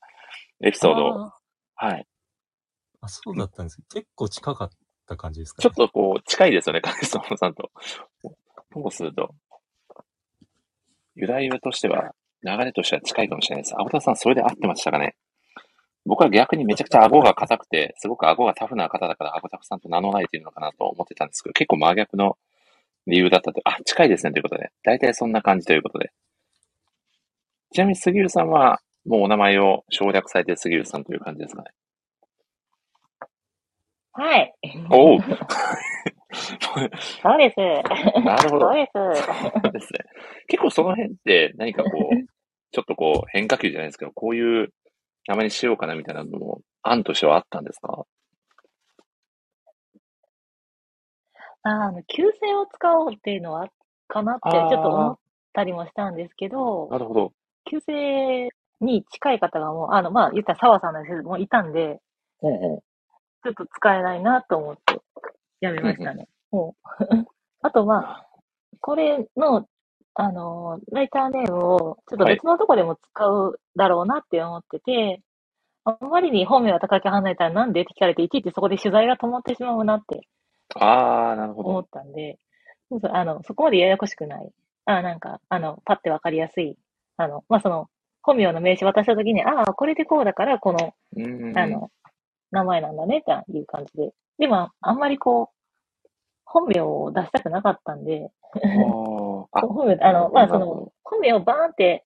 [0.64, 1.38] エピソードを、あ
[1.76, 2.06] はい。
[3.02, 4.70] あ、そうだったんです結構近かっ
[5.06, 7.70] た感じですか、ちょっとこう、近いですよね、カリスマさんと。
[8.72, 9.34] ともすると、
[11.14, 13.74] 由来としては、流れとしては近いかもしれないです。
[13.78, 15.14] 顎田さん、それで合ってましたかね
[16.04, 22.36] 僕は逆にめちゃくちゃ顎が硬くて、すごく顎がタフな方だから、顎タフさんと名乗られているのかなと思ってたんですけど、結構真逆の
[23.06, 23.60] 理由だったと。
[23.64, 24.70] あ、近いですね、ということで。
[24.82, 26.12] 大体そんな感じということで。
[27.72, 31.70] ちなみに杉浦さんは、もうお名前を省略されて杉浦さんという感じですかね。
[34.12, 34.55] はい。
[34.90, 35.20] おう
[36.34, 37.56] そうです。
[38.24, 38.74] なるほどそう。
[38.74, 38.93] です。
[38.93, 40.01] そうですね。
[40.48, 42.26] 結構その辺って何かこう、
[42.72, 44.72] ちょっとこう変化球じゃないですけど、こういう
[45.28, 48.05] 名前にしようかなみたいなのも案としてはあったんですか？
[51.62, 53.68] ああの、旧姓を使おうっていうのは、
[54.09, 55.18] かなってちょっと思っ
[55.52, 57.32] たりもしたんですけど、なるほど。
[57.70, 58.48] 旧姓
[58.80, 62.01] に近い方がもう、あの、まあ、言ったら澤さんですけど、もういたんで、
[62.43, 62.80] うんうん。
[63.43, 65.01] ちょっと使えないなと思って、
[65.60, 66.28] やめましたね。
[66.51, 67.05] もう
[67.62, 68.27] あと、まあ、
[68.81, 69.66] これの、
[70.14, 75.23] あのー、ライターネームを、ちょっと別のとこでも使うだろうなって思ってて、
[75.85, 80.28] あんまりに本名が高木離れたらなんでって聞かれて、いちいちそこで取材が止まってしまうなって
[80.77, 81.81] ああ、なるほ思ど。
[81.82, 82.39] ったんで、
[82.90, 84.51] そうそうあの、そこまでややこしくない。
[84.86, 86.77] あなんか、あの、パッてわかりやすい。
[87.16, 87.89] あの、まあ、その、
[88.23, 91.20] 本名の名刺渡したときに、ああ、これでこうだから、この、う
[91.52, 91.59] ん。
[91.59, 91.90] あの、
[92.52, 94.12] 名前なんだね、っていう感じで。
[94.38, 96.08] でも、あんまりこう、
[96.44, 98.30] 本名を出したくなかったんで、
[99.50, 102.04] 本名、あの、まあ、その、本名をバーンって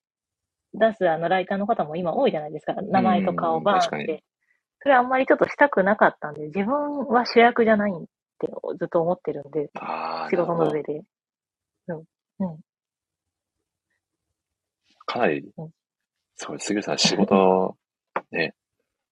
[0.73, 2.73] 出すあの、ライターの方も今多いじゃないですか。
[2.73, 4.23] 名前と顔をバーンって。
[4.79, 7.95] それあんまりちょっとしたくなかったんで、自分は主役じゃないっ
[8.39, 8.47] て
[8.77, 9.69] ずっと思ってるんで、
[10.29, 11.03] 仕事の上で。
[11.87, 12.03] うん。
[12.39, 12.59] うん。
[15.05, 15.71] かなりうん、
[16.35, 17.77] すごい、杉浦さん、仕事の、
[18.31, 18.53] ね、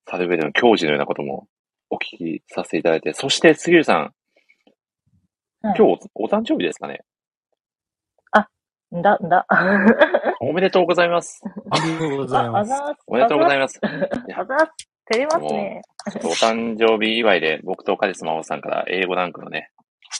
[0.07, 1.47] される上での教授のようなことも
[1.89, 4.13] お聞きさせていただいて、そして杉浦さん、はい
[5.63, 5.81] 今日
[6.13, 7.01] おお誕生日ですかね？
[8.95, 9.45] んだ、んだ。
[10.39, 11.41] おめでとうございます。
[11.69, 12.73] ありがとうございあ、ます。
[12.73, 13.01] あざーす。
[13.07, 13.79] おめでとうございまます。
[13.83, 14.89] あざーす。
[15.11, 15.81] 照れますね。
[16.23, 19.71] お誕生日祝いで、僕とカリスマオさんから A5 ランクのね、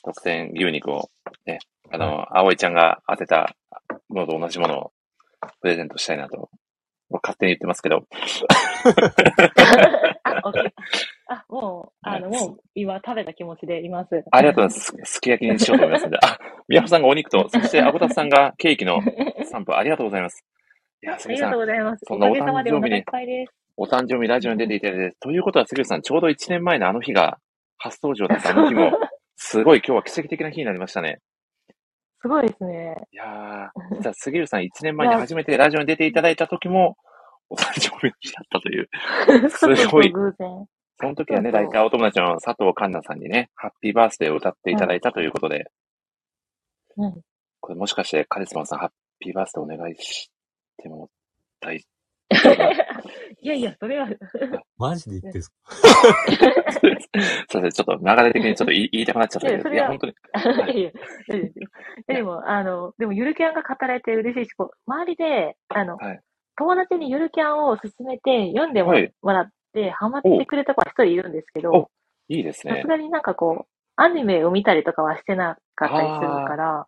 [0.04, 1.10] 特選牛肉を
[1.46, 1.60] ね、
[1.92, 3.56] あの、葵ちゃんが当てた
[4.10, 4.92] ものと同じものを
[5.62, 6.50] プレゼントしたいなと、僕
[7.22, 8.06] 勝手に言ってますけど、
[11.28, 14.24] あ、もう、あの、もう、今食べた気持ちでいます。
[14.32, 15.14] ありがとうございます。
[15.16, 16.18] すき焼きにしようと思いますんで。
[16.22, 16.38] あ、
[16.68, 19.00] 宮本さんがお肉と、 そしてアボタフさんがケーキの
[19.46, 20.46] サンプありがとうございます。
[21.02, 22.06] いや、ありがとう杉さん、ございます。
[22.06, 23.04] そんなお誕生日に。
[23.78, 27.40] お誕生日ラジオに出ていただいて、ということは杉さん、ちょうど1年前のあの日が
[27.78, 28.92] 初登場だったあの日も、
[29.36, 31.20] すごい今日は奇跡的な日になりましたね。
[32.22, 32.96] すごいですね。
[33.12, 36.98] いやー、実は杉浦さん1年前に初めてラジオに出ていただいた時も、
[37.50, 38.90] お誕生日の日だったという。
[39.50, 40.12] そうそうすごい。
[40.12, 40.66] 偶然。
[40.98, 45.66] その時はね、そうそう大体お友達の佐藤環奈さんにね、ハッピーバースデーを歌っていただいたということで、
[46.98, 47.22] うん。
[47.60, 48.90] これもしかしてカリスマさんハッ
[49.20, 50.32] ピーバースデーお願いし
[50.78, 51.10] ても
[51.60, 51.86] 大丈
[53.42, 53.48] い？
[53.48, 54.08] やいや、それは、
[54.78, 55.56] マジで言ってんすか？
[55.68, 56.92] 夫すい
[57.56, 60.14] ません、ちょっと流れ的にちょっと言い言いたくなっちゃったけど、いや、本当に。
[60.80, 60.92] いや。
[62.08, 66.22] でも、あの、でも、ゆるキャンが語られて嬉しいし、こう、周りで、あの、はい
[66.58, 71.90] 友達にゆるキャンを勧めて、読んでもらって、ハマってくれた子は一人いるんですけどお、
[72.30, 72.88] いいですねさす。
[72.88, 73.66] がになんかこう、
[73.98, 76.86] アニメを見たりとかはしてなかったりするから、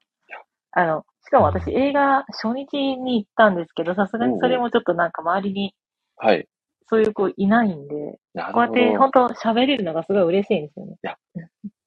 [0.71, 5.73] あの、しかも私映画初日に行ったんですけど、さすがにそれもちょっとなんか周りに
[6.17, 6.47] はい。
[6.89, 8.99] そういう子いないんで、なるほこうやってど。
[8.99, 10.97] 本当喋れるのがすごい嬉しいんですよね。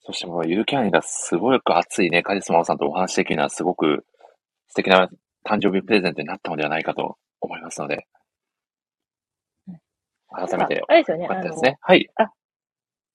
[0.02, 4.04] そしてもうゆるキャンがすごく熱いね、カリスマさんとお話しできるのはすごく
[4.68, 5.08] 素敵な
[5.46, 8.06] 誕生日プレゼントになったのではないかと思いますので、
[10.28, 11.78] 改めてあれですよねよかったですね。
[11.80, 12.08] はい。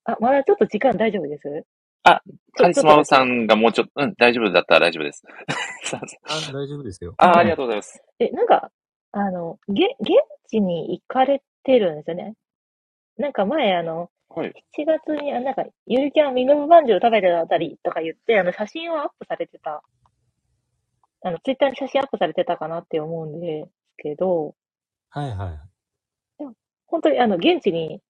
[0.05, 1.65] あ、まだちょっと時間大丈夫です？
[2.03, 2.21] あ、
[2.55, 5.23] カリスマさんがもうちょっと、うん、大丈夫だったら大丈夫です。
[5.91, 7.15] あ、大丈夫ですよ。
[7.17, 7.97] あ、ありがとうございます。
[7.97, 8.71] とえ、なんか、
[9.11, 10.09] あの、げ、現
[10.47, 12.35] 地に行かれてるんですよね。
[13.17, 14.53] なんか前、あの、はい。
[14.77, 19.81] 7月に、あなんか、ゆるキャン、ミノムまんじゅう食べてたあたりとか言って、あの、写真をアップされてた。
[21.21, 24.55] あの、ツイッターに写真アップされてたかなって思うんですけど、
[25.09, 25.51] はいは
[26.39, 26.45] い。
[26.87, 28.01] 本当に、あの、現地に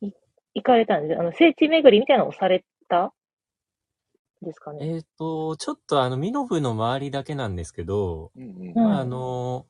[0.00, 0.10] い
[0.54, 1.20] 行かれたんですよ。
[1.20, 3.12] あの、聖地巡りみたいなのをされた
[4.42, 4.94] ですかね。
[4.94, 9.66] えっ、と、ちょっとあの、ミノフの周りだけなんですけど、うんうんあ、あの、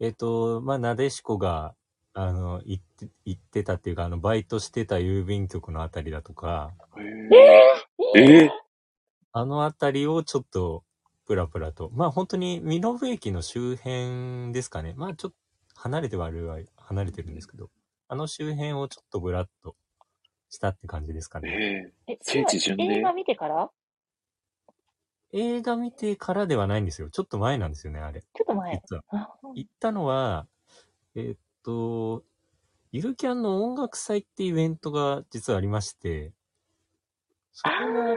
[0.00, 1.74] えっ、と、まあ、なでしこが、
[2.14, 8.50] あの、行って、行ってたっていうか、あの、バイトしてた郵便局のあたりだとか、へーえー
[9.34, 10.84] あのあたりをちょっと、
[11.32, 11.90] プラプラと。
[11.94, 14.92] まあ、本当に、ミノフ駅の周辺ですかね。
[14.98, 15.36] まあ、ちょっと、
[15.80, 17.70] 離れてはあるは、離れてるんですけど、
[18.06, 19.74] あの周辺をちょっとブラッと
[20.50, 21.94] したって感じですかね。
[22.06, 22.98] ええ、聖地巡礼？
[22.98, 23.70] 映画見てから？
[25.32, 27.08] 映画見てからではないんですよ。
[27.08, 28.20] ちょっと前なんですよね、あれ。
[28.20, 28.82] ちょっと前？
[28.86, 29.02] 実は。
[29.08, 30.46] あ行ったのは、
[31.14, 32.22] えーっと、
[32.92, 36.32] ゆるキャンの音楽祭ってイベントが実はありまして、
[37.52, 38.16] それが、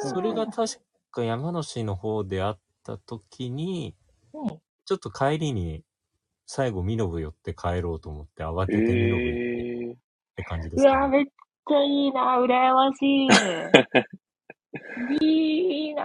[0.00, 0.74] それが確
[1.14, 3.94] か山梨の方であった時に、
[4.32, 5.82] うんちょっと帰りに
[6.46, 9.96] 最後ミノブ寄って帰ろうと思って慌ててミノブ行っ
[10.36, 11.18] て感じでうすかわ、ね。
[11.18, 13.26] めっちゃいいな、羨まし
[15.22, 15.24] い。
[15.24, 16.04] いいな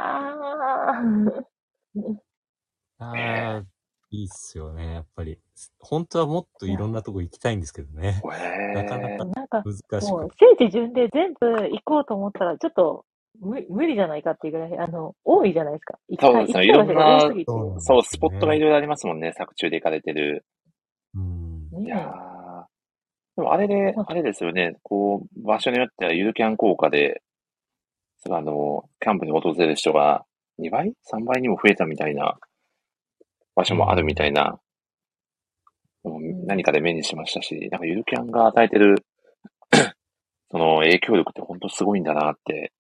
[3.00, 3.64] ああ、
[4.12, 5.40] いいっすよね、やっぱり。
[5.80, 8.22] 本当はもっといろんなとこ行きたいんですけどね。
[8.40, 9.18] えなかな
[9.48, 13.06] か、難しくもう、聖地巡礼全部行こうと思ったら、ちょっと
[13.42, 15.98] 無無理じゃないかっていうぐらい、あの、多いじゃないですか。
[16.10, 17.46] 行きたそうですねい場所が多すぎて。
[17.48, 20.46] そうなんですそう、スポットがいろいろありますもんね、作中で行かれてる。
[21.16, 21.86] うん。
[21.86, 22.14] いや
[23.36, 27.22] でもあれでうん、あれですよね、こう、場所によってはゆるキャン効果で、
[28.18, 30.26] すごいあの、キャンプに訪れる人が
[30.60, 32.38] 2倍 ?3 倍にも増えたみたいな
[33.56, 34.60] 場所もあるみたいな、
[36.04, 39.06] うん何かで目にしましたし、なんかゆるキャンが与えてる、
[40.52, 42.74] その影響力って本当すごいんだなって、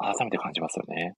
[0.00, 1.14] 改めて感じますよね。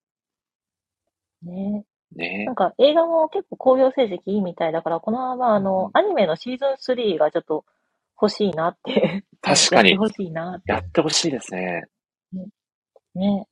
[1.42, 1.84] ね
[2.14, 7.64] ねなんか映画も結構興行成績いいみたいだから、このままあうんの、アニメのシーズン3がちょっと
[8.20, 9.24] 欲しいなって。
[9.40, 10.72] 確かにやってほしいなって。
[10.72, 11.84] やってほしいですね。
[13.14, 13.46] ね。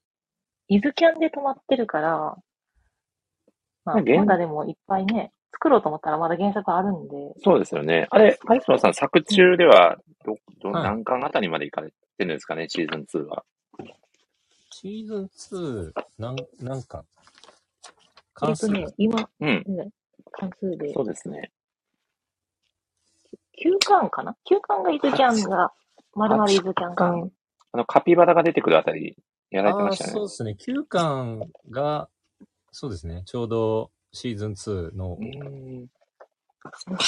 [0.69, 2.11] 伊豆キャンで泊まってるから、
[3.85, 8.07] まあ、まあ現まだでもいっぱいね、作ろうと思ったらまだ原作あるんで、そうですよね。
[8.11, 13.45] あれ、カリスマさん、作中では、ど、ど、はい何巻あたりまで行かれてるんですかね、シーズン2は。
[14.81, 17.05] シーズン2、なん、なんか、
[18.43, 19.63] え関数っとね、今、うん。
[19.67, 19.91] ね
[20.33, 21.53] 関数で、そうですね。
[23.63, 25.73] 9巻かな ?9 巻が伊豆キャンが、
[26.15, 27.29] まるまる伊豆キャンが。
[27.73, 29.19] あの、カピバラが出てくるあたり、
[29.51, 30.23] やられてああ、ましたねそう。
[30.25, 30.57] ですね。
[30.59, 32.09] 9巻が、
[32.73, 33.23] そうですね。
[33.27, 35.89] ちょうど、シーズン2のうーん。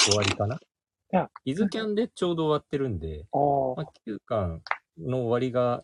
[0.05, 0.59] 終わりかな。
[1.11, 4.61] やイズキャンでちょうど終わってるんで、おーまあ、9巻
[4.99, 5.83] の終わりが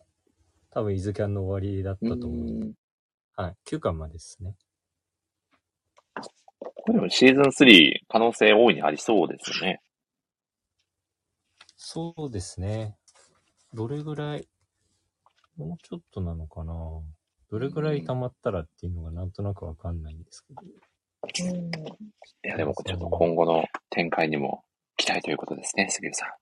[0.70, 2.30] 多分イズキャンの終わりだったと思う。
[2.30, 2.72] うん
[3.40, 3.56] はい。
[3.66, 4.54] 9巻までですね。
[6.62, 9.80] これでもシーズン3可能性大いにありそうですよね。
[11.76, 12.96] そうですね。
[13.72, 14.46] どれぐらい、
[15.56, 16.74] もうちょっとなのかな。
[17.50, 20.60] どれぐらい溜まったらっていうのがなんとなくわかんないんですけど。
[20.62, 21.70] うん。
[21.70, 21.70] い
[22.42, 24.64] や、でもちょっと今後の展開にも
[24.98, 26.36] 期待ということですね、杉浦さ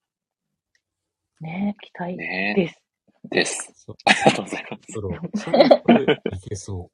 [1.40, 2.16] ね期待ん。
[2.16, 2.87] ねです。
[3.30, 3.72] です。
[4.04, 4.92] ありがとうございます。
[4.92, 6.90] そろ、そいけそ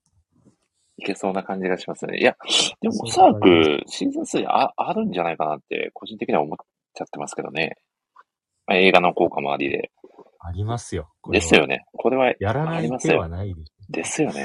[0.96, 2.18] いけそうな感じがしますね。
[2.18, 2.36] いや、
[2.80, 6.56] でもおそらくシーズン3ああるんじゃないかなって個人的には思っ
[6.94, 7.76] ちゃってますけどね。
[8.66, 9.90] まあ映画の効果もありで。
[10.02, 10.10] う。
[10.46, 11.10] ありますよ。
[11.30, 11.84] ですよね。
[11.92, 13.54] これはやらない手はない
[13.88, 14.42] ですよね。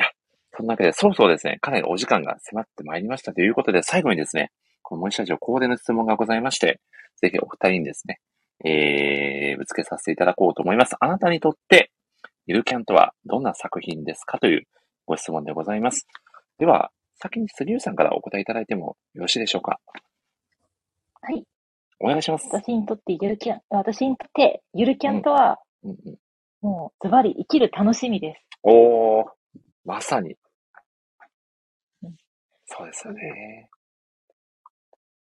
[0.00, 0.10] や、
[0.56, 4.50] そんなわけで、そろそろですね、かなりお時間が迫ってまいりましたということで、最後にですね、
[4.82, 6.80] この森下城コーデの質問がございまして、
[7.16, 8.20] ぜひお二人にですね、
[8.64, 10.96] えー、ぶつけさせていただこうと思います。
[11.00, 11.90] あなたにとって、
[12.46, 14.66] ゆるキャンとはどんな作品ですかという
[15.06, 16.06] ご質問でございます。
[16.58, 16.90] では、
[17.20, 19.80] 先に杉浦さんからお答えいただいてもよろしいでしょうか？
[21.20, 21.44] はい。
[22.00, 22.48] お願いします。
[22.52, 26.18] 私にとってゆるキャン、私にとってゆるキャンとは、うんうん、
[26.60, 28.58] もうズバリ生きる楽しみです。
[28.62, 29.24] おー、
[29.84, 30.36] まさに
[32.02, 32.16] うん。
[32.66, 33.68] そうですよね。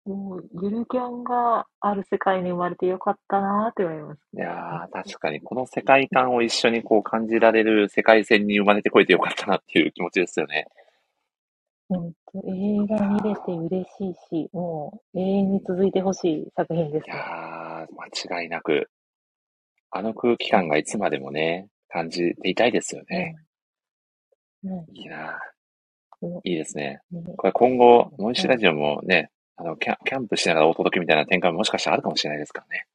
[0.09, 4.19] もう、ゆるキャンがある世界に生まれてよかったなーって思います。
[4.33, 10.65] いやー、確かにこの世界観を一緒にこう感じられる世界線に生まれてこれてよかったなっていう気持ちですよね。
[11.89, 17.21] 本当映画見れて嬉しいし、もう永遠に続いてほしい作品ですいやね。
[17.91, 18.89] ー、間違いなく、
[19.91, 23.35] あの空気感がいつまでもね、感じていたいですよね。
[24.63, 24.71] うん。
[24.71, 25.39] うんいいな
[26.23, 26.99] うんいいですね。
[27.11, 29.29] ねこれ今後、モイシラジオもね、
[29.59, 32.85] あのキャン、キャンプしながらお届けみたいな展開ももしかしたらあるかもしれないですからね。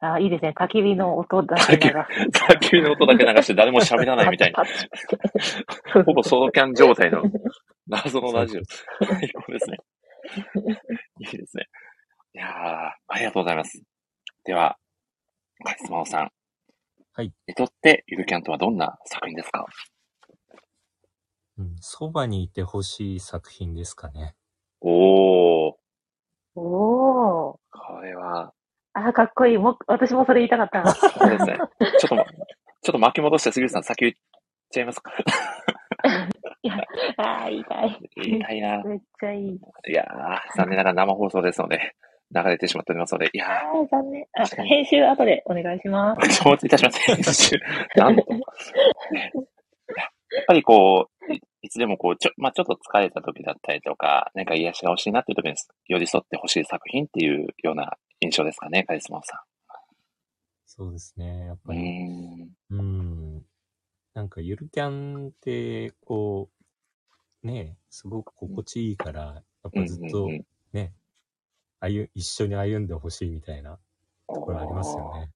[0.00, 0.52] あ、いいですね。
[0.56, 2.44] 焚き火の音だけ流す。
[2.52, 4.64] 焚き火の音だけ流して誰も喋らないみたいな。
[6.04, 7.22] ほぼソロキャン状態の
[7.86, 8.62] 謎のラジオ。
[9.06, 9.78] 最高ですね。
[11.20, 11.68] いいですね。
[12.34, 12.50] いやー、
[13.08, 13.82] ありがとうございます。
[14.44, 14.76] では、
[15.64, 16.30] カリスマオさん。
[17.12, 17.32] はい。
[17.46, 19.64] にとって、ゆるキャンとはどんな作品ですか？
[21.56, 21.76] うん。
[21.80, 24.34] そばにいてほしい作品ですかね。
[24.80, 25.43] おー、
[26.56, 27.56] おー。
[27.70, 28.52] これは、
[28.94, 29.58] あ、かっこいい。
[29.58, 30.84] もう、私もそれ言いたかった。
[30.94, 31.56] そうですね。
[31.98, 34.12] ちょっとま、ちょっと巻き戻して杉内さん先言っ
[34.70, 35.12] ちゃいますか？
[37.16, 37.98] あー、言いたい。
[38.16, 38.82] 言いたいな。
[38.84, 39.46] めっちゃいい。
[39.48, 39.58] い
[39.92, 41.94] やー、残念ながら生放送ですので、
[42.34, 44.26] 流れてしまっておりますので、いやあー、残念。
[44.34, 46.20] あ、編集後でお願いします。
[46.28, 47.00] ー、 承知いたします。
[47.00, 47.56] 編集
[47.96, 48.24] なんと。
[50.30, 55.54] ねやっぱりこう、いいつでもこう、ちょ、まあ、ちょっと疲れた時だったりとか、なんか癒しが欲しいなっていう時に
[55.88, 59.44] 寄り添ってほしい作品っていうような印象ですかね、カリスマさ
[60.66, 61.46] そうですね。
[61.46, 62.50] やっぱり、ん。
[62.70, 63.42] うん。
[64.12, 66.50] なんかゆるキャンって、こ
[67.42, 69.20] う、ね、すごく心地いいから、
[69.62, 70.44] やっぱずっとうんうんうん
[72.14, 73.78] 一緒に歩んでほしいみたいな
[74.28, 75.30] ところありますよね。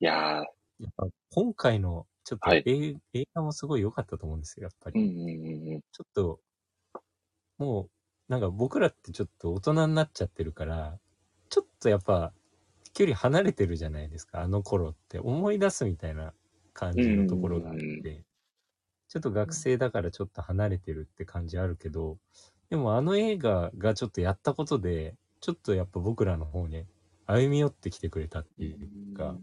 [0.00, 0.44] いやー、
[0.80, 4.94] やっぱ今回の、ちょっと、はい映映画もすごい良かったと思うんですよ、やっぱり。
[4.94, 5.80] うんうんうんうん。
[5.92, 6.40] ちょっと、
[7.58, 7.90] もう、
[8.28, 10.98] なんか僕らってちょっと大人になっちゃってるから、
[11.50, 12.32] ちょっとやっぱ、
[12.94, 15.18] 距離離れてるじゃないですか、あの頃って。
[15.18, 16.34] 思い出すみたいな
[16.72, 18.24] 感じのところがあっうんうんうんて、
[19.08, 22.18] ちょっと学生だからちょっと離れてるって感じあるけど、
[22.70, 26.86] でもあの映画がちょっとやったことで、ちょっとやっぱ僕らの方に
[27.26, 29.38] 歩み寄ってきてくれたっていうか、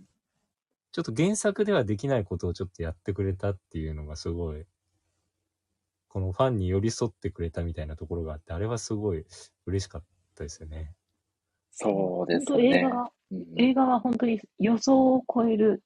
[0.91, 4.65] ちょっと原作ではできないことをちょっとやってくれたっていうのがすごい、
[6.09, 9.25] このファンに寄り添ってくれたみたいなところがあって、あれはすごい
[9.65, 10.03] 嬉しかっ
[10.35, 10.93] たですよね。
[11.71, 12.89] そうです本当映ね画。
[12.89, 13.11] は、
[13.57, 15.81] 映画は本当に予想を超える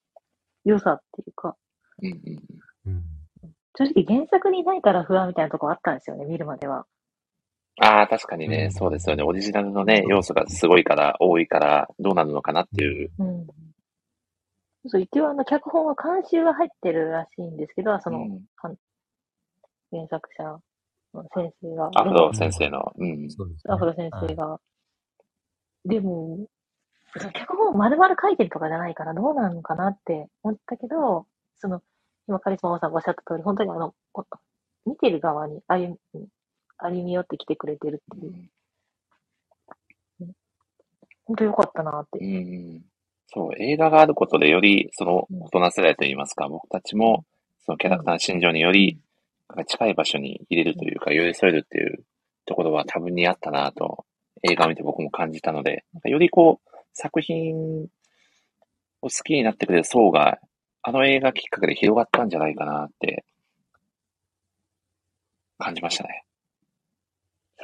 [0.63, 1.55] 良さっていうか、
[2.01, 2.43] うんうん
[2.87, 3.03] うんうん。
[3.77, 6.85] 正直原作にないから不安みたいなとこあったんですよね、見るまでは。
[7.81, 9.23] ああ、確かにね、うんそうですよね。
[9.23, 13.11] オリジナルのね、要素がすごいから、多いから、どうなるのかなっていう。
[14.85, 14.89] うん。
[14.89, 18.77] そう、一応あの、脚本は監修が入ってるらしいんですけど、そのうん
[19.91, 20.43] 原作者
[21.13, 21.91] の先生が。
[21.95, 22.91] アフロ先生の。
[22.97, 23.29] うん。
[23.31, 23.73] そうですね。
[23.73, 24.59] アフロ先はい生が。
[25.85, 26.47] でも、
[27.17, 31.81] その脚本を丸々書いてるとかじゃないからどうなのかなって思ったけど、その、
[32.27, 34.25] 今カリスマさんがおっしゃった通り、本当にあの、こ
[34.85, 36.27] 見てる側に歩み、
[36.77, 38.49] 歩み寄ってきてくれてるっていう、
[41.25, 42.19] 本当良かったなって。
[42.19, 42.81] うん。
[43.27, 47.25] そう、映画があることでより、その、大人世代といいますか、僕たちも、
[47.65, 48.99] そのキャラクターの心情により、
[49.67, 52.05] 近い場所に入れるというか、寄り添えるっていう
[52.45, 54.05] ところは多分にあったなと、
[54.43, 57.87] 映画を見て僕も感じたので、よりこう、作品を
[59.01, 60.39] 好きになってくれる層が、
[60.81, 63.25] あの映画きっかけで広がったんじゃないかなって、
[65.57, 66.24] 感じましたね。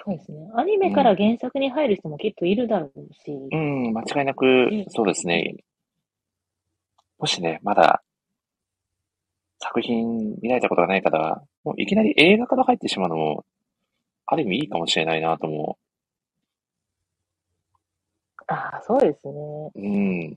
[0.03, 0.49] そうですね。
[0.55, 3.31] アニメから原作に入る人もきっといるだろうし。
[3.31, 5.57] うん、間違いなくん、そうですね。
[7.19, 8.01] もしね、まだ、
[9.59, 13.45] 作品見られたことがない方は、もういきなり映画から入ってしまうのも、
[14.25, 15.77] ある意味いいかもしれないなと思
[18.47, 19.71] ああ、そうですね。
[19.75, 19.79] う。
[19.79, 20.29] うん。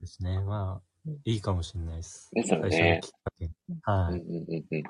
[0.00, 0.40] ですね。
[0.40, 2.30] まあうん、いいかもしれないです。
[2.34, 3.44] ですよね最初のきっかけ。
[3.44, 4.14] うん。
[4.14, 4.82] うんうん。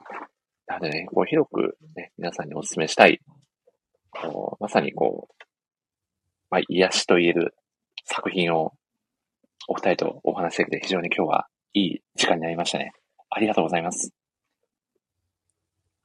[0.67, 3.21] なのでね、こう広くね、皆さんにお勧めしたい、
[4.11, 5.45] こうまさにこう、
[6.51, 7.55] まあ、癒しと言える
[8.05, 8.73] 作品を
[9.69, 12.93] お二人とお話しできて非常に今日はいい時間になりましたね。
[13.31, 14.13] ありがとうございます。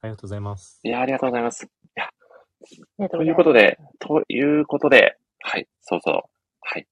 [0.02, 0.80] ありがとうございます。
[0.84, 1.64] いや、ありがとうございます。
[1.64, 2.10] いや、あ
[2.98, 3.32] りがととうございうます。
[3.32, 6.22] いことで、ということで、はい、そうそう、
[6.60, 6.86] はい、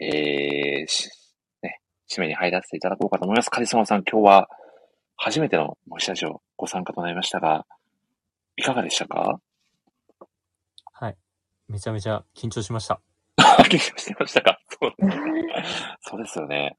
[0.00, 1.08] えー、し、
[1.62, 1.80] ね、
[2.10, 3.50] 締めに入らせていただこうかと思います。
[3.50, 4.48] カリスマさん、今日は
[5.16, 7.66] 初めての模試ラジオご参加となりましたが、
[8.56, 9.20] いかがでしたか？
[9.20, 9.40] はい。
[11.68, 13.00] めちゃめちゃ緊張しました。
[13.38, 14.58] 緊張してましたか？
[14.80, 14.92] そう
[16.00, 16.76] そうですよね。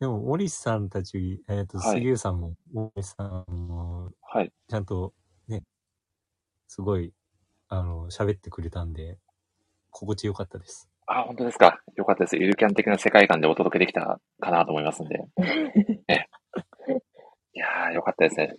[0.00, 4.52] でも、森さんたち、えっ、と、はい杉浦さんも、森さんも、はい。
[4.68, 5.12] ちゃんと、
[5.48, 5.62] ね、
[6.68, 7.12] すごい、
[7.68, 9.18] あの、喋ってくれたんで、
[9.90, 10.88] 心地よかったです。
[11.06, 11.80] あ、本当ですか？
[11.96, 12.36] よかったです。
[12.36, 15.18] ゆるキャン的な世界観でお届けできたかなと思いますんで。
[16.08, 16.28] ね、
[17.54, 18.56] いやー、よかったですね。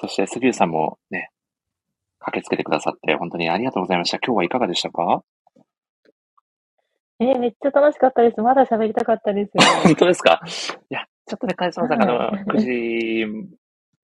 [0.00, 1.30] そして、杉浦さんもね、
[2.20, 4.18] 駆けつけてくださって、本当にありがとうございました。
[4.18, 5.22] 今日はいかがでしたか？
[7.20, 8.40] えーめっちゃ楽しかったです。
[8.40, 9.52] まだ喋りたかったです。
[9.84, 10.40] 本当ですか？
[10.90, 13.48] いや、ちょっとね、カリスマさんがあの、はい9時、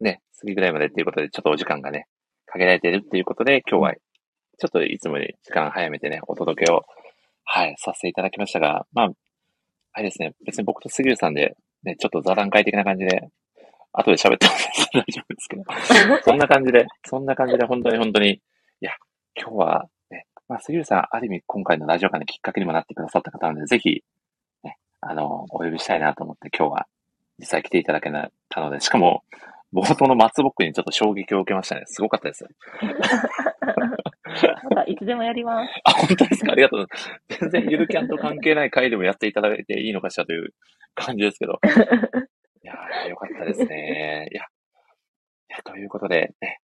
[0.01, 2.07] ね、過ぎぐらいまでっていうことで、ちょっとお時間がね、
[2.47, 6.85] かけられているっていうことで、今日は、ちょっといつもより時間早めてね、お届けを、
[7.45, 9.09] はい、させていただきましたが、まあ、
[9.93, 13.29] あれですね、別に僕と杉浦さんで、ね、ちょっと座談会的な感じで、
[13.95, 14.53] 後で喋っても
[14.93, 15.63] 大丈夫ですけど、
[16.25, 18.41] そんな感じで、そんな感じで、本当に本当に、い
[18.81, 18.91] や、
[19.41, 24.03] 今日は、ね、まあ、杉浦さん、ある意味今回のラジオ会のきっかけにもなってくださった方なので、ぜひ、
[24.65, 26.87] ね、あの、お呼びしたいなと思って今日は
[27.39, 28.11] 実際来ていただけ
[28.49, 29.23] たので、しかも、
[29.73, 31.83] 冒頭の松ぼっくりにちょっと衝撃を受けましたね。
[31.87, 32.47] すごかったです。
[34.71, 35.71] またいつでもやります。
[35.85, 36.53] あ、本当ですか？
[36.53, 36.99] ありがとうございま
[37.37, 37.41] す。
[37.41, 40.55] 全然ゆるキャンと関係ない回でもやっていただいていいのかしらという
[40.95, 41.59] 感じですけど。
[43.09, 44.29] よかったですね。
[44.33, 44.43] いや、
[45.65, 46.61] ということで、ね、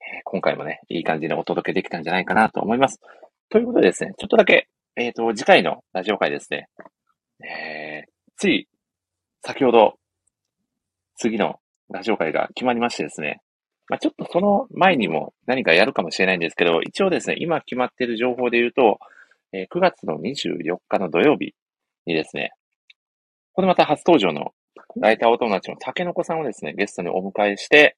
[0.00, 2.98] え今回もね、いい感じにお届けできたんじゃないかなと思います。
[3.48, 6.68] ということでですね、ちょっとだけ、えっ、と、次回のラジオ会ですね、
[7.44, 8.68] えー、つい、
[9.44, 9.94] 先ほど、
[11.16, 11.60] 次の
[11.90, 13.40] ラジオ会が決まりましてですね、
[13.88, 18.98] まあ、ちょっとその前にも何かやるかもしれないんですけど、一応ですね、今決まっている情報で言うと、
[19.52, 21.54] えー9月の24日の土曜日
[22.06, 22.52] にですね、
[23.52, 24.52] これまた初登場の
[24.96, 27.96] ライターお友達の竹の子さんをですね、ゲストにお迎えして、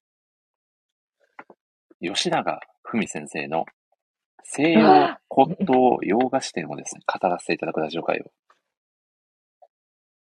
[2.01, 3.65] 吉永文先生の
[4.43, 8.31] 西洋骨董洋菓子店をですね、語らせていただくラジオ会を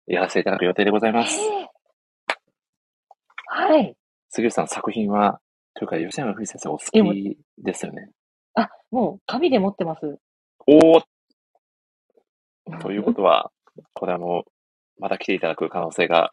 [0.06, 1.38] やらせていただく予定でございます。
[3.46, 3.96] はい。
[4.30, 5.40] 杉内さん作品は、
[5.74, 8.10] というか吉永文先生お好きですよね。
[8.54, 10.18] あ、もう紙で持ってます。
[10.66, 11.02] おー
[12.80, 13.50] ということは、
[13.92, 14.53] これはもう、
[14.98, 16.30] また来ていただく可能性が。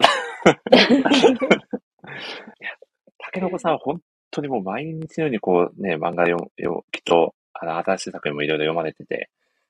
[3.19, 4.01] 竹の子さんは本
[4.31, 9.29] 当にもう毎日のようにこうね、漫画読む、よきっと、あの、新しい作品もいろいろ読まれてて、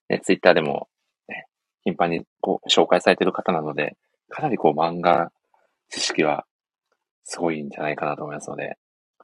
[0.10, 0.88] ね、ツイッターでも、
[1.28, 1.46] ね、
[1.84, 3.98] 頻繁にこう、紹介されている方なので、
[4.30, 5.32] かなりこう、漫画
[5.90, 6.46] 知識は、
[7.24, 8.78] すごいんじゃないかなと思いますので、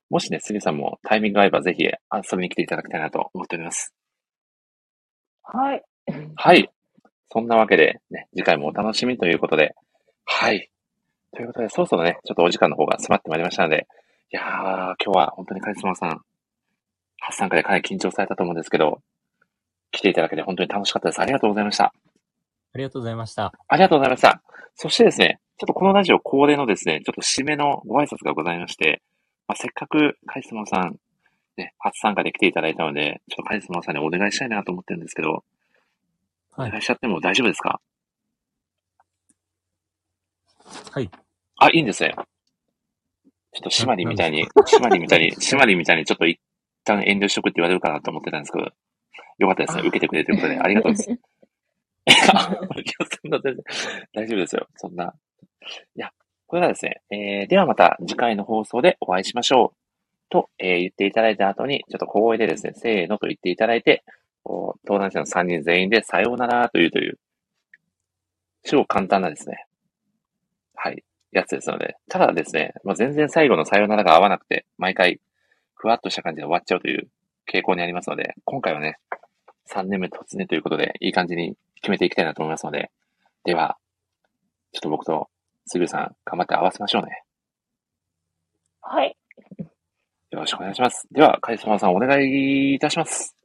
[0.09, 3.93] もしね、杉さんもタイミングが合えばぜひ遊びに来ていただきたいなと思っております。
[5.43, 5.83] はい。
[6.35, 6.69] はい。
[7.29, 9.75] そんなわけで、ね、次回もお楽しみということで、
[10.25, 10.69] はい。
[11.33, 13.87] ということで、そろそろね、ちょっとお時間の方が迫ってまいりましたので、
[14.31, 16.21] いやー、今日は本当にカリスマさん、
[17.19, 19.01] 初参加でかなり緊張されたと思うんですけど、
[19.91, 21.21] 来ていただけて本当に楽しかったです。
[21.21, 21.85] ありがとうございました。
[21.85, 23.53] ありがとうございました。
[23.67, 24.41] ありがとうございました。
[24.75, 29.01] そしてですね、ちょっとこのラジオ恒例のですね、ちょっと締めのご挨拶がございまして、
[29.47, 30.97] まあ、せっかくカリスマさん、
[31.57, 35.43] ね、初参加で来ていただいたので、ちょっとカリスマさんにお願いしたいなと思ってるんですけど、お
[36.57, 37.79] はい願いしちゃっても大丈夫ですか？
[40.91, 41.09] はい。
[41.59, 42.13] あ、いいんですね。
[43.53, 46.39] ちょっと締まりみたいに、締まりみたいに、締まりみたいにちょっと一
[46.83, 48.65] 旦遠慮しとくって言われるかなと思ってたんですけど、
[49.39, 49.81] よかったですね。
[49.83, 51.21] あ受けてくれるということで、ありがとうございます。
[52.11, 53.63] いや、そんな全然
[54.13, 54.67] 大丈夫ですよ。
[54.75, 55.13] そんな。
[55.95, 56.11] いや、
[56.47, 59.77] これがですね、えー、ではまた次回の放送でお会いしましょう。
[60.29, 64.03] と、えー言っていただいた後に、ちょっと小声でですね、せーのと言っていただいて、
[64.85, 67.19] 登壇者の3人全員でさようならというという、
[68.63, 69.65] 超簡単なですね、
[70.75, 75.19] はい、やつですので、ただですね、まあ、全然最後のさようならが合わなくて、毎回、
[75.75, 77.07] ふわっとした感じで終わっちゃうという
[77.51, 78.97] 傾向にありますので、今回はね、
[79.69, 82.91] 3年目突入ということで、いい感じに決めていきたいなと思いますので、
[83.43, 83.77] では、
[84.71, 85.29] ちょっと僕と
[85.65, 87.23] すぐさん、頑張って合わせましょうね。
[88.81, 89.17] はい。
[90.31, 91.07] よろしくお願いします。
[91.11, 93.36] では、カリスマさんお願いいたします。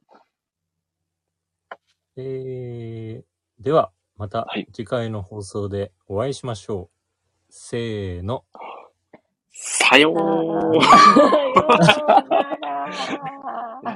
[2.15, 6.95] えー、では、またはい次回の放送でお会いしましょう。
[7.49, 8.45] せーの。
[9.51, 10.77] さよう
[13.85, 13.95] あ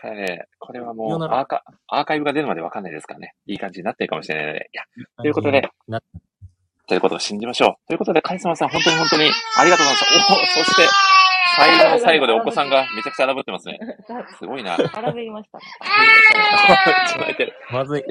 [0.00, 3.34] これね、これはさようならもうアーカアーカイブが出るまでわかんないですからね。
[3.46, 4.70] いい感じになってるかもしれないので。
[4.72, 4.84] いや、
[5.18, 6.00] ということで、な
[6.88, 7.86] ということを信じましょう。
[7.86, 10.34] ということで、カリスマさん、本当に本当にありがとうございました。
[10.34, 10.88] おお、そして、
[11.56, 13.78] 最後の最後でお子さんがめちゃくちゃ荒ぶってますね。
[14.38, 14.76] すごいな。
[14.92, 15.64] 荒べりましたね。
[16.28, 18.04] ちょっと泣いてるまずい。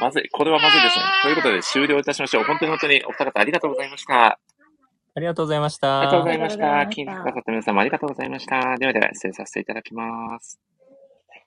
[0.00, 0.28] まずい。
[0.30, 1.04] これはまずいですね。
[1.22, 2.44] ということで、終了いたしましょう。
[2.44, 4.38] 本当に本当にお二方ありがとうございました。
[5.14, 6.00] ありがとうございました。
[6.00, 6.78] ありがとうございました。
[6.80, 8.76] ありがとうございました聞いてくださった皆様ありがとうございました。
[8.78, 10.60] ではでは、失礼させていただきます。